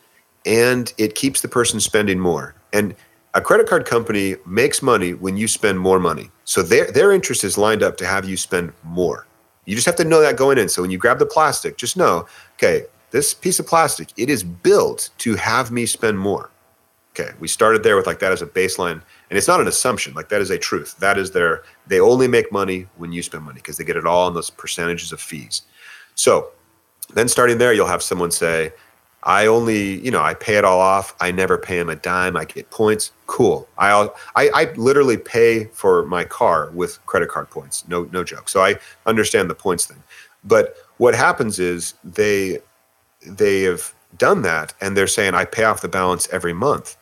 and 0.45 0.93
it 0.97 1.15
keeps 1.15 1.41
the 1.41 1.47
person 1.47 1.79
spending 1.79 2.19
more. 2.19 2.55
And 2.75 2.93
a 3.33 3.41
credit 3.41 3.67
card 3.67 3.85
company 3.85 4.35
makes 4.45 4.81
money 4.81 5.13
when 5.13 5.38
you 5.38 5.47
spend 5.47 5.79
more 5.79 5.99
money. 5.99 6.29
So 6.43 6.61
their 6.61 6.91
their 6.91 7.11
interest 7.13 7.43
is 7.43 7.57
lined 7.57 7.81
up 7.81 7.95
to 7.97 8.05
have 8.05 8.27
you 8.27 8.35
spend 8.35 8.73
more. 8.83 9.27
You 9.65 9.75
just 9.75 9.85
have 9.85 9.95
to 9.95 10.03
know 10.03 10.21
that 10.21 10.35
going 10.38 10.57
in. 10.57 10.67
So 10.67 10.81
when 10.81 10.91
you 10.91 10.97
grab 10.97 11.17
the 11.19 11.25
plastic, 11.25 11.77
just 11.77 11.95
know, 11.95 12.27
okay, 12.55 12.83
this 13.11 13.33
piece 13.33 13.59
of 13.59 13.65
plastic, 13.65 14.09
it 14.17 14.29
is 14.29 14.43
built 14.43 15.09
to 15.19 15.35
have 15.35 15.71
me 15.71 15.85
spend 15.85 16.19
more. 16.19 16.51
Okay, 17.11 17.31
we 17.39 17.47
started 17.47 17.81
there 17.81 17.95
with 17.95 18.07
like 18.07 18.19
that 18.19 18.33
as 18.33 18.41
a 18.41 18.45
baseline, 18.45 19.01
and 19.29 19.38
it's 19.38 19.47
not 19.47 19.61
an 19.61 19.67
assumption. 19.67 20.13
Like 20.13 20.27
that 20.29 20.41
is 20.41 20.49
a 20.49 20.57
truth. 20.57 20.97
That 20.99 21.17
is 21.17 21.31
their. 21.31 21.63
They 21.88 22.01
only 22.01 22.27
make 22.27 22.51
money 22.51 22.88
when 22.97 23.13
you 23.13 23.23
spend 23.23 23.45
money 23.45 23.59
because 23.59 23.77
they 23.77 23.85
get 23.85 23.95
it 23.95 24.05
all 24.05 24.27
in 24.27 24.33
those 24.33 24.49
percentages 24.49 25.13
of 25.13 25.21
fees. 25.21 25.61
So 26.15 26.51
then 27.13 27.29
starting 27.29 27.57
there, 27.57 27.73
you'll 27.73 27.88
have 27.88 28.03
someone 28.03 28.31
say, 28.31 28.73
I 29.25 29.47
only, 29.47 29.99
you 30.01 30.11
know, 30.11 30.21
I 30.21 30.35
pay 30.35 30.55
it 30.55 30.63
all 30.63 30.79
off. 30.79 31.15
I 31.19 31.31
never 31.31 31.57
pay 31.57 31.79
him 31.79 31.89
a 31.89 31.95
dime. 31.95 32.38
I 32.38 32.45
get 32.45 32.69
points. 32.69 33.11
Cool. 33.25 33.67
I, 33.79 34.07
I, 34.35 34.49
I 34.53 34.73
literally 34.75 35.17
pay 35.17 35.65
for 35.65 36.05
my 36.05 36.23
car 36.23 36.69
with 36.71 37.03
credit 37.07 37.29
card 37.29 37.49
points. 37.49 37.88
No, 37.88 38.03
no 38.11 38.23
joke. 38.23 38.49
So 38.49 38.63
I 38.63 38.75
understand 39.07 39.49
the 39.49 39.55
points 39.55 39.85
thing. 39.85 40.01
But 40.43 40.77
what 40.97 41.15
happens 41.15 41.57
is 41.57 41.95
they, 42.03 42.59
they 43.25 43.63
have 43.63 43.95
done 44.17 44.43
that 44.43 44.73
and 44.79 44.95
they're 44.95 45.07
saying 45.07 45.33
I 45.33 45.45
pay 45.45 45.63
off 45.63 45.81
the 45.81 45.88
balance 45.88 46.29
every 46.31 46.53
month. 46.53 46.95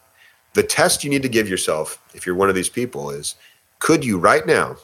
The 0.53 0.63
test 0.63 1.03
you 1.03 1.09
need 1.09 1.23
to 1.23 1.29
give 1.29 1.49
yourself, 1.49 2.01
if 2.13 2.25
you're 2.25 2.35
one 2.35 2.47
of 2.47 2.55
these 2.55 2.69
people, 2.69 3.09
is 3.09 3.35
could 3.79 4.05
you 4.05 4.17
right 4.17 4.45
now, 4.45 4.77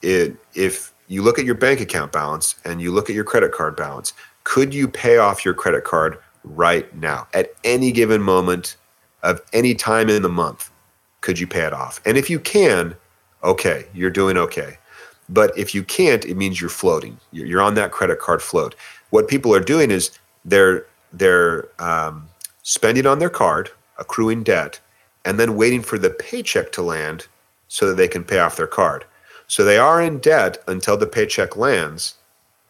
it, 0.00 0.36
if 0.54 0.94
you 1.08 1.22
look 1.22 1.38
at 1.38 1.44
your 1.44 1.54
bank 1.54 1.80
account 1.80 2.12
balance 2.12 2.54
and 2.64 2.80
you 2.80 2.92
look 2.92 3.10
at 3.10 3.16
your 3.16 3.24
credit 3.24 3.52
card 3.52 3.76
balance, 3.76 4.14
could 4.44 4.72
you 4.72 4.88
pay 4.88 5.18
off 5.18 5.44
your 5.44 5.52
credit 5.54 5.84
card 5.84 6.18
right 6.56 6.92
now 6.96 7.26
at 7.34 7.52
any 7.64 7.92
given 7.92 8.22
moment 8.22 8.76
of 9.22 9.40
any 9.52 9.74
time 9.74 10.08
in 10.08 10.22
the 10.22 10.28
month? 10.28 10.70
Could 11.20 11.38
you 11.38 11.46
pay 11.46 11.62
it 11.62 11.72
off? 11.72 12.00
And 12.04 12.16
if 12.16 12.30
you 12.30 12.38
can, 12.38 12.96
okay, 13.42 13.86
you're 13.92 14.10
doing 14.10 14.36
okay. 14.36 14.78
But 15.28 15.56
if 15.58 15.74
you 15.74 15.82
can't, 15.82 16.24
it 16.24 16.36
means 16.36 16.60
you're 16.60 16.70
floating. 16.70 17.18
You're 17.32 17.60
on 17.60 17.74
that 17.74 17.92
credit 17.92 18.18
card 18.18 18.40
float. 18.40 18.74
What 19.10 19.28
people 19.28 19.54
are 19.54 19.60
doing 19.60 19.90
is 19.90 20.10
they're 20.44 20.86
they're 21.12 21.68
um, 21.82 22.28
spending 22.62 23.06
on 23.06 23.18
their 23.18 23.30
card, 23.30 23.70
accruing 23.98 24.42
debt, 24.42 24.80
and 25.24 25.38
then 25.38 25.56
waiting 25.56 25.82
for 25.82 25.98
the 25.98 26.10
paycheck 26.10 26.72
to 26.72 26.82
land 26.82 27.26
so 27.68 27.86
that 27.86 27.96
they 27.96 28.08
can 28.08 28.24
pay 28.24 28.38
off 28.38 28.56
their 28.56 28.66
card. 28.66 29.04
So 29.46 29.64
they 29.64 29.78
are 29.78 30.00
in 30.00 30.18
debt 30.18 30.58
until 30.66 30.96
the 30.96 31.06
paycheck 31.06 31.56
lands 31.56 32.14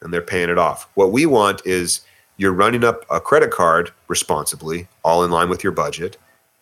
and 0.00 0.12
they're 0.12 0.20
paying 0.20 0.48
it 0.48 0.58
off. 0.58 0.88
What 0.94 1.12
we 1.12 1.26
want 1.26 1.62
is 1.64 2.02
you're 2.38 2.52
running 2.52 2.84
up 2.84 3.04
a 3.10 3.20
credit 3.20 3.50
card 3.50 3.90
responsibly, 4.06 4.88
all 5.04 5.24
in 5.24 5.30
line 5.30 5.50
with 5.50 5.62
your 5.62 5.72
budget, 5.72 6.16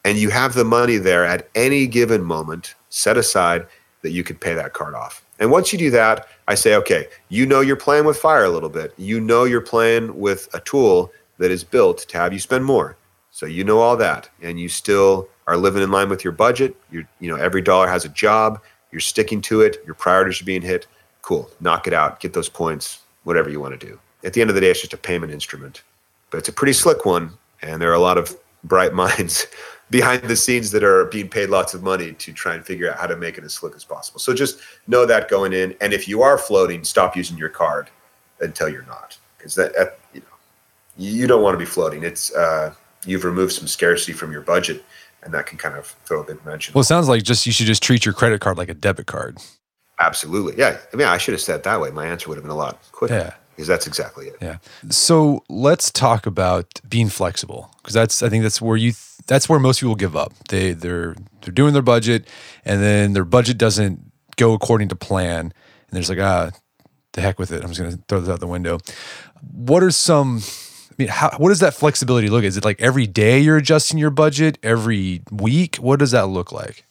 and 0.05 0.19
you 0.19 0.31
have 0.31 0.55
the 0.55 0.65
money 0.65 0.97
there 0.97 1.25
at 1.25 1.49
any 1.55 1.87
given 1.87 2.25
moment 2.25 2.75
set 2.89 3.19
aside 3.19 3.67
that 4.03 4.11
you 4.11 4.25
could 4.25 4.41
pay 4.41 4.55
that 4.55 4.73
card 4.73 4.95
off. 4.95 5.23
And 5.39 5.51
once 5.51 5.73
you 5.73 5.79
do 5.79 5.91
that, 5.91 6.29
I 6.49 6.55
say, 6.55 6.75
okay, 6.77 7.09
you 7.29 7.45
know 7.45 7.61
you're 7.61 7.77
playing 7.77 8.07
with 8.07 8.17
fire 8.17 8.45
a 8.45 8.49
little 8.49 8.71
bit. 8.71 8.95
You 8.97 9.21
know 9.21 9.45
you're 9.45 9.61
playing 9.61 10.19
with 10.19 10.49
a 10.55 10.61
tool 10.61 11.13
that 11.39 11.51
is 11.51 11.63
built 11.63 11.99
to 12.09 12.17
have 12.17 12.33
you 12.33 12.39
spend 12.39 12.65
more. 12.65 12.97
So 13.31 13.45
you 13.45 13.63
know 13.63 13.81
all 13.81 13.99
that, 13.99 14.31
and 14.41 14.59
you 14.59 14.71
still 14.71 15.29
are 15.47 15.59
living 15.59 15.83
in 15.83 15.91
line 15.91 16.09
with 16.09 16.25
your 16.25 16.33
budget. 16.33 16.75
You 16.91 17.07
you 17.21 17.29
know 17.29 17.37
every 17.37 17.61
dollar 17.61 17.87
has 17.87 18.07
a 18.07 18.09
job. 18.09 18.63
You're 18.93 19.01
sticking 19.01 19.43
to 19.43 19.61
it. 19.61 19.83
Your 19.85 19.95
priorities 19.95 20.41
are 20.41 20.47
being 20.47 20.63
hit. 20.63 20.87
Cool. 21.21 21.51
Knock 21.61 21.87
it 21.87 21.93
out. 21.93 22.21
Get 22.21 22.33
those 22.33 22.49
points. 22.49 23.01
Whatever 23.25 23.51
you 23.51 23.61
want 23.61 23.79
to 23.79 23.87
do 23.87 23.99
at 24.25 24.33
the 24.33 24.41
end 24.41 24.51
of 24.51 24.55
the 24.55 24.61
day, 24.61 24.71
it's 24.71 24.81
just 24.81 24.93
a 24.93 24.99
payment 24.99 25.33
instrument. 25.33 25.83
But 26.31 26.39
it's 26.39 26.49
a 26.49 26.53
pretty 26.53 26.73
slick 26.73 27.05
one, 27.05 27.31
and 27.63 27.81
there 27.81 27.91
are 27.91 27.95
a 27.95 28.01
lot 28.01 28.19
of 28.19 28.37
bright 28.65 28.93
minds 29.05 29.47
behind 29.91 30.23
the 30.23 30.37
scenes 30.37 30.71
that 30.73 30.83
are 30.83 31.05
being 31.07 31.29
paid 31.29 31.49
lots 31.49 31.75
of 31.75 31.83
money 31.83 32.13
to 32.13 32.33
try 32.33 32.55
and 32.55 32.65
figure 32.65 32.91
out 32.91 32.99
how 32.99 33.07
to 33.07 33.17
make 33.17 33.39
it 33.39 33.45
as 33.45 33.55
slick 33.55 33.75
as 33.75 33.85
possible. 33.85 34.19
So 34.19 34.35
just 34.35 34.61
know 34.87 35.07
that 35.07 35.29
going 35.29 35.53
in, 35.53 35.75
and 35.81 35.93
if 35.93 36.09
you 36.09 36.23
are 36.23 36.39
floating, 36.39 36.85
stop 36.85 37.17
using 37.17 37.37
your 37.37 37.49
card 37.49 37.89
until 38.41 38.69
you're 38.69 38.87
not, 38.87 39.17
because 39.39 39.55
that 39.55 39.99
you 40.13 40.21
know 40.21 40.27
you 40.97 41.27
don't 41.27 41.43
want 41.43 41.55
to 41.55 41.59
be 41.59 41.65
floating. 41.65 42.03
It's 42.03 42.35
uh, 42.35 42.75
you've 43.05 43.25
removed 43.25 43.53
some 43.53 43.69
scarcity 43.69 44.13
from 44.13 44.33
your 44.33 44.43
budget, 44.43 44.85
and 45.23 45.33
that 45.35 45.47
can 45.47 45.59
kind 45.59 45.77
of 45.77 45.87
throw 46.05 46.21
a 46.21 46.25
big 46.25 46.45
wrench. 46.45 46.75
Well, 46.75 46.83
it 46.83 46.87
sounds 46.87 47.09
like 47.09 47.23
just 47.23 47.47
you 47.47 47.53
should 47.53 47.67
just 47.67 47.83
treat 47.83 48.05
your 48.05 48.15
credit 48.15 48.41
card 48.41 48.59
like 48.59 48.69
a 48.69 48.75
debit 48.75 49.07
card. 49.07 49.39
Absolutely, 50.01 50.55
yeah. 50.59 50.77
I 50.93 50.97
mean, 50.97 51.07
I 51.07 51.17
should 51.17 51.33
have 51.33 51.41
said 51.41 51.57
it 51.57 51.63
that 51.63 51.81
way. 51.81 51.91
My 51.91 52.07
answer 52.07 52.29
would 52.29 52.37
have 52.37 52.45
been 52.45 52.51
a 52.51 52.57
lot 52.57 52.83
quicker. 52.93 53.15
Yeah 53.15 53.35
because 53.57 53.67
that's 53.67 53.87
exactly 53.87 54.29
it. 54.29 54.37
Yeah. 54.43 54.59
So 54.91 55.43
let's 55.49 55.91
talk 55.91 56.27
about 56.27 56.79
being 56.87 57.09
flexible 57.09 57.71
because 57.79 57.95
that's 57.95 58.23
I 58.23 58.29
think 58.29 58.43
that's 58.43 58.61
where 58.61 58.77
you 58.77 58.93
that's 59.27 59.49
where 59.49 59.59
most 59.59 59.81
people 59.81 59.95
give 59.95 60.15
up. 60.15 60.35
They 60.51 60.73
they're 60.73 61.17
they're 61.41 61.55
doing 61.55 61.73
their 61.73 61.83
budget 61.83 62.29
and 62.67 62.83
then 62.83 63.15
their 63.15 63.25
budget 63.25 63.57
doesn't 63.57 64.13
go 64.37 64.53
according 64.53 64.89
to 64.89 64.97
plan 64.97 65.39
and 65.41 65.53
they're 65.91 66.03
just 66.03 66.11
like 66.11 66.19
ah 66.19 66.51
the 67.13 67.23
heck 67.23 67.39
with 67.39 67.51
it. 67.51 67.63
I'm 67.63 67.73
just 67.73 67.81
gonna 67.81 67.99
throw 68.09 68.21
this 68.21 68.29
out 68.29 68.41
the 68.41 68.47
window. 68.47 68.79
What 69.53 69.83
are 69.83 69.91
some 69.91 70.43
I 70.91 70.95
mean, 70.99 71.09
how, 71.09 71.31
what 71.39 71.49
does 71.49 71.61
that 71.61 71.75
flexibility 71.75 72.29
look? 72.29 72.45
Is 72.45 72.57
it 72.57 72.65
like 72.65 72.81
every 72.81 73.07
day 73.07 73.39
you're 73.39 73.57
adjusting 73.57 73.99
your 73.99 74.11
budget? 74.11 74.59
Every 74.63 75.23
week? 75.31 75.77
What 75.77 75.99
does 75.99 76.11
that 76.11 76.29
look 76.29 76.53
like? 76.53 76.85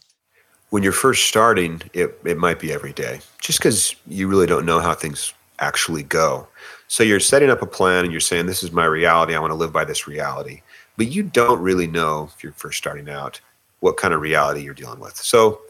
When 0.70 0.84
you're 0.84 0.92
first 0.92 1.28
starting, 1.28 1.82
it, 1.94 2.20
it 2.26 2.38
might 2.38 2.60
be 2.60 2.74
every 2.74 2.92
day, 2.92 3.22
just 3.40 3.60
because 3.60 3.96
you 4.08 4.28
really 4.28 4.46
don't 4.46 4.66
know 4.66 4.80
how 4.80 4.94
things 4.94 5.34
actually 5.60 6.04
go. 6.04 6.48
So 6.88 7.04
you're 7.04 7.20
setting 7.20 7.50
up 7.50 7.62
a 7.62 7.68
plan 7.68 8.04
and 8.04 8.12
you're 8.12 8.22
saying, 8.22 8.46
This 8.46 8.64
is 8.64 8.72
my 8.72 8.86
reality. 8.86 9.36
I 9.36 9.40
want 9.40 9.52
to 9.52 9.56
live 9.56 9.74
by 9.74 9.86
this 9.86 10.08
reality. 10.08 10.62
But 10.98 11.08
you 11.08 11.24
don't 11.24 11.62
really 11.62 11.88
know 11.88 12.30
if 12.34 12.44
you're 12.44 12.54
first 12.54 12.78
starting 12.78 13.10
out 13.10 13.42
what 13.80 13.98
kind 13.98 14.14
of 14.14 14.22
reality 14.22 14.62
you're 14.62 14.74
dealing 14.74 15.00
with. 15.00 15.16
So 15.18 15.62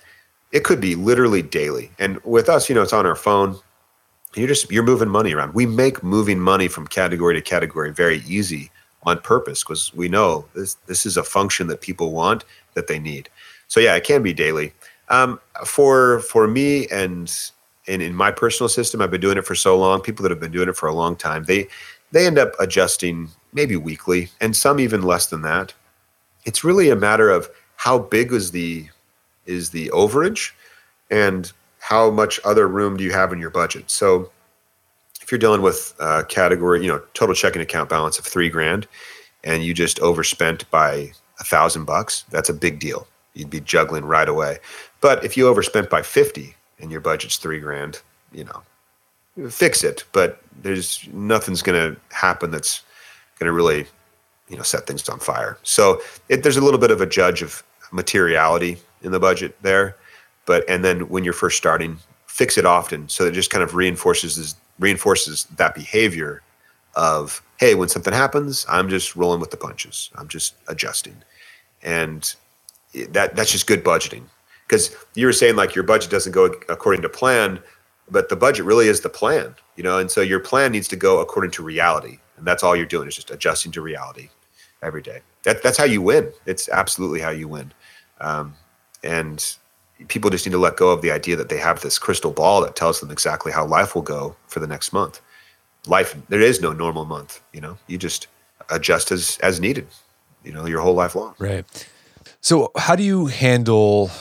it 0.52 0.63
could 0.63 0.80
be 0.80 0.95
literally 0.95 1.41
daily. 1.41 1.91
And 2.00 2.24
with 2.24 2.48
us, 2.48 2.69
you 2.69 2.76
know, 2.76 2.82
it's 2.82 2.93
on 2.93 3.06
our 3.06 3.15
phone. 3.15 3.58
You're 4.36 4.48
just 4.48 4.69
you're 4.71 4.84
moving 4.84 5.10
money 5.10 5.34
around. 5.34 5.54
We 5.54 5.65
make 5.65 6.04
moving 6.04 6.39
money 6.39 6.67
from 6.67 6.88
category 6.88 7.34
to 7.34 7.41
category 7.41 7.91
very 7.91 8.21
easy 8.28 8.69
on 9.04 9.19
purpose 9.19 9.63
because 9.63 9.93
we 9.93 10.10
know 10.10 10.45
this 10.54 10.76
this 10.88 11.06
is 11.06 11.17
a 11.17 11.24
function 11.24 11.67
that 11.67 11.82
people 11.82 12.12
want 12.12 12.43
that 12.74 12.88
they 12.88 13.00
need. 13.00 13.30
So 13.67 13.80
yeah, 13.80 13.95
it 13.95 14.04
can 14.04 14.24
be 14.24 14.34
daily. 14.34 14.74
Um, 15.10 15.39
for 15.65 16.19
for 16.21 16.48
me 16.48 16.88
and 16.88 17.32
and 17.88 18.02
in 18.02 18.15
my 18.15 18.32
personal 18.32 18.69
system, 18.69 19.02
I've 19.02 19.12
been 19.12 19.21
doing 19.21 19.38
it 19.38 19.45
for 19.45 19.56
so 19.56 19.78
long. 19.78 20.02
People 20.02 20.24
that 20.24 20.32
have 20.32 20.39
been 20.39 20.52
doing 20.52 20.69
it 20.69 20.76
for 20.76 20.88
a 20.88 20.93
long 20.93 21.15
time, 21.15 21.43
they 21.43 21.67
they 22.12 22.26
end 22.26 22.38
up 22.38 22.54
adjusting 22.60 23.30
maybe 23.54 23.76
weekly, 23.76 24.30
and 24.41 24.56
some 24.56 24.80
even 24.80 25.02
less 25.02 25.28
than 25.28 25.41
that. 25.43 25.74
It's 26.45 26.63
really 26.63 26.89
a 26.89 26.95
matter 26.95 27.30
of 27.30 27.50
how 27.78 28.00
big 28.00 28.32
is 28.32 28.52
the 28.52 28.88
is 29.45 29.69
the 29.69 29.89
overage, 29.89 30.52
and 31.12 31.52
how 31.80 32.10
much 32.10 32.39
other 32.43 32.67
room 32.67 32.98
do 32.98 33.04
you 33.04 33.12
have 33.12 33.32
in 33.32 33.39
your 33.39 33.52
budget. 33.52 33.91
So, 33.91 34.32
if 35.21 35.32
you're 35.32 35.39
dealing 35.39 35.62
with 35.62 35.93
a 36.00 36.24
category, 36.24 36.82
you 36.82 36.88
know, 36.88 37.02
total 37.13 37.36
checking 37.36 37.62
account 37.62 37.89
balance 37.89 38.17
of 38.17 38.26
three 38.26 38.50
grand, 38.50 38.88
and 39.43 39.63
you 39.63 39.74
just 39.74 40.00
overspent 40.00 40.69
by 40.71 41.12
a 41.39 41.43
thousand 41.43 41.86
bucks, 41.86 42.24
that's 42.30 42.50
a 42.50 42.54
big 42.54 42.80
deal. 42.80 43.08
You'd 43.34 43.50
be 43.50 43.60
juggling 43.60 44.06
right 44.06 44.30
away. 44.30 44.60
But 45.02 45.24
if 45.24 45.36
you 45.38 45.48
overspent 45.48 45.89
by 45.89 46.02
fifty, 46.02 46.56
and 46.79 46.91
your 46.91 47.01
budget's 47.01 47.38
three 47.38 47.59
grand, 47.59 48.01
you 48.31 48.43
know, 48.43 49.49
fix 49.49 49.83
it. 49.83 50.03
But 50.11 50.41
there's 50.61 51.07
nothing's 51.11 51.61
going 51.61 51.93
to 51.93 51.99
happen 52.15 52.51
that's 52.51 52.83
going 53.39 53.47
to 53.47 53.53
really, 53.53 53.85
you 54.49 54.57
know, 54.57 54.63
set 54.63 54.88
things 54.88 55.07
on 55.09 55.19
fire. 55.19 55.57
So 55.63 56.01
it, 56.29 56.43
there's 56.43 56.57
a 56.57 56.61
little 56.61 56.79
bit 56.79 56.91
of 56.91 57.01
a 57.01 57.05
judge 57.05 57.41
of 57.41 57.63
materiality 57.91 58.77
in 59.02 59.12
the 59.12 59.19
budget 59.19 59.56
there. 59.62 59.95
But 60.45 60.67
and 60.69 60.83
then 60.83 61.08
when 61.10 61.23
you're 61.23 61.33
first 61.33 61.58
starting, 61.58 61.97
fix 62.27 62.58
it 62.58 62.65
often 62.65 63.08
so 63.08 63.25
it 63.25 63.31
just 63.31 63.50
kind 63.50 63.63
of 63.63 63.75
reinforces 63.75 64.35
this, 64.35 64.56
reinforces 64.79 65.45
that 65.56 65.73
behavior 65.73 66.41
of 66.95 67.41
hey, 67.58 67.73
when 67.75 67.87
something 67.87 68.13
happens, 68.13 68.65
I'm 68.67 68.89
just 68.89 69.15
rolling 69.15 69.39
with 69.39 69.52
the 69.52 69.58
punches. 69.58 70.10
I'm 70.15 70.27
just 70.27 70.56
adjusting, 70.67 71.15
and 71.81 72.35
eh, 72.93 73.06
that 73.12 73.35
that's 73.35 73.52
just 73.52 73.67
good 73.67 73.83
budgeting 73.83 74.23
because 74.67 74.95
you 75.15 75.25
were 75.25 75.33
saying 75.33 75.55
like 75.55 75.75
your 75.75 75.83
budget 75.83 76.11
doesn't 76.11 76.31
go 76.31 76.45
according 76.69 77.01
to 77.01 77.09
plan 77.09 77.59
but 78.09 78.29
the 78.29 78.35
budget 78.35 78.65
really 78.65 78.87
is 78.87 79.01
the 79.01 79.09
plan 79.09 79.55
you 79.75 79.83
know 79.83 79.97
and 79.97 80.11
so 80.11 80.21
your 80.21 80.39
plan 80.39 80.71
needs 80.71 80.87
to 80.87 80.95
go 80.95 81.19
according 81.19 81.51
to 81.51 81.63
reality 81.63 82.19
and 82.37 82.45
that's 82.45 82.63
all 82.63 82.75
you're 82.75 82.85
doing 82.85 83.07
is 83.07 83.15
just 83.15 83.31
adjusting 83.31 83.71
to 83.71 83.81
reality 83.81 84.29
every 84.81 85.01
day 85.01 85.19
that, 85.43 85.61
that's 85.63 85.77
how 85.77 85.85
you 85.85 86.01
win 86.01 86.31
it's 86.45 86.69
absolutely 86.69 87.19
how 87.19 87.29
you 87.29 87.47
win 87.47 87.71
Um, 88.21 88.55
and 89.03 89.57
people 90.07 90.29
just 90.29 90.45
need 90.45 90.51
to 90.51 90.57
let 90.57 90.77
go 90.77 90.89
of 90.89 91.01
the 91.01 91.11
idea 91.11 91.35
that 91.35 91.49
they 91.49 91.57
have 91.57 91.81
this 91.81 91.97
crystal 91.97 92.31
ball 92.31 92.61
that 92.61 92.75
tells 92.75 92.99
them 92.99 93.11
exactly 93.11 93.51
how 93.51 93.65
life 93.65 93.95
will 93.95 94.01
go 94.01 94.35
for 94.47 94.59
the 94.59 94.67
next 94.67 94.91
month. 94.93 95.21
Life, 95.87 96.15
there 96.29 96.41
is 96.41 96.61
no 96.61 96.73
normal 96.73 97.05
month. 97.05 97.41
You 97.53 97.61
know, 97.61 97.77
you 97.87 97.97
just 97.97 98.27
adjust 98.69 99.11
as 99.11 99.37
as 99.41 99.59
needed. 99.59 99.87
You 100.43 100.51
know, 100.51 100.65
your 100.65 100.81
whole 100.81 100.93
life 100.93 101.15
long. 101.15 101.35
Right. 101.39 101.65
So, 102.41 102.71
how 102.77 102.95
do 102.95 103.03
you 103.03 103.27
handle 103.27 104.11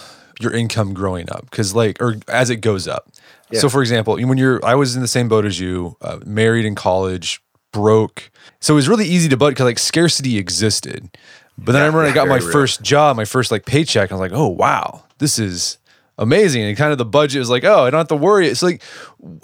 your 0.41 0.53
income 0.53 0.95
growing 0.95 1.31
up? 1.31 1.51
Because, 1.51 1.75
like, 1.75 2.01
or 2.01 2.17
as 2.29 2.51
it 2.51 2.57
goes 2.57 2.89
up. 2.89 3.11
Yeah. 3.51 3.61
So, 3.61 3.69
for 3.69 3.81
example, 3.81 4.15
when 4.15 4.39
you're, 4.39 4.65
I 4.65 4.75
was 4.75 4.97
in 4.97 5.03
the 5.03 5.09
same 5.09 5.29
boat 5.29 5.45
as 5.45 5.61
you, 5.61 5.97
uh, 6.01 6.19
married 6.25 6.65
in 6.65 6.75
college, 6.75 7.41
broke. 7.75 8.31
So 8.61 8.73
it 8.73 8.77
was 8.77 8.89
really 8.89 9.05
easy 9.05 9.29
to 9.29 9.37
budget 9.37 9.57
because 9.57 9.67
like 9.67 9.79
scarcity 9.79 10.39
existed. 10.39 11.11
But 11.59 11.73
then 11.73 11.81
yeah, 11.81 11.85
I 11.85 11.87
remember 11.87 12.09
I 12.09 12.13
got 12.13 12.29
my 12.29 12.39
real. 12.39 12.51
first 12.51 12.83
job, 12.83 13.17
my 13.17 13.27
first 13.27 13.51
like 13.51 13.67
paycheck. 13.67 14.11
I 14.11 14.15
was 14.15 14.21
like, 14.21 14.33
oh 14.33 14.49
wow, 14.49 15.05
this 15.19 15.39
is 15.39 15.77
amazing. 16.17 16.63
And 16.63 16.77
kind 16.77 16.93
of 16.93 16.99
the 16.99 17.05
budget 17.05 17.43
is 17.43 17.51
like, 17.51 17.65
oh, 17.65 17.85
I 17.85 17.91
don't 17.91 17.99
have 17.99 18.09
to 18.09 18.17
worry. 18.17 18.49
It's 18.49 18.63
like, 18.63 18.83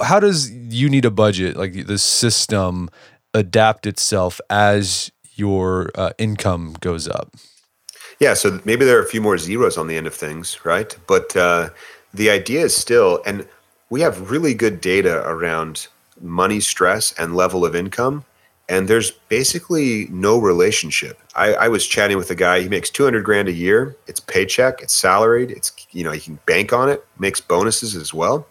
how 0.01 0.21
does 0.21 0.51
you 0.51 0.89
need 0.89 1.05
a 1.05 1.11
budget? 1.11 1.57
Like 1.57 1.87
the 1.87 1.99
system 1.99 2.89
adapt 3.35 3.87
itself 3.87 4.41
as 4.49 5.13
your 5.35 5.91
uh, 5.95 6.13
income 6.19 6.77
goes 6.81 7.07
up. 7.07 7.35
Yeah, 8.21 8.35
so 8.35 8.61
maybe 8.65 8.85
there 8.85 8.99
are 8.99 9.03
a 9.03 9.09
few 9.09 9.21
more 9.21 9.39
zeros 9.39 9.79
on 9.79 9.87
the 9.87 9.97
end 9.97 10.07
of 10.07 10.15
things, 10.15 10.65
right? 10.65 10.97
But 11.07 11.35
uh, 11.35 11.71
the 12.13 12.31
idea 12.31 12.61
is 12.61 12.77
still, 12.77 13.23
and 13.27 13.49
we 13.89 14.03
have 14.03 14.31
really 14.31 14.55
good 14.55 14.81
data 14.81 15.27
around 15.27 15.89
money 16.21 16.61
stress 16.61 17.13
and 17.19 17.35
level 17.35 17.65
of 17.65 17.75
income 17.75 18.25
and 18.71 18.87
there's 18.87 19.11
basically 19.11 20.07
no 20.11 20.39
relationship. 20.39 21.21
I, 21.35 21.55
I, 21.55 21.69
was 21.69 21.85
chatting 21.87 22.17
with 22.17 22.31
a 22.31 22.37
guy. 22.37 22.61
He 22.61 22.69
makes 22.69 22.89
200 22.89 23.25
grand 23.25 23.49
a 23.49 23.53
year. 23.53 23.97
It's 24.07 24.21
paycheck. 24.21 24.81
It's 24.81 24.95
salaried. 24.95 25.51
It's 25.51 25.73
you 25.91 26.05
know 26.05 26.13
he 26.13 26.21
can 26.21 26.39
bank 26.47 26.73
on 26.73 26.89
it. 26.89 27.05
Makes 27.19 27.41
bonuses 27.41 27.97
as 27.97 28.15
well, 28.15 28.47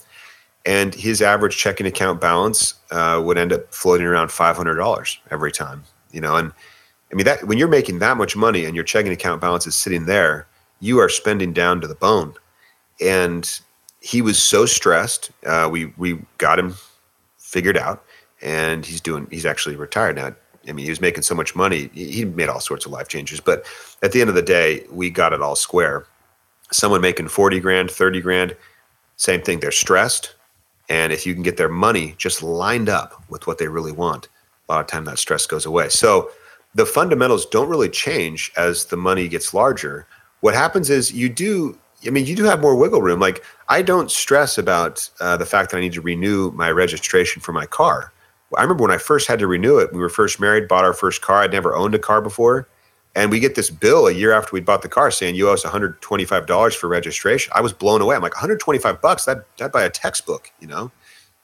and 0.66 0.94
his 0.94 1.22
average 1.22 1.56
checking 1.56 1.88
account 1.88 2.20
balance 2.20 2.74
uh, 2.92 3.22
would 3.24 3.38
end 3.38 3.54
up 3.54 3.74
floating 3.74 4.06
around 4.06 4.30
500 4.30 4.76
dollars 4.76 5.20
every 5.32 5.54
time. 5.54 5.86
You 6.12 6.20
know, 6.20 6.36
and 6.36 6.52
I 7.12 7.16
mean 7.16 7.26
that 7.26 7.46
when 7.46 7.58
you're 7.58 7.68
making 7.68 8.00
that 8.00 8.18
much 8.18 8.36
money 8.36 8.66
and 8.66 8.76
your 8.76 8.84
checking 8.84 9.12
account 9.12 9.42
balance 9.42 9.66
is 9.66 9.76
sitting 9.76 10.06
there, 10.06 10.48
you 10.80 11.00
are 11.00 11.10
spending 11.10 11.54
down 11.54 11.82
to 11.82 11.88
the 11.88 11.96
bone. 11.96 12.34
And 13.02 13.60
he 14.02 14.22
was 14.22 14.42
so 14.42 14.66
stressed. 14.66 15.32
Uh, 15.46 15.68
we 15.72 15.88
we 15.98 16.20
got 16.38 16.60
him 16.60 16.76
figured 17.38 17.78
out 17.78 18.04
and 18.42 18.86
he's 18.86 19.02
doing 19.02 19.28
he's 19.32 19.46
actually 19.46 19.76
retired 19.76 20.16
now 20.16 20.34
i 20.68 20.72
mean 20.72 20.86
he 20.86 20.92
was 20.92 21.02
making 21.02 21.24
so 21.24 21.36
much 21.36 21.56
money 21.56 21.90
he 21.94 22.24
made 22.26 22.48
all 22.48 22.60
sorts 22.60 22.86
of 22.86 22.92
life 22.92 23.08
changes 23.08 23.40
but 23.40 23.66
at 24.04 24.12
the 24.12 24.22
end 24.22 24.30
of 24.30 24.36
the 24.36 24.42
day 24.42 24.86
we 24.92 25.10
got 25.10 25.34
it 25.34 25.42
all 25.42 25.56
square 25.56 26.06
someone 26.72 27.02
making 27.02 27.28
40 27.28 27.60
grand 27.60 27.90
30 27.90 28.22
grand 28.22 28.56
same 29.18 29.42
thing 29.42 29.60
they're 29.60 29.72
stressed 29.72 30.36
and 30.90 31.12
if 31.12 31.26
you 31.26 31.34
can 31.34 31.44
get 31.44 31.58
their 31.58 31.70
money 31.70 32.14
just 32.18 32.44
lined 32.44 32.88
up 32.88 33.24
with 33.30 33.48
what 33.48 33.58
they 33.58 33.68
really 33.68 33.92
want 33.92 34.28
a 34.68 34.74
lot 34.74 34.82
of 34.82 34.88
time 34.88 35.06
that 35.06 35.20
stress 35.20 35.46
goes 35.46 35.66
away 35.66 35.90
so 35.90 36.30
the 36.76 36.86
fundamentals 36.86 37.46
don't 37.48 37.70
really 37.70 37.90
change 37.90 38.52
as 38.58 38.86
the 38.86 38.98
money 38.98 39.28
gets 39.28 39.54
larger 39.54 40.06
what 40.42 40.54
happens 40.54 40.90
is 40.90 41.12
you 41.12 41.30
do 41.30 41.78
I 42.08 42.12
mean, 42.12 42.26
you 42.26 42.36
do 42.36 42.44
have 42.46 42.62
more 42.62 42.76
wiggle 42.76 43.02
room. 43.02 43.20
Like, 43.20 43.44
I 43.68 43.82
don't 43.82 44.10
stress 44.10 44.58
about 44.58 45.10
uh, 45.20 45.38
the 45.38 45.46
fact 45.46 45.72
that 45.72 45.78
I 45.78 45.82
need 45.82 45.94
to 45.94 46.02
renew 46.02 46.52
my 46.52 46.72
registration 46.72 47.42
for 47.42 47.52
my 47.52 47.66
car. 47.66 48.14
I 48.58 48.62
remember 48.62 48.84
when 48.84 48.92
I 48.92 48.98
first 48.98 49.28
had 49.28 49.40
to 49.40 49.48
renew 49.48 49.78
it. 49.78 49.94
We 49.94 50.00
were 50.00 50.10
first 50.10 50.40
married, 50.40 50.68
bought 50.68 50.86
our 50.86 50.94
first 50.94 51.22
car. 51.22 51.42
I'd 51.42 51.52
never 51.52 51.76
owned 51.76 51.94
a 51.94 52.00
car 52.00 52.22
before, 52.22 52.68
and 53.16 53.30
we 53.30 53.40
get 53.40 53.56
this 53.56 53.70
bill 53.70 54.08
a 54.08 54.12
year 54.12 54.32
after 54.32 54.52
we 54.54 54.62
bought 54.62 54.82
the 54.82 54.90
car 54.90 55.12
saying 55.12 55.36
you 55.36 55.50
owe 55.50 55.54
us 55.54 55.64
125 55.64 56.48
dollars 56.48 56.74
for 56.74 56.88
registration. 56.88 57.52
I 57.54 57.62
was 57.62 57.74
blown 57.74 58.02
away. 58.02 58.16
I'm 58.16 58.24
like 58.24 58.34
125 58.34 59.02
bucks. 59.02 59.26
That 59.26 59.46
that 59.58 59.72
buy 59.72 59.84
a 59.84 59.90
textbook. 59.90 60.52
You 60.60 60.68
know, 60.68 60.92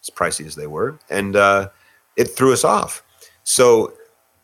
as 0.01 0.09
pricey 0.09 0.47
as 0.47 0.55
they 0.55 0.67
were, 0.67 0.97
and 1.09 1.35
uh, 1.35 1.69
it 2.15 2.25
threw 2.25 2.53
us 2.53 2.63
off. 2.63 3.03
So 3.43 3.93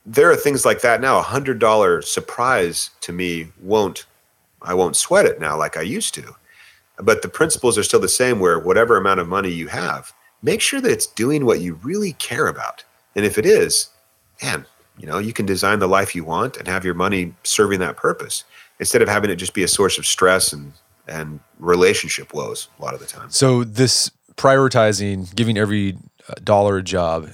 there 0.05 0.31
are 0.31 0.35
things 0.35 0.65
like 0.65 0.81
that 0.81 1.01
now. 1.01 1.17
A 1.19 1.23
hundred 1.23 1.59
dollar 1.59 2.01
surprise 2.01 2.89
to 3.01 3.13
me 3.13 3.47
won't. 3.61 4.05
I 4.61 4.73
won't 4.73 4.95
sweat 4.95 5.25
it 5.25 5.39
now 5.39 5.57
like 5.57 5.77
I 5.77 5.81
used 5.81 6.13
to. 6.15 6.35
But 6.97 7.23
the 7.23 7.29
principles 7.29 7.77
are 7.77 7.83
still 7.83 7.99
the 7.99 8.07
same. 8.07 8.39
Where 8.39 8.59
whatever 8.59 8.97
amount 8.97 9.19
of 9.19 9.27
money 9.27 9.49
you 9.49 9.67
have 9.67 10.13
make 10.41 10.61
sure 10.61 10.81
that 10.81 10.91
it's 10.91 11.07
doing 11.07 11.45
what 11.45 11.59
you 11.59 11.75
really 11.75 12.13
care 12.13 12.47
about. 12.47 12.83
And 13.15 13.25
if 13.25 13.37
it 13.37 13.45
is, 13.45 13.89
man, 14.41 14.65
you 14.97 15.07
know, 15.07 15.17
you 15.17 15.33
can 15.33 15.45
design 15.45 15.79
the 15.79 15.87
life 15.87 16.15
you 16.15 16.23
want 16.23 16.57
and 16.57 16.67
have 16.67 16.85
your 16.85 16.93
money 16.93 17.33
serving 17.43 17.79
that 17.79 17.97
purpose 17.97 18.43
instead 18.79 19.01
of 19.01 19.07
having 19.07 19.29
it 19.29 19.35
just 19.35 19.53
be 19.53 19.63
a 19.63 19.67
source 19.67 19.97
of 19.97 20.05
stress 20.05 20.53
and 20.53 20.73
and 21.07 21.39
relationship 21.59 22.33
woes 22.33 22.69
a 22.79 22.81
lot 22.81 22.93
of 22.93 22.99
the 22.99 23.05
time. 23.05 23.29
So 23.29 23.63
this 23.63 24.11
prioritizing, 24.35 25.33
giving 25.35 25.57
every 25.57 25.97
uh, 26.29 26.35
dollar 26.43 26.77
a 26.77 26.83
job 26.83 27.29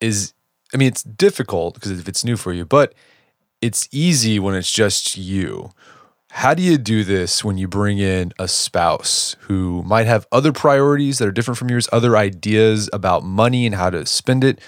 is 0.00 0.32
I 0.74 0.76
mean 0.76 0.88
it's 0.88 1.02
difficult 1.02 1.74
because 1.74 1.90
if 1.90 2.08
it's 2.08 2.24
new 2.24 2.36
for 2.36 2.52
you, 2.52 2.64
but 2.64 2.94
it's 3.60 3.88
easy 3.92 4.38
when 4.38 4.54
it's 4.54 4.70
just 4.70 5.16
you. 5.16 5.72
How 6.32 6.54
do 6.54 6.62
you 6.62 6.78
do 6.78 7.02
this 7.02 7.44
when 7.44 7.58
you 7.58 7.66
bring 7.66 7.98
in 7.98 8.32
a 8.38 8.46
spouse 8.46 9.34
who 9.40 9.82
might 9.82 10.06
have 10.06 10.28
other 10.30 10.52
priorities 10.52 11.18
that 11.18 11.26
are 11.26 11.32
different 11.32 11.58
from 11.58 11.68
yours, 11.68 11.88
other 11.92 12.16
ideas 12.16 12.88
about 12.92 13.24
money 13.24 13.66
and 13.66 13.74
how 13.74 13.90
to 13.90 14.06
spend 14.06 14.44
it? 14.44 14.60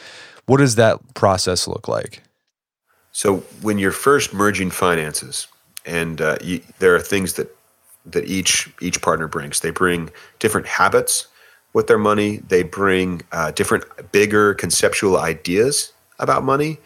What 0.47 0.57
does 0.57 0.75
that 0.75 1.15
process 1.15 1.69
look 1.69 1.87
like? 1.87 2.23
So, 3.13 3.39
when 3.61 3.79
you're 3.79 3.93
first 3.93 4.35
merging 4.35 4.71
finances, 4.71 5.47
and 5.87 6.21
uh, 6.21 6.37
you, 6.43 6.63
there 6.79 6.95
are 6.95 7.01
things 7.01 7.35
that 7.35 7.55
that 8.07 8.27
each 8.27 8.69
each 8.81 9.01
partner 9.01 9.29
brings. 9.29 9.61
They 9.61 9.71
bring 9.71 10.11
different 10.41 10.67
habits 10.67 11.29
with 11.73 11.87
their 11.87 11.99
money. 11.99 12.39
They 12.39 12.65
bring 12.65 13.23
uh, 13.31 13.53
different, 13.53 13.85
bigger 14.11 14.55
conceptual 14.55 15.17
ideas 15.17 15.92
about 16.23 16.45
money, 16.45 16.79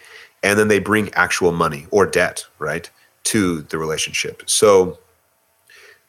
and 0.43 0.59
then 0.59 0.69
they 0.69 0.81
bring 0.81 1.13
actual 1.15 1.53
money 1.53 1.87
or 1.91 2.07
debt, 2.07 2.45
right? 2.59 2.91
to 3.27 3.63
the 3.63 3.79
relationship. 3.79 4.43
So 4.47 4.99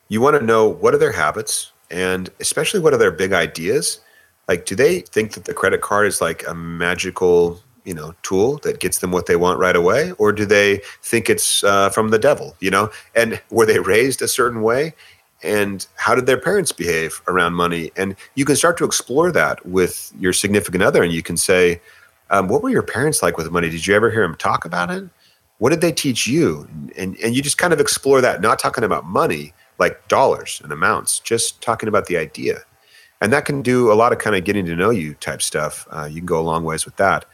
you 0.08 0.20
want 0.20 0.38
to 0.38 0.44
know 0.44 0.68
what 0.68 0.94
are 0.94 0.98
their 0.98 1.12
habits 1.12 1.72
and 1.90 2.30
especially 2.40 2.80
what 2.80 2.94
are 2.94 2.98
their 2.98 3.10
big 3.10 3.32
ideas? 3.32 4.00
Like, 4.46 4.64
do 4.64 4.74
they 4.74 5.00
think 5.00 5.32
that 5.32 5.44
the 5.44 5.52
credit 5.52 5.80
card 5.80 6.06
is 6.06 6.20
like 6.20 6.46
a 6.46 6.54
magical, 6.54 7.60
you 7.84 7.92
know, 7.92 8.14
tool 8.22 8.58
that 8.58 8.78
gets 8.78 8.98
them 8.98 9.10
what 9.10 9.26
they 9.26 9.36
want 9.36 9.58
right 9.58 9.74
away? 9.74 10.12
Or 10.12 10.32
do 10.32 10.46
they 10.46 10.80
think 11.02 11.28
it's 11.28 11.64
uh, 11.64 11.90
from 11.90 12.10
the 12.10 12.18
devil, 12.18 12.56
you 12.60 12.70
know? 12.70 12.90
And 13.14 13.40
were 13.50 13.66
they 13.66 13.80
raised 13.80 14.22
a 14.22 14.28
certain 14.28 14.62
way? 14.62 14.94
And 15.42 15.86
how 15.96 16.14
did 16.14 16.26
their 16.26 16.40
parents 16.40 16.72
behave 16.72 17.20
around 17.26 17.54
money? 17.54 17.90
And 17.96 18.14
you 18.36 18.44
can 18.44 18.56
start 18.56 18.78
to 18.78 18.84
explore 18.84 19.32
that 19.32 19.64
with 19.66 20.12
your 20.18 20.32
significant 20.32 20.84
other 20.84 21.02
and 21.02 21.12
you 21.12 21.22
can 21.22 21.36
say, 21.36 21.80
um, 22.30 22.48
what 22.48 22.62
were 22.62 22.70
your 22.70 22.82
parents 22.82 23.22
like 23.22 23.36
with 23.36 23.50
money? 23.50 23.70
Did 23.70 23.86
you 23.86 23.94
ever 23.94 24.10
hear 24.10 24.22
them 24.22 24.36
talk 24.36 24.64
about 24.64 24.90
it? 24.90 25.08
what 25.58 25.70
did 25.70 25.80
they 25.80 25.92
teach 25.92 26.26
you? 26.26 26.68
And 26.96 27.16
and 27.18 27.36
you 27.36 27.42
just 27.42 27.58
kind 27.58 27.72
of 27.72 27.80
explore 27.80 28.20
that 28.20 28.40
not 28.40 28.58
talking 28.58 28.84
about 28.84 29.04
money 29.04 29.52
like 29.78 30.08
dollars 30.08 30.60
and 30.64 30.72
amounts 30.72 31.20
just 31.20 31.60
talking 31.60 31.88
about 31.88 32.06
the 32.06 32.16
idea. 32.16 32.62
And 33.20 33.32
that 33.32 33.44
can 33.44 33.62
do 33.62 33.92
a 33.92 33.94
lot 33.94 34.12
of 34.12 34.18
kind 34.18 34.36
of 34.36 34.44
getting 34.44 34.64
to 34.66 34.76
know 34.76 34.90
you 34.90 35.14
type 35.14 35.42
stuff. 35.42 35.86
Uh, 35.90 36.04
you 36.04 36.16
can 36.16 36.26
go 36.26 36.40
a 36.40 36.42
long 36.42 36.64
ways 36.64 36.84
with 36.84 36.96
that. 36.96 37.24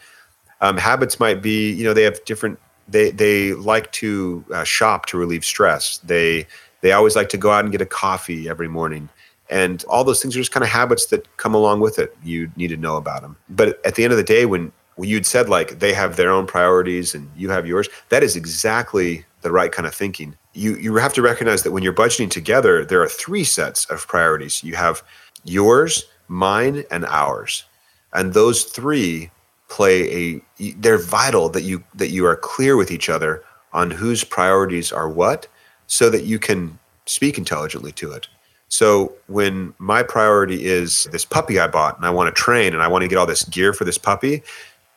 Um, 0.61 0.79
habits 0.79 1.21
might 1.21 1.43
be 1.43 1.71
you 1.73 1.85
know 1.85 1.95
they 1.95 2.03
have 2.03 2.23
different 2.25 2.59
they 2.89 3.11
they 3.11 3.53
like 3.55 3.93
to 3.93 4.45
uh, 4.53 4.65
shop 4.65 5.07
to 5.07 5.19
relieve 5.19 5.45
stress. 5.45 5.99
They 5.99 6.47
they 6.81 6.93
always 6.93 7.17
like 7.17 7.29
to 7.31 7.39
go 7.39 7.51
out 7.51 7.65
and 7.65 7.73
get 7.73 7.81
a 7.81 7.87
coffee 7.87 8.49
every 8.49 8.69
morning. 8.69 9.09
And 9.51 9.85
all 9.85 10.05
those 10.05 10.23
things 10.23 10.35
are 10.35 10.41
just 10.41 10.53
kind 10.53 10.65
of 10.65 10.71
habits 10.71 11.07
that 11.07 11.37
come 11.37 11.55
along 11.55 11.81
with 11.81 11.99
it. 11.99 12.17
You 12.25 12.51
need 12.57 12.69
to 12.69 12.79
know 12.79 12.97
about 12.97 13.21
them 13.21 13.37
but 13.51 13.85
at 13.85 13.95
the 13.95 14.05
end 14.05 14.13
of 14.13 14.17
the 14.17 14.25
day 14.25 14.47
when 14.47 14.73
when 14.73 14.73
you'd 14.99 15.27
said 15.27 15.49
like 15.49 15.79
they 15.81 15.93
have 15.93 16.17
their 16.17 16.31
own 16.31 16.47
priorities 16.47 17.15
and 17.15 17.31
you 17.37 17.51
have 17.51 17.67
yours, 17.67 17.89
that 18.11 18.23
is 18.23 18.37
exactly 18.37 19.25
the 19.43 19.51
right 19.51 19.73
kind 19.73 19.87
of 19.87 19.95
thinking. 19.95 20.37
You 20.53 20.77
you 20.77 20.95
have 20.97 21.15
to 21.15 21.23
recognize 21.23 21.63
that 21.63 21.73
when 21.73 21.83
you're 21.83 21.93
budgeting 21.93 22.31
together, 22.31 22.85
there 22.85 23.03
are 23.03 23.09
three 23.09 23.45
sets 23.45 23.85
of 23.87 24.07
priorities. 24.07 24.63
You 24.63 24.77
have 24.77 25.03
yours, 25.45 26.05
mine, 26.29 26.85
and 26.91 27.05
ours. 27.07 27.65
And 28.13 28.33
those 28.33 28.65
three 28.65 29.31
play 29.69 30.41
a 30.59 30.75
they're 30.77 30.99
vital 30.99 31.49
that 31.49 31.63
you 31.63 31.83
that 31.95 32.11
you 32.11 32.25
are 32.27 32.37
clear 32.37 32.77
with 32.77 32.91
each 32.91 33.09
other 33.09 33.43
on 33.73 33.91
whose 33.91 34.23
priorities 34.23 34.93
are 34.93 35.09
what 35.09 35.49
so 35.89 36.09
that 36.09 36.25
you 36.25 36.39
can 36.39 36.79
speak 37.07 37.37
intelligently 37.37 37.93
to 37.93 38.13
it. 38.13 38.29
So 38.69 39.13
when 39.27 39.75
my 39.79 40.03
priority 40.03 40.65
is 40.65 41.05
this 41.13 41.25
puppy 41.25 41.59
I 41.59 41.67
bought 41.67 41.97
and 41.97 42.07
I 42.07 42.11
want 42.11 42.35
to 42.35 42.43
train 42.43 42.73
and 42.73 42.83
I 42.83 42.89
want 42.89 43.03
to 43.03 43.09
get 43.09 43.19
all 43.19 43.27
this 43.27 43.45
gear 43.45 43.73
for 43.73 43.85
this 43.85 43.99
puppy, 43.99 44.43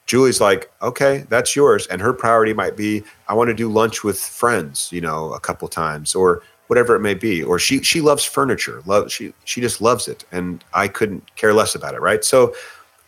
Julie's 0.07 0.41
like, 0.41 0.71
okay, 0.81 1.25
that's 1.29 1.55
yours. 1.55 1.85
And 1.87 2.01
her 2.01 2.13
priority 2.13 2.53
might 2.53 2.77
be, 2.77 3.03
I 3.27 3.33
want 3.33 3.49
to 3.49 3.53
do 3.53 3.69
lunch 3.69 4.03
with 4.03 4.19
friends, 4.19 4.89
you 4.91 5.01
know, 5.01 5.33
a 5.33 5.39
couple 5.39 5.67
times 5.67 6.15
or 6.15 6.41
whatever 6.67 6.95
it 6.95 7.01
may 7.01 7.13
be. 7.13 7.43
Or 7.43 7.59
she 7.59 7.83
she 7.83 8.01
loves 8.01 8.23
furniture. 8.23 8.81
Love 8.85 9.11
she 9.11 9.33
she 9.43 9.61
just 9.61 9.81
loves 9.81 10.07
it. 10.07 10.25
And 10.31 10.63
I 10.73 10.87
couldn't 10.87 11.35
care 11.35 11.53
less 11.53 11.75
about 11.75 11.93
it. 11.93 12.01
Right. 12.01 12.23
So 12.23 12.55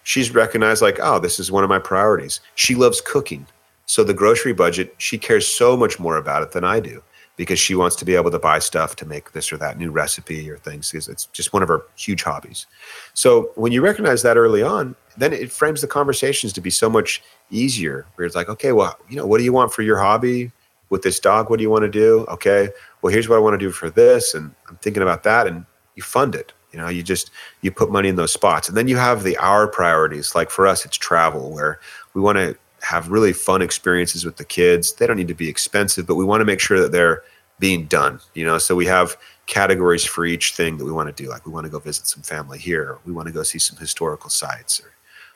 she's 0.04 0.34
recognized 0.34 0.82
like, 0.82 1.00
oh, 1.02 1.20
this 1.20 1.39
is 1.39 1.52
one 1.52 1.64
of 1.64 1.70
my 1.70 1.80
priorities. 1.80 2.41
She 2.56 2.76
loves 2.76 3.02
cooking. 3.02 3.47
So 3.86 4.04
the 4.04 4.14
grocery 4.14 4.54
budget, 4.54 4.93
she 4.97 5.18
cares 5.18 5.47
so 5.47 5.76
much 5.76 6.00
more 6.00 6.18
about 6.18 6.43
it 6.43 6.52
than 6.52 6.64
I 6.64 6.80
do. 6.80 7.02
Because 7.40 7.58
she 7.58 7.74
wants 7.74 7.96
to 7.96 8.04
be 8.04 8.18
able 8.18 8.30
to 8.30 8.38
buy 8.38 8.60
stuff 8.60 8.98
to 8.98 9.06
make 9.06 9.32
this 9.32 9.50
or 9.50 9.56
that 9.56 9.78
new 9.78 9.92
recipe 9.92 10.52
or 10.52 10.58
things 10.58 10.92
because 10.92 11.08
it's 11.08 11.28
just 11.28 11.54
one 11.54 11.64
of 11.64 11.70
her 11.70 11.84
huge 11.96 12.22
hobbies. 12.22 12.68
So 13.14 13.52
when 13.56 13.72
you 13.72 13.82
recognize 13.82 14.24
that 14.24 14.36
early 14.36 14.62
on, 14.62 14.94
then 15.16 15.32
it 15.32 15.50
frames 15.50 15.80
the 15.80 15.88
conversations 15.88 16.52
to 16.52 16.60
be 16.60 16.70
so 16.70 16.90
much 16.90 17.24
easier. 17.50 18.06
Where 18.16 18.26
it's 18.26 18.36
like, 18.36 18.50
okay, 18.50 18.74
well, 18.74 19.00
you 19.08 19.16
know, 19.16 19.26
what 19.26 19.38
do 19.38 19.46
you 19.46 19.54
want 19.54 19.72
for 19.72 19.84
your 19.84 19.98
hobby 19.98 20.52
with 20.90 21.02
this 21.02 21.18
dog? 21.18 21.50
What 21.50 21.60
do 21.60 21.64
you 21.64 21.70
want 21.70 21.84
to 21.84 21.90
do? 21.90 22.26
Okay, 22.28 22.72
well, 23.02 23.14
here's 23.14 23.30
what 23.30 23.38
I 23.38 23.40
want 23.40 23.54
to 23.54 23.58
do 23.66 23.72
for 23.72 23.90
this, 23.90 24.34
and 24.34 24.54
I'm 24.68 24.76
thinking 24.80 25.02
about 25.02 25.24
that, 25.24 25.48
and 25.48 25.66
you 25.96 26.04
fund 26.04 26.36
it. 26.36 26.52
You 26.74 26.80
know, 26.80 26.90
you 26.90 27.02
just 27.02 27.32
you 27.62 27.72
put 27.72 27.90
money 27.90 28.10
in 28.10 28.18
those 28.18 28.34
spots, 28.34 28.68
and 28.68 28.76
then 28.76 28.90
you 28.90 28.98
have 28.98 29.24
the 29.24 29.38
our 29.38 29.66
priorities. 29.66 30.36
Like 30.36 30.50
for 30.50 30.68
us, 30.68 30.86
it's 30.86 30.98
travel, 30.98 31.52
where 31.52 31.80
we 32.14 32.20
want 32.20 32.38
to 32.38 32.58
have 32.82 33.09
really 33.09 33.34
fun 33.34 33.61
experiences 33.61 34.25
with 34.25 34.38
the 34.38 34.45
kids. 34.45 34.93
They 34.93 35.07
don't 35.07 35.17
need 35.17 35.27
to 35.27 35.34
be 35.34 35.49
expensive, 35.49 36.07
but 36.07 36.15
we 36.15 36.25
want 36.25 36.41
to 36.41 36.45
make 36.45 36.59
sure 36.59 36.80
that 36.80 36.91
they're 36.91 37.23
being 37.59 37.86
done, 37.86 38.19
you 38.34 38.45
know. 38.45 38.57
So 38.57 38.75
we 38.75 38.86
have 38.86 39.17
categories 39.45 40.05
for 40.05 40.25
each 40.25 40.53
thing 40.53 40.77
that 40.77 40.86
we 40.86 40.91
want 40.91 41.15
to 41.15 41.23
do. 41.23 41.30
Like 41.30 41.45
we 41.45 41.51
want 41.51 41.65
to 41.65 41.71
go 41.71 41.80
visit 41.80 42.07
some 42.07 42.23
family 42.23 42.57
here, 42.57 42.97
we 43.05 43.11
want 43.11 43.27
to 43.27 43.34
go 43.34 43.43
see 43.43 43.59
some 43.59 43.77
historical 43.77 44.30
sites 44.30 44.80
or 44.80 44.91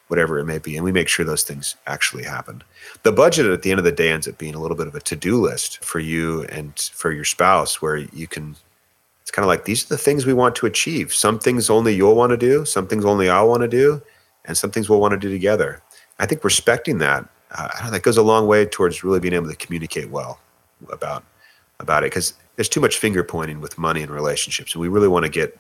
whatever 0.07 0.37
it 0.37 0.45
may 0.45 0.59
be. 0.59 0.75
And 0.75 0.83
we 0.83 0.91
make 0.91 1.07
sure 1.07 1.25
those 1.25 1.43
things 1.43 1.75
actually 1.87 2.23
happen. 2.23 2.61
The 3.03 3.11
budget 3.11 3.45
at 3.45 3.61
the 3.61 3.71
end 3.71 3.79
of 3.79 3.85
the 3.85 3.91
day 3.91 4.11
ends 4.11 4.27
up 4.27 4.37
being 4.37 4.53
a 4.53 4.59
little 4.59 4.77
bit 4.77 4.87
of 4.87 4.95
a 4.95 4.99
to-do 4.99 5.41
list 5.41 5.83
for 5.83 5.99
you 5.99 6.43
and 6.45 6.77
for 6.93 7.11
your 7.11 7.25
spouse 7.25 7.81
where 7.81 7.97
you 7.97 8.27
can 8.27 8.55
it's 9.21 9.31
kind 9.31 9.45
of 9.45 9.47
like 9.47 9.63
these 9.63 9.85
are 9.85 9.87
the 9.87 9.97
things 9.97 10.25
we 10.25 10.33
want 10.33 10.53
to 10.57 10.65
achieve. 10.65 11.13
Some 11.13 11.39
things 11.39 11.69
only 11.69 11.95
you'll 11.95 12.15
want 12.15 12.31
to 12.31 12.37
do, 12.37 12.65
some 12.65 12.87
things 12.87 13.05
only 13.05 13.29
I'll 13.29 13.47
want 13.47 13.61
to 13.61 13.69
do, 13.69 14.01
and 14.43 14.57
some 14.57 14.69
things 14.69 14.89
we'll 14.89 14.99
want 14.99 15.13
to 15.13 15.17
do 15.17 15.31
together. 15.31 15.81
I 16.19 16.25
think 16.25 16.43
respecting 16.43 16.97
that 16.97 17.27
uh, 17.54 17.89
that 17.89 18.04
goes 18.04 18.18
a 18.18 18.24
long 18.24 18.47
way 18.47 18.66
towards 18.66 19.04
really 19.04 19.20
being 19.20 19.34
able 19.34 19.49
to 19.49 19.56
communicate 19.56 20.10
well 20.10 20.39
about 20.89 21.24
about 21.80 22.04
it 22.04 22.08
because 22.08 22.34
there's 22.56 22.70
too 22.70 22.82
much 22.82 22.97
finger 22.97 23.24
pointing 23.24 23.62
with 23.62 23.78
money 23.78 24.01
and 24.01 24.12
relationships, 24.12 24.74
and 24.74 24.82
we 24.82 24.88
really 24.88 25.08
want 25.08 25.26
to 25.26 25.30
get 25.32 25.58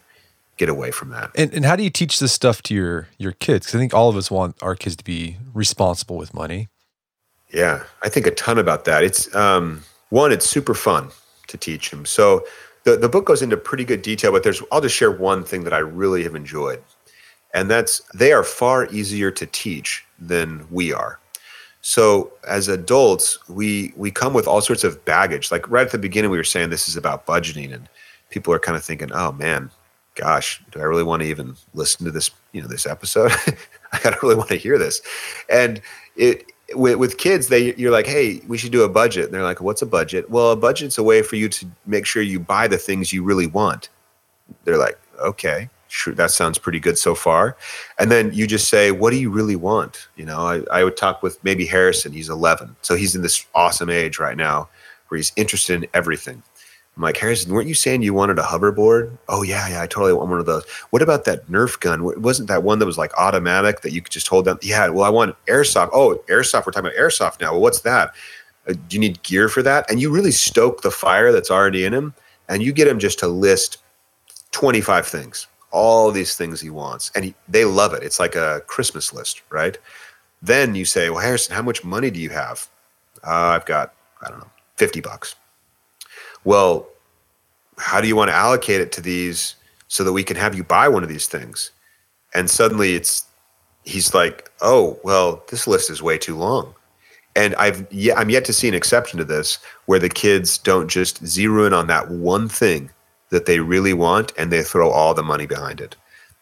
get 0.57 0.69
away 0.69 0.91
from 0.91 1.09
that. 1.09 1.31
And, 1.35 1.51
and 1.53 1.65
how 1.65 1.75
do 1.75 1.83
you 1.83 1.89
teach 1.89 2.19
this 2.19 2.31
stuff 2.31 2.61
to 2.63 2.73
your 2.73 3.07
your 3.17 3.31
kids? 3.33 3.65
Because 3.65 3.75
I 3.75 3.79
think 3.79 3.93
all 3.93 4.09
of 4.09 4.15
us 4.15 4.29
want 4.29 4.61
our 4.61 4.75
kids 4.75 4.95
to 4.97 5.03
be 5.03 5.37
responsible 5.53 6.17
with 6.17 6.33
money. 6.33 6.69
Yeah, 7.51 7.83
I 8.01 8.09
think 8.09 8.25
a 8.25 8.31
ton 8.31 8.57
about 8.57 8.85
that. 8.85 9.03
It's 9.03 9.33
um, 9.35 9.83
one, 10.09 10.31
it's 10.31 10.49
super 10.49 10.73
fun 10.73 11.09
to 11.47 11.57
teach 11.57 11.91
them. 11.91 12.05
So 12.05 12.45
the 12.83 12.97
the 12.97 13.09
book 13.09 13.25
goes 13.25 13.41
into 13.41 13.57
pretty 13.57 13.85
good 13.85 14.01
detail, 14.01 14.31
but 14.31 14.43
there's 14.43 14.61
I'll 14.71 14.81
just 14.81 14.95
share 14.95 15.11
one 15.11 15.43
thing 15.43 15.63
that 15.63 15.73
I 15.73 15.79
really 15.79 16.23
have 16.23 16.35
enjoyed, 16.35 16.81
and 17.53 17.69
that's 17.69 18.01
they 18.13 18.31
are 18.31 18.43
far 18.43 18.87
easier 18.87 19.31
to 19.31 19.45
teach 19.45 20.05
than 20.19 20.65
we 20.71 20.93
are. 20.93 21.19
So 21.83 22.31
as 22.47 22.69
adults, 22.69 23.37
we 23.49 23.93
we 23.97 24.09
come 24.09 24.33
with 24.33 24.47
all 24.47 24.61
sorts 24.61 24.85
of 24.85 25.03
baggage. 25.03 25.51
Like 25.51 25.69
right 25.69 25.85
at 25.85 25.91
the 25.91 25.97
beginning, 25.97 26.31
we 26.31 26.37
were 26.37 26.43
saying 26.45 26.69
this 26.69 26.87
is 26.87 26.95
about 26.95 27.25
budgeting, 27.25 27.73
and 27.73 27.89
people 28.29 28.53
are 28.53 28.59
kind 28.59 28.77
of 28.77 28.83
thinking, 28.85 29.11
"Oh 29.11 29.33
man, 29.33 29.69
gosh, 30.15 30.63
do 30.71 30.79
I 30.79 30.83
really 30.83 31.03
want 31.03 31.23
to 31.23 31.27
even 31.27 31.57
listen 31.73 32.05
to 32.05 32.11
this? 32.11 32.31
You 32.53 32.61
know, 32.61 32.69
this 32.69 32.85
episode? 32.85 33.33
I 33.91 33.99
don't 34.01 34.23
really 34.23 34.35
want 34.35 34.47
to 34.49 34.55
hear 34.55 34.77
this." 34.77 35.01
And 35.49 35.81
it 36.15 36.45
with, 36.73 36.95
with 36.95 37.17
kids, 37.17 37.49
they 37.49 37.75
you're 37.75 37.91
like, 37.91 38.07
"Hey, 38.07 38.41
we 38.47 38.57
should 38.57 38.71
do 38.71 38.83
a 38.83 38.89
budget." 38.89 39.25
And 39.25 39.33
they're 39.33 39.43
like, 39.43 39.59
"What's 39.59 39.81
a 39.81 39.85
budget?" 39.85 40.29
Well, 40.29 40.51
a 40.51 40.55
budget's 40.55 40.97
a 40.97 41.03
way 41.03 41.21
for 41.21 41.35
you 41.35 41.49
to 41.49 41.65
make 41.85 42.05
sure 42.05 42.21
you 42.21 42.39
buy 42.39 42.69
the 42.69 42.77
things 42.77 43.11
you 43.11 43.23
really 43.23 43.47
want. 43.47 43.89
They're 44.63 44.77
like, 44.77 44.97
"Okay." 45.19 45.69
Sure 45.93 46.13
that 46.15 46.31
sounds 46.31 46.57
pretty 46.57 46.79
good 46.79 46.97
so 46.97 47.13
far. 47.13 47.55
And 47.99 48.11
then 48.11 48.33
you 48.33 48.47
just 48.47 48.67
say 48.67 48.91
what 48.91 49.11
do 49.11 49.17
you 49.17 49.29
really 49.29 49.55
want? 49.55 50.07
You 50.15 50.25
know 50.25 50.39
I, 50.39 50.63
I 50.71 50.83
would 50.83 50.97
talk 50.97 51.21
with 51.21 51.41
maybe 51.43 51.65
harrison 51.65 52.11
he's 52.11 52.29
11 52.29 52.75
so 52.81 52.95
he's 52.95 53.15
in 53.15 53.21
this 53.21 53.45
awesome 53.53 53.89
age 53.89 54.19
right 54.19 54.35
now 54.35 54.69
where 55.07 55.17
he's 55.17 55.31
interested 55.35 55.83
in 55.83 55.89
everything. 55.93 56.41
I'm 56.97 57.03
like 57.03 57.17
harrison 57.17 57.53
weren't 57.53 57.67
you 57.67 57.75
saying 57.75 58.01
you 58.01 58.13
wanted 58.13 58.39
a 58.39 58.43
hoverboard? 58.43 59.15
Oh 59.29 59.43
yeah 59.43 59.67
yeah 59.69 59.81
i 59.81 59.87
totally 59.87 60.13
want 60.13 60.29
one 60.29 60.39
of 60.39 60.47
those. 60.47 60.65
What 60.89 61.03
about 61.03 61.25
that 61.25 61.47
nerf 61.47 61.79
gun? 61.79 62.21
Wasn't 62.21 62.47
that 62.47 62.63
one 62.63 62.79
that 62.79 62.87
was 62.87 62.97
like 62.97 63.13
automatic 63.17 63.81
that 63.81 63.91
you 63.91 64.01
could 64.01 64.11
just 64.11 64.27
hold 64.27 64.45
down? 64.45 64.57
Yeah 64.61 64.89
well 64.89 65.05
i 65.05 65.09
want 65.09 65.35
airsoft. 65.45 65.91
Oh 65.93 66.15
airsoft 66.27 66.65
we're 66.65 66.71
talking 66.71 66.89
about 66.89 66.99
airsoft 66.99 67.39
now. 67.39 67.51
Well 67.51 67.61
what's 67.61 67.81
that? 67.81 68.13
Uh, 68.67 68.73
do 68.73 68.95
you 68.95 68.99
need 68.99 69.21
gear 69.23 69.47
for 69.49 69.61
that? 69.61 69.89
And 69.91 70.01
you 70.01 70.09
really 70.09 70.31
stoke 70.31 70.81
the 70.81 70.91
fire 70.91 71.31
that's 71.31 71.51
already 71.51 71.85
in 71.85 71.93
him 71.93 72.13
and 72.49 72.63
you 72.63 72.73
get 72.73 72.87
him 72.87 72.97
just 72.97 73.19
to 73.19 73.27
list 73.27 73.77
25 74.51 75.05
things 75.05 75.47
all 75.73 76.11
these 76.11 76.35
things 76.37 76.61
he 76.61 76.69
wants 76.69 77.11
and 77.15 77.25
he, 77.25 77.35
they 77.49 77.65
love 77.65 77.93
it. 77.93 78.03
It's 78.03 78.19
like 78.19 78.35
a 78.35 78.61
christmas 78.67 79.11
list 79.11 79.41
right? 79.49 79.77
Then 80.41 80.75
you 80.75 80.85
say 80.85 81.09
well 81.09 81.19
harrison 81.19 81.55
how 81.55 81.63
much 81.63 81.83
money 81.83 82.09
do 82.11 82.19
you 82.19 82.29
have? 82.29 82.67
Uh, 83.25 83.51
i've 83.55 83.65
got 83.65 83.93
i 84.21 84.29
don't 84.29 84.39
know 84.39 84.51
50 84.77 85.01
bucks. 85.01 85.35
Well 86.45 86.87
how 87.79 87.99
do 87.99 88.07
you 88.07 88.15
want 88.15 88.29
to 88.29 88.35
allocate 88.35 88.81
it 88.81 88.91
to 88.93 89.01
these 89.01 89.55
so 89.87 90.03
that 90.03 90.13
we 90.13 90.23
can 90.23 90.37
have 90.37 90.55
you 90.55 90.63
buy 90.63 90.87
one 90.87 91.03
of 91.03 91.09
these 91.09 91.27
things? 91.27 91.71
And 92.35 92.49
suddenly 92.49 92.93
it's 92.95 93.25
he's 93.83 94.13
like 94.13 94.49
oh 94.61 94.99
well 95.03 95.43
this 95.49 95.67
list 95.67 95.89
is 95.89 96.03
way 96.03 96.19
too 96.19 96.37
long. 96.37 96.75
And 97.35 97.55
i've 97.55 97.87
yeah 97.91 98.13
i'm 98.19 98.29
yet 98.29 98.45
to 98.45 98.53
see 98.53 98.67
an 98.67 98.75
exception 98.75 99.17
to 99.17 99.25
this 99.25 99.57
where 99.87 99.99
the 99.99 100.09
kids 100.09 100.59
don't 100.59 100.87
just 100.87 101.25
zero 101.25 101.65
in 101.65 101.73
on 101.73 101.87
that 101.87 102.11
one 102.11 102.47
thing 102.47 102.91
that 103.33 103.47
they 103.47 103.59
really 103.59 103.93
want 103.93 104.31
and 104.37 104.51
they 104.51 104.61
throw 104.61 104.91
all 104.91 105.15
the 105.15 105.23
money 105.23 105.47
behind 105.47 105.81
it. 105.81 105.95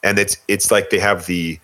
And 0.03 0.19
it's 0.19 0.37
it's 0.47 0.69
like 0.71 0.89
they 0.89 0.99
have 0.99 1.25
the 1.25 1.57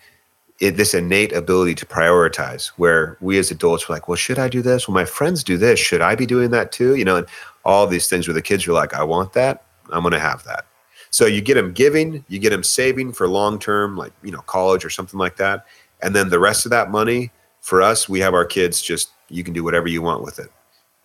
it, 0.58 0.76
this 0.76 0.94
innate 0.94 1.32
ability 1.32 1.74
to 1.76 1.86
prioritize 1.86 2.68
where 2.78 3.16
we 3.20 3.38
as 3.38 3.50
adults 3.50 3.88
are 3.88 3.92
like 3.92 4.08
well 4.08 4.16
should 4.16 4.38
i 4.38 4.48
do 4.48 4.62
this? 4.62 4.88
Well 4.88 4.94
my 4.94 5.04
friends 5.04 5.44
do 5.44 5.56
this. 5.58 5.78
Should 5.78 6.00
i 6.00 6.14
be 6.14 6.26
doing 6.26 6.50
that 6.50 6.72
too? 6.72 6.96
You 6.96 7.04
know 7.04 7.16
and 7.16 7.26
all 7.64 7.86
these 7.86 8.08
things 8.08 8.26
where 8.26 8.34
the 8.34 8.42
kids 8.42 8.66
are 8.66 8.72
like 8.72 8.94
i 8.94 9.04
want 9.04 9.34
that. 9.34 9.64
I'm 9.90 10.02
going 10.02 10.12
to 10.12 10.18
have 10.18 10.44
that. 10.44 10.66
So 11.10 11.24
you 11.26 11.40
get 11.40 11.54
them 11.54 11.72
giving 11.72 12.24
you 12.28 12.38
get 12.38 12.50
them 12.50 12.64
saving 12.64 13.12
for 13.12 13.28
long 13.28 13.58
term 13.58 13.96
like 13.96 14.12
you 14.22 14.32
know 14.32 14.40
college 14.42 14.84
or 14.84 14.90
something 14.90 15.20
like 15.20 15.36
that. 15.36 15.66
And 16.00 16.16
then 16.16 16.30
the 16.30 16.40
rest 16.40 16.64
of 16.64 16.70
that 16.70 16.90
money 16.90 17.30
for 17.60 17.82
us 17.82 18.08
we 18.08 18.20
have 18.20 18.32
our 18.32 18.46
kids 18.46 18.80
just 18.80 19.10
you 19.28 19.44
can 19.44 19.52
do 19.52 19.62
whatever 19.62 19.88
you 19.88 20.00
want 20.00 20.22
with 20.22 20.38
it. 20.38 20.50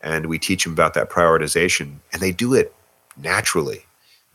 And 0.01 0.27
we 0.27 0.39
teach 0.39 0.63
them 0.63 0.73
about 0.73 0.93
that 0.93 1.09
prioritization 1.09 1.99
and 2.13 2.21
they 2.21 2.31
do 2.31 2.53
it 2.53 2.73
naturally 3.17 3.85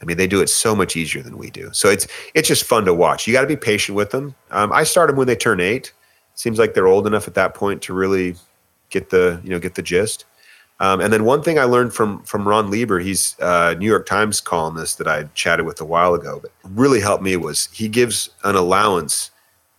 I 0.01 0.05
mean, 0.05 0.17
they 0.17 0.27
do 0.27 0.41
it 0.41 0.49
so 0.49 0.77
much 0.77 0.97
easier 0.97 1.23
than 1.23 1.39
we 1.39 1.51
do. 1.51 1.71
So 1.73 1.89
it's 1.89 2.07
it's 2.35 2.49
just 2.49 2.65
fun 2.65 2.85
to 2.85 2.95
watch. 2.95 3.27
You 3.27 3.33
got 3.33 3.43
to 3.43 3.47
be 3.47 3.57
patient 3.57 3.97
with 3.97 4.11
them. 4.11 4.35
Um, 4.51 4.73
I 4.73 4.85
start 4.85 5.09
them 5.09 5.17
when 5.17 5.27
they 5.27 5.37
turn 5.37 5.61
eight. 5.61 5.93
Seems 6.35 6.59
like 6.59 6.75
they're 6.75 6.87
old 6.87 7.07
enough 7.07 7.27
at 7.27 7.35
that 7.35 7.55
point 7.55 7.83
to 7.83 7.95
really 7.95 8.37
get 8.91 9.11
the 9.11 9.41
you 9.43 9.51
know 9.51 9.59
get 9.59 9.75
the 9.75 9.83
gist. 9.83 10.25
Um, 10.81 11.01
and 11.01 11.13
then 11.13 11.25
one 11.25 11.43
thing 11.43 11.59
I 11.59 11.65
learned 11.65 11.93
from 11.93 12.23
from 12.23 12.47
Ron 12.47 12.71
Lieber, 12.71 13.01
he's 13.01 13.35
a 13.41 13.75
New 13.75 13.87
York 13.87 14.07
Times 14.07 14.41
columnist 14.41 14.99
that 14.99 15.09
I 15.09 15.25
chatted 15.35 15.67
with 15.67 15.81
a 15.81 15.85
while 15.85 16.15
ago, 16.15 16.39
but 16.41 16.53
really 16.65 17.01
helped 17.01 17.25
me 17.25 17.37
was 17.37 17.69
he 17.73 17.89
gives 17.89 18.31
an 18.45 18.55
allowance 18.55 19.33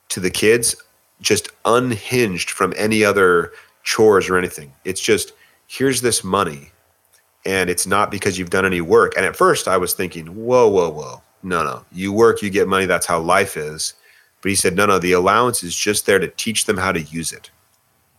to 0.09 0.19
the 0.19 0.29
kids, 0.29 0.75
just 1.21 1.49
unhinged 1.63 2.49
from 2.49 2.73
any 2.75 3.05
other 3.05 3.53
chores 3.83 4.29
or 4.29 4.37
anything. 4.37 4.73
It's 4.83 4.99
just 4.99 5.31
here's 5.67 6.01
this 6.01 6.23
money 6.23 6.71
and 7.45 7.69
it's 7.69 7.87
not 7.87 8.11
because 8.11 8.37
you've 8.37 8.49
done 8.49 8.65
any 8.65 8.81
work. 8.81 9.13
And 9.15 9.25
at 9.25 9.35
first 9.35 9.67
I 9.67 9.77
was 9.77 9.93
thinking, 9.93 10.27
whoa, 10.27 10.67
whoa, 10.67 10.89
whoa. 10.89 11.21
No, 11.41 11.63
no. 11.63 11.85
You 11.91 12.11
work, 12.11 12.41
you 12.41 12.49
get 12.49 12.67
money. 12.67 12.85
That's 12.85 13.05
how 13.05 13.19
life 13.19 13.55
is. 13.55 13.93
But 14.41 14.49
he 14.49 14.55
said, 14.55 14.75
no, 14.75 14.85
no. 14.85 14.99
The 14.99 15.13
allowance 15.13 15.63
is 15.63 15.75
just 15.75 16.05
there 16.05 16.19
to 16.19 16.27
teach 16.27 16.65
them 16.65 16.77
how 16.77 16.91
to 16.91 17.01
use 17.01 17.31
it, 17.31 17.49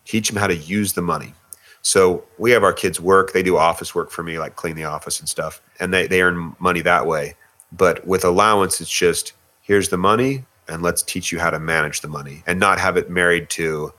teach 0.05 0.29
them 0.29 0.39
how 0.39 0.47
to 0.47 0.57
use 0.57 0.95
the 0.95 1.03
money. 1.03 1.35
So 1.83 2.25
we 2.39 2.51
have 2.51 2.63
our 2.63 2.73
kids 2.73 3.01
work. 3.01 3.33
They 3.33 3.43
do 3.43 3.57
office 3.57 3.95
work 3.95 4.11
for 4.11 4.23
me, 4.23 4.39
like 4.39 4.57
clean 4.57 4.77
the 4.77 4.85
office 4.85 5.21
and 5.21 5.29
stuff. 5.29 5.63
And 5.81 5.93
they, 5.93 6.07
they 6.07 6.23
earn 6.23 6.55
money 6.59 6.83
that 6.83 7.07
way. 7.07 7.35
But 7.73 8.07
with 8.07 8.25
allowance, 8.25 8.81
it's 8.81 8.91
just 8.91 9.33
here's 9.63 9.89
the 9.89 9.97
money 9.97 10.45
and 10.69 10.83
let's 10.83 11.03
teach 11.03 11.33
you 11.33 11.39
how 11.39 11.51
to 11.51 11.59
manage 11.59 12.01
the 12.01 12.09
money 12.09 12.43
and 12.47 12.61
not 12.61 12.79
have 12.79 12.97
it 12.97 13.11
married 13.11 13.49
to, 13.51 13.93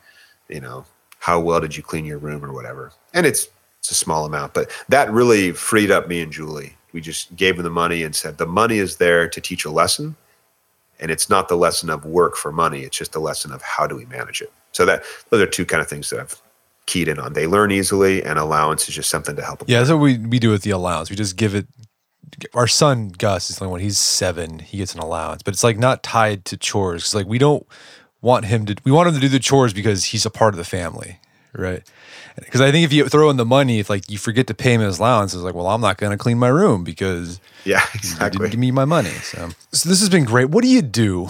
you 0.50 0.62
know, 0.62 0.86
how 1.20 1.40
well 1.40 1.60
did 1.60 1.76
you 1.76 1.84
clean 1.84 2.06
your 2.06 2.18
room 2.18 2.44
or 2.44 2.54
whatever. 2.54 2.92
And 3.14 3.26
it's 3.26 3.48
it's 3.82 3.90
a 3.90 3.96
small 3.96 4.26
amount, 4.26 4.54
but 4.54 4.70
that 4.90 5.12
really 5.12 5.52
freed 5.52 5.90
up 5.90 6.08
me 6.08 6.22
and 6.22 6.32
Julie. 6.32 6.76
We 6.94 7.02
just 7.02 7.36
gave 7.36 7.56
them 7.56 7.64
the 7.64 7.72
money 7.72 8.04
and 8.04 8.16
said 8.16 8.38
the 8.38 8.46
money 8.46 8.78
is 8.78 8.98
there 8.98 9.28
to 9.28 9.42
teach 9.42 9.66
a 9.66 9.72
lesson, 9.72 10.16
and 11.00 11.10
it's 11.10 11.32
not 11.32 11.50
the 11.50 11.56
lesson 11.56 11.90
of 11.90 12.06
work 12.06 12.36
for 12.36 12.52
money. 12.52 12.82
It's 12.82 12.96
just 12.98 13.12
the 13.12 13.20
lesson 13.20 13.52
of 13.52 13.64
how 13.64 13.88
do 13.88 13.96
we 13.96 14.06
manage 14.06 14.40
it. 14.40 14.54
So 14.72 14.86
that 14.86 15.04
those 15.32 15.42
are 15.42 15.48
two 15.48 15.66
kind 15.66 15.82
of 15.82 15.88
things 15.88 16.12
that 16.12 16.20
I've 16.20 16.40
keyed 16.86 17.08
in 17.08 17.18
on. 17.18 17.34
They 17.34 17.48
learn 17.48 17.72
easily, 17.72 18.24
and 18.24 18.38
allowance 18.38 18.88
is 18.88 18.94
just 18.94 19.10
something 19.10 19.36
to 19.36 19.42
help 19.42 19.60
them. 19.60 19.66
Yeah, 19.68 19.80
that's 19.80 19.90
what 19.90 19.98
we 19.98 20.20
we 20.20 20.38
do 20.38 20.52
with 20.52 20.62
the 20.62 20.72
allowance. 20.72 21.10
We 21.10 21.16
just 21.16 21.36
give 21.36 21.56
it. 21.56 21.66
Our 22.54 22.68
son 22.68 23.10
Gus 23.18 23.50
is 23.50 23.58
the 23.58 23.66
only 23.66 23.72
one. 23.72 23.80
he's 23.82 23.98
seven, 23.98 24.60
he 24.60 24.78
gets 24.78 24.94
an 24.94 25.00
allowance, 25.02 25.42
but 25.42 25.56
it's 25.56 25.64
like 25.64 25.80
not 25.80 26.04
tied 26.04 26.46
to 26.46 26.56
chores. 26.58 27.02
It's 27.02 27.16
like 27.16 27.26
we 27.26 27.40
don't 27.40 27.66
want 28.22 28.46
him 28.46 28.68
to. 28.68 28.76
We 28.84 28.92
want 28.92 29.08
him 29.08 29.16
to 29.16 29.20
do 29.20 29.28
the 29.28 29.40
chores 29.40 29.74
because 29.74 30.06
he's 30.06 30.26
a 30.26 30.30
part 30.30 30.54
of 30.54 30.60
the 30.60 30.64
family, 30.64 31.20
right? 31.54 31.84
Because 32.36 32.62
I 32.62 32.72
think 32.72 32.86
if 32.86 32.94
you 32.94 33.08
throw 33.10 33.30
in 33.30 33.38
the 33.38 33.46
money, 33.46 33.80
if 33.80 33.90
like 33.90 34.10
you 34.10 34.18
forget 34.18 34.48
to 34.48 34.54
pay 34.54 34.74
him 34.74 34.82
his 34.82 35.00
allowance, 35.00 35.34
it's 35.34 35.44
like, 35.44 35.56
well, 35.56 35.68
I'm 35.68 35.82
not 35.82 35.98
going 35.98 36.12
to 36.12 36.18
clean 36.18 36.38
my 36.40 36.48
room 36.48 36.84
because 36.84 37.40
yeah, 37.66 37.82
exactly. 37.94 38.40
didn't 38.40 38.52
give 38.52 38.60
me 38.60 38.72
my 38.72 38.86
money. 38.86 39.10
So, 39.10 39.50
so 39.72 39.90
this 39.90 40.00
has 40.00 40.10
been 40.10 40.26
great. 40.26 40.46
What 40.50 40.64
do 40.64 40.70
you 40.70 40.82
do 40.82 41.28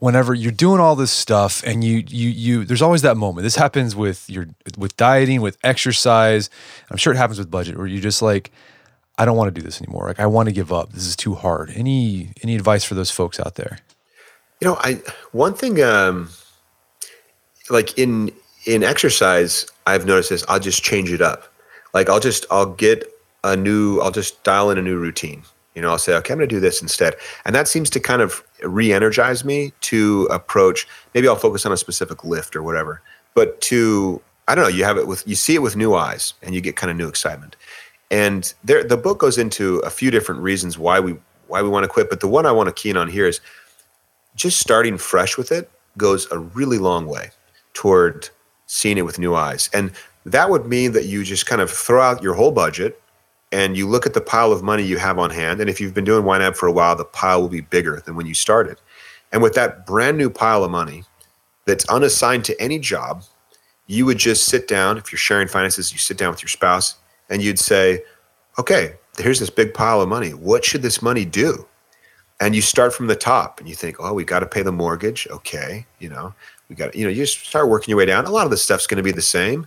whenever 0.00 0.34
you're 0.34 0.50
doing 0.50 0.80
all 0.80 0.96
this 0.96 1.12
stuff 1.12 1.62
and 1.64 1.84
you 1.84 2.02
you 2.08 2.28
you? 2.30 2.64
There's 2.64 2.82
always 2.82 3.02
that 3.02 3.16
moment. 3.16 3.44
This 3.44 3.56
happens 3.56 3.94
with 3.94 4.28
your 4.28 4.48
with 4.76 4.96
dieting, 4.96 5.40
with 5.40 5.58
exercise. 5.62 6.50
I'm 6.90 6.96
sure 6.96 7.12
it 7.12 7.16
happens 7.16 7.38
with 7.38 7.50
budget, 7.50 7.76
where 7.76 7.86
you 7.86 8.00
just 8.00 8.22
like, 8.22 8.50
I 9.18 9.24
don't 9.24 9.36
want 9.36 9.54
to 9.54 9.60
do 9.60 9.64
this 9.64 9.80
anymore. 9.80 10.08
Like 10.08 10.20
I 10.20 10.26
want 10.26 10.48
to 10.48 10.52
give 10.52 10.72
up. 10.72 10.92
This 10.92 11.06
is 11.06 11.16
too 11.16 11.34
hard. 11.34 11.70
Any 11.74 12.30
any 12.42 12.56
advice 12.56 12.84
for 12.84 12.94
those 12.94 13.10
folks 13.10 13.38
out 13.38 13.54
there? 13.54 13.78
You 14.60 14.68
know, 14.68 14.76
I 14.80 15.00
one 15.32 15.54
thing 15.54 15.82
um 15.82 16.30
like 17.70 17.96
in 17.98 18.32
in 18.66 18.82
exercise, 18.82 19.66
I've 19.86 20.06
noticed 20.06 20.30
this, 20.30 20.44
I'll 20.48 20.60
just 20.60 20.82
change 20.82 21.12
it 21.12 21.20
up. 21.20 21.52
Like 21.94 22.08
I'll 22.08 22.20
just 22.20 22.46
I'll 22.50 22.66
get 22.66 23.06
a 23.44 23.56
new 23.56 24.00
I'll 24.00 24.10
just 24.10 24.42
dial 24.44 24.70
in 24.70 24.78
a 24.78 24.82
new 24.82 24.98
routine. 24.98 25.42
You 25.74 25.80
know, 25.80 25.90
I'll 25.90 25.98
say, 25.98 26.14
okay, 26.16 26.32
I'm 26.32 26.38
going 26.38 26.48
to 26.48 26.54
do 26.54 26.60
this 26.60 26.82
instead. 26.82 27.14
And 27.44 27.54
that 27.54 27.66
seems 27.66 27.88
to 27.90 28.00
kind 28.00 28.20
of 28.20 28.44
re 28.62 28.92
energize 28.92 29.44
me 29.44 29.72
to 29.82 30.26
approach. 30.30 30.86
Maybe 31.14 31.26
I'll 31.28 31.36
focus 31.36 31.64
on 31.64 31.72
a 31.72 31.76
specific 31.76 32.24
lift 32.24 32.54
or 32.54 32.62
whatever. 32.62 33.00
But 33.34 33.60
to, 33.62 34.20
I 34.48 34.54
don't 34.54 34.64
know, 34.64 34.68
you 34.68 34.84
have 34.84 34.98
it 34.98 35.06
with, 35.06 35.26
you 35.26 35.34
see 35.34 35.54
it 35.54 35.62
with 35.62 35.74
new 35.74 35.94
eyes 35.94 36.34
and 36.42 36.54
you 36.54 36.60
get 36.60 36.76
kind 36.76 36.90
of 36.90 36.96
new 36.98 37.08
excitement. 37.08 37.56
And 38.10 38.52
there, 38.62 38.84
the 38.84 38.98
book 38.98 39.18
goes 39.18 39.38
into 39.38 39.78
a 39.78 39.88
few 39.88 40.10
different 40.10 40.42
reasons 40.42 40.76
why 40.76 41.00
we, 41.00 41.16
why 41.46 41.62
we 41.62 41.70
want 41.70 41.84
to 41.84 41.88
quit. 41.88 42.10
But 42.10 42.20
the 42.20 42.28
one 42.28 42.44
I 42.44 42.52
want 42.52 42.68
to 42.68 42.74
key 42.74 42.90
in 42.90 42.98
on 42.98 43.08
here 43.08 43.26
is 43.26 43.40
just 44.34 44.58
starting 44.58 44.98
fresh 44.98 45.38
with 45.38 45.50
it 45.50 45.70
goes 45.96 46.30
a 46.30 46.38
really 46.38 46.78
long 46.78 47.06
way 47.06 47.30
toward 47.72 48.28
seeing 48.72 48.96
it 48.96 49.04
with 49.04 49.18
new 49.18 49.34
eyes. 49.34 49.68
And 49.74 49.92
that 50.24 50.48
would 50.48 50.66
mean 50.66 50.92
that 50.92 51.04
you 51.04 51.24
just 51.24 51.44
kind 51.44 51.60
of 51.60 51.70
throw 51.70 52.00
out 52.00 52.22
your 52.22 52.32
whole 52.32 52.52
budget 52.52 52.98
and 53.52 53.76
you 53.76 53.86
look 53.86 54.06
at 54.06 54.14
the 54.14 54.20
pile 54.20 54.50
of 54.50 54.62
money 54.62 54.82
you 54.82 54.96
have 54.96 55.18
on 55.18 55.28
hand, 55.28 55.60
and 55.60 55.68
if 55.68 55.78
you've 55.78 55.92
been 55.92 56.06
doing 56.06 56.24
YNAB 56.24 56.56
for 56.56 56.66
a 56.66 56.72
while, 56.72 56.96
the 56.96 57.04
pile 57.04 57.42
will 57.42 57.50
be 57.50 57.60
bigger 57.60 58.00
than 58.00 58.16
when 58.16 58.24
you 58.24 58.32
started. 58.32 58.80
And 59.30 59.42
with 59.42 59.52
that 59.54 59.84
brand 59.84 60.16
new 60.16 60.30
pile 60.30 60.64
of 60.64 60.70
money 60.70 61.04
that's 61.66 61.86
unassigned 61.90 62.46
to 62.46 62.58
any 62.58 62.78
job, 62.78 63.24
you 63.88 64.06
would 64.06 64.16
just 64.16 64.46
sit 64.46 64.68
down. 64.68 64.96
If 64.96 65.12
you're 65.12 65.18
sharing 65.18 65.48
finances, 65.48 65.92
you 65.92 65.98
sit 65.98 66.16
down 66.16 66.30
with 66.30 66.42
your 66.42 66.48
spouse 66.48 66.96
and 67.28 67.42
you'd 67.42 67.58
say, 67.58 68.02
okay, 68.58 68.94
here's 69.18 69.40
this 69.40 69.50
big 69.50 69.74
pile 69.74 70.00
of 70.00 70.08
money. 70.08 70.30
What 70.30 70.64
should 70.64 70.80
this 70.80 71.02
money 71.02 71.26
do? 71.26 71.66
And 72.40 72.56
you 72.56 72.62
start 72.62 72.94
from 72.94 73.06
the 73.06 73.16
top 73.16 73.60
and 73.60 73.68
you 73.68 73.74
think, 73.74 73.96
oh, 74.00 74.14
we 74.14 74.24
got 74.24 74.40
to 74.40 74.46
pay 74.46 74.62
the 74.62 74.72
mortgage. 74.72 75.28
Okay. 75.30 75.86
You 75.98 76.08
know, 76.08 76.34
we 76.72 76.76
got, 76.76 76.94
you 76.94 77.04
know, 77.04 77.10
you 77.10 77.16
just 77.22 77.46
start 77.46 77.68
working 77.68 77.92
your 77.92 77.98
way 77.98 78.06
down. 78.06 78.24
A 78.24 78.30
lot 78.30 78.46
of 78.46 78.50
the 78.50 78.56
stuff's 78.56 78.86
going 78.86 78.96
to 78.96 79.02
be 79.02 79.12
the 79.12 79.20
same, 79.20 79.66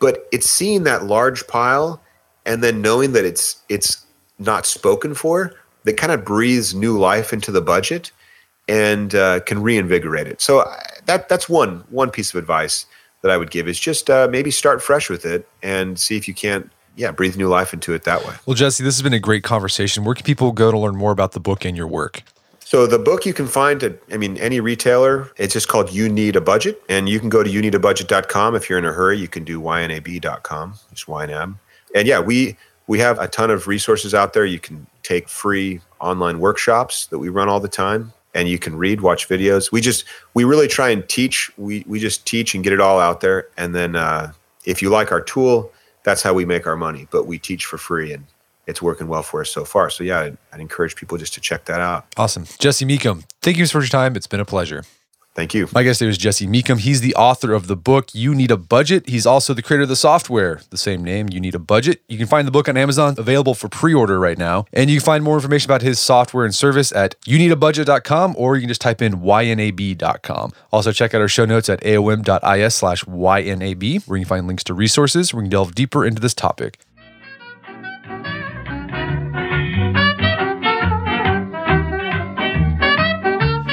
but 0.00 0.28
it's 0.32 0.48
seeing 0.48 0.82
that 0.82 1.04
large 1.04 1.46
pile 1.46 1.98
and 2.44 2.62
then 2.62 2.82
knowing 2.82 3.12
that 3.12 3.24
it's 3.24 3.62
it's 3.70 4.04
not 4.38 4.66
spoken 4.66 5.14
for 5.14 5.54
that 5.84 5.96
kind 5.96 6.12
of 6.12 6.24
breathes 6.26 6.74
new 6.74 6.98
life 6.98 7.32
into 7.32 7.50
the 7.50 7.62
budget 7.62 8.12
and 8.68 9.14
uh, 9.14 9.40
can 9.40 9.62
reinvigorate 9.62 10.26
it. 10.26 10.42
So 10.42 10.70
that 11.06 11.30
that's 11.30 11.48
one 11.48 11.84
one 11.88 12.10
piece 12.10 12.34
of 12.34 12.38
advice 12.38 12.84
that 13.22 13.30
i 13.30 13.36
would 13.36 13.50
give 13.50 13.68
is 13.68 13.78
just 13.78 14.10
uh, 14.10 14.28
maybe 14.30 14.50
start 14.50 14.82
fresh 14.82 15.08
with 15.08 15.24
it 15.24 15.48
and 15.62 15.98
see 15.98 16.16
if 16.16 16.28
you 16.28 16.34
can't 16.34 16.70
yeah 16.96 17.10
breathe 17.10 17.36
new 17.36 17.48
life 17.48 17.72
into 17.72 17.94
it 17.94 18.04
that 18.04 18.26
way. 18.26 18.34
Well 18.44 18.54
jesse 18.54 18.84
this 18.84 18.96
has 18.96 19.02
been 19.02 19.14
a 19.14 19.20
great 19.20 19.42
conversation. 19.42 20.04
Where 20.04 20.14
can 20.14 20.24
people 20.24 20.52
go 20.52 20.70
to 20.70 20.78
learn 20.78 20.96
more 20.96 21.12
about 21.12 21.32
the 21.32 21.40
book 21.40 21.64
and 21.64 21.76
your 21.76 21.86
work 21.86 22.22
so 22.72 22.86
the 22.86 22.98
book 22.98 23.26
you 23.26 23.34
can 23.34 23.46
find 23.46 23.82
at, 23.82 23.98
I 24.10 24.16
mean, 24.16 24.38
any 24.38 24.58
retailer. 24.58 25.30
It's 25.36 25.52
just 25.52 25.68
called 25.68 25.92
You 25.92 26.08
Need 26.08 26.36
a 26.36 26.40
Budget, 26.40 26.82
and 26.88 27.06
you 27.06 27.20
can 27.20 27.28
go 27.28 27.42
to 27.42 27.50
youneedabudget.com. 27.50 28.54
If 28.54 28.70
you're 28.70 28.78
in 28.78 28.86
a 28.86 28.92
hurry, 28.92 29.18
you 29.18 29.28
can 29.28 29.44
do 29.44 29.60
ynab.com. 29.60 30.74
Just 30.90 31.06
ynab 31.06 31.58
and 31.94 32.08
yeah, 32.08 32.18
we 32.18 32.56
we 32.86 32.98
have 32.98 33.18
a 33.18 33.28
ton 33.28 33.50
of 33.50 33.66
resources 33.68 34.14
out 34.14 34.32
there. 34.32 34.46
You 34.46 34.58
can 34.58 34.86
take 35.02 35.28
free 35.28 35.82
online 36.00 36.40
workshops 36.40 37.08
that 37.08 37.18
we 37.18 37.28
run 37.28 37.50
all 37.50 37.60
the 37.60 37.68
time 37.68 38.10
and 38.34 38.48
you 38.48 38.58
can 38.58 38.74
read, 38.74 39.02
watch 39.02 39.28
videos. 39.28 39.70
We 39.70 39.82
just 39.82 40.06
we 40.32 40.44
really 40.44 40.66
try 40.66 40.88
and 40.88 41.06
teach. 41.10 41.50
We 41.58 41.84
we 41.86 42.00
just 42.00 42.26
teach 42.26 42.54
and 42.54 42.64
get 42.64 42.72
it 42.72 42.80
all 42.80 42.98
out 42.98 43.20
there. 43.20 43.48
And 43.58 43.74
then 43.74 43.96
uh, 43.96 44.32
if 44.64 44.80
you 44.80 44.88
like 44.88 45.12
our 45.12 45.20
tool, 45.20 45.70
that's 46.04 46.22
how 46.22 46.32
we 46.32 46.46
make 46.46 46.66
our 46.66 46.76
money. 46.76 47.06
But 47.10 47.26
we 47.26 47.38
teach 47.38 47.66
for 47.66 47.76
free 47.76 48.14
and 48.14 48.24
it's 48.66 48.80
working 48.80 49.08
well 49.08 49.22
for 49.22 49.40
us 49.40 49.50
so 49.50 49.64
far. 49.64 49.90
So 49.90 50.04
yeah, 50.04 50.20
I'd, 50.20 50.38
I'd 50.52 50.60
encourage 50.60 50.96
people 50.96 51.18
just 51.18 51.34
to 51.34 51.40
check 51.40 51.64
that 51.66 51.80
out. 51.80 52.06
Awesome. 52.16 52.44
Jesse 52.58 52.84
Mecham, 52.84 53.24
thank 53.40 53.56
you 53.56 53.66
so 53.66 53.78
much 53.78 53.88
for 53.88 53.96
your 53.96 54.02
time. 54.02 54.16
It's 54.16 54.26
been 54.26 54.40
a 54.40 54.44
pleasure. 54.44 54.84
Thank 55.34 55.54
you. 55.54 55.66
My 55.72 55.82
guest 55.82 55.98
today 56.00 56.08
was 56.08 56.18
Jesse 56.18 56.46
Mecham. 56.46 56.76
He's 56.76 57.00
the 57.00 57.14
author 57.14 57.54
of 57.54 57.66
the 57.66 57.76
book 57.76 58.14
You 58.14 58.34
Need 58.34 58.50
a 58.50 58.58
Budget. 58.58 59.08
He's 59.08 59.24
also 59.24 59.54
the 59.54 59.62
creator 59.62 59.84
of 59.84 59.88
the 59.88 59.96
software, 59.96 60.60
the 60.68 60.76
same 60.76 61.02
name, 61.02 61.30
You 61.30 61.40
Need 61.40 61.54
a 61.54 61.58
Budget. 61.58 62.02
You 62.06 62.18
can 62.18 62.26
find 62.26 62.46
the 62.46 62.52
book 62.52 62.68
on 62.68 62.76
Amazon, 62.76 63.14
available 63.16 63.54
for 63.54 63.68
pre-order 63.68 64.20
right 64.20 64.36
now. 64.36 64.66
And 64.74 64.90
you 64.90 64.98
can 64.98 65.06
find 65.06 65.24
more 65.24 65.36
information 65.36 65.70
about 65.70 65.80
his 65.80 65.98
software 65.98 66.44
and 66.44 66.54
service 66.54 66.92
at 66.92 67.18
youneedabudget.com 67.22 68.34
or 68.36 68.56
you 68.56 68.60
can 68.60 68.68
just 68.68 68.82
type 68.82 69.00
in 69.00 69.22
ynab.com. 69.22 70.52
Also 70.70 70.92
check 70.92 71.14
out 71.14 71.22
our 71.22 71.28
show 71.28 71.46
notes 71.46 71.70
at 71.70 71.80
aom.is 71.80 72.74
slash 72.74 73.04
ynab, 73.04 74.06
where 74.06 74.18
you 74.18 74.24
can 74.24 74.28
find 74.28 74.46
links 74.46 74.64
to 74.64 74.74
resources 74.74 75.32
where 75.32 75.42
you 75.42 75.46
can 75.46 75.50
delve 75.50 75.74
deeper 75.74 76.04
into 76.04 76.20
this 76.20 76.34
topic. 76.34 76.78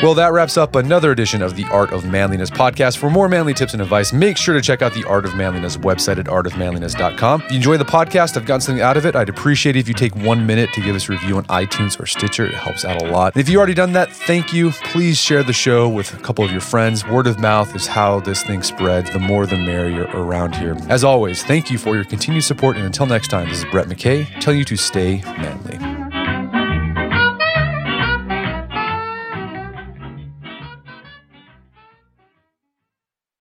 Well, 0.01 0.13
that 0.13 0.31
wraps 0.31 0.55
up 0.55 0.77
another 0.77 1.11
edition 1.11 1.41
of 1.41 1.57
the 1.57 1.65
Art 1.65 1.91
of 1.91 2.05
Manliness 2.05 2.49
podcast. 2.49 2.97
For 2.97 3.09
more 3.09 3.27
manly 3.27 3.53
tips 3.53 3.73
and 3.73 3.81
advice, 3.81 4.13
make 4.13 4.37
sure 4.37 4.55
to 4.55 4.61
check 4.61 4.81
out 4.81 4.93
the 4.93 5.03
Art 5.03 5.25
of 5.25 5.35
Manliness 5.35 5.75
website 5.75 6.17
at 6.17 6.27
artofmanliness.com. 6.27 7.41
If 7.41 7.51
you 7.51 7.57
enjoy 7.57 7.75
the 7.75 7.83
podcast, 7.83 8.37
I've 8.37 8.45
gotten 8.45 8.61
something 8.61 8.81
out 8.81 8.95
of 8.95 9.05
it. 9.05 9.17
I'd 9.17 9.27
appreciate 9.27 9.75
it 9.75 9.79
if 9.79 9.89
you 9.89 9.93
take 9.93 10.15
one 10.15 10.47
minute 10.47 10.71
to 10.71 10.81
give 10.81 10.95
us 10.95 11.09
a 11.09 11.11
review 11.11 11.35
on 11.35 11.43
iTunes 11.47 11.99
or 11.99 12.05
Stitcher. 12.05 12.45
It 12.45 12.53
helps 12.53 12.85
out 12.85 13.01
a 13.01 13.07
lot. 13.11 13.35
And 13.35 13.41
if 13.41 13.49
you've 13.49 13.57
already 13.57 13.73
done 13.73 13.91
that, 13.91 14.09
thank 14.09 14.53
you. 14.53 14.71
Please 14.71 15.17
share 15.19 15.43
the 15.43 15.51
show 15.51 15.89
with 15.89 16.13
a 16.13 16.17
couple 16.23 16.45
of 16.45 16.51
your 16.51 16.61
friends. 16.61 17.05
Word 17.05 17.27
of 17.27 17.37
mouth 17.37 17.75
is 17.75 17.85
how 17.85 18.21
this 18.21 18.41
thing 18.41 18.63
spreads. 18.63 19.11
The 19.11 19.19
more 19.19 19.45
the 19.45 19.57
merrier 19.57 20.05
around 20.13 20.55
here. 20.55 20.77
As 20.87 21.03
always, 21.03 21.43
thank 21.43 21.69
you 21.69 21.77
for 21.77 21.95
your 21.95 22.05
continued 22.05 22.45
support. 22.45 22.77
And 22.77 22.85
until 22.85 23.05
next 23.05 23.27
time, 23.27 23.49
this 23.49 23.57
is 23.57 23.65
Brett 23.65 23.87
McKay 23.87 24.39
telling 24.39 24.59
you 24.59 24.65
to 24.65 24.77
stay 24.77 25.21
manly. 25.25 26.08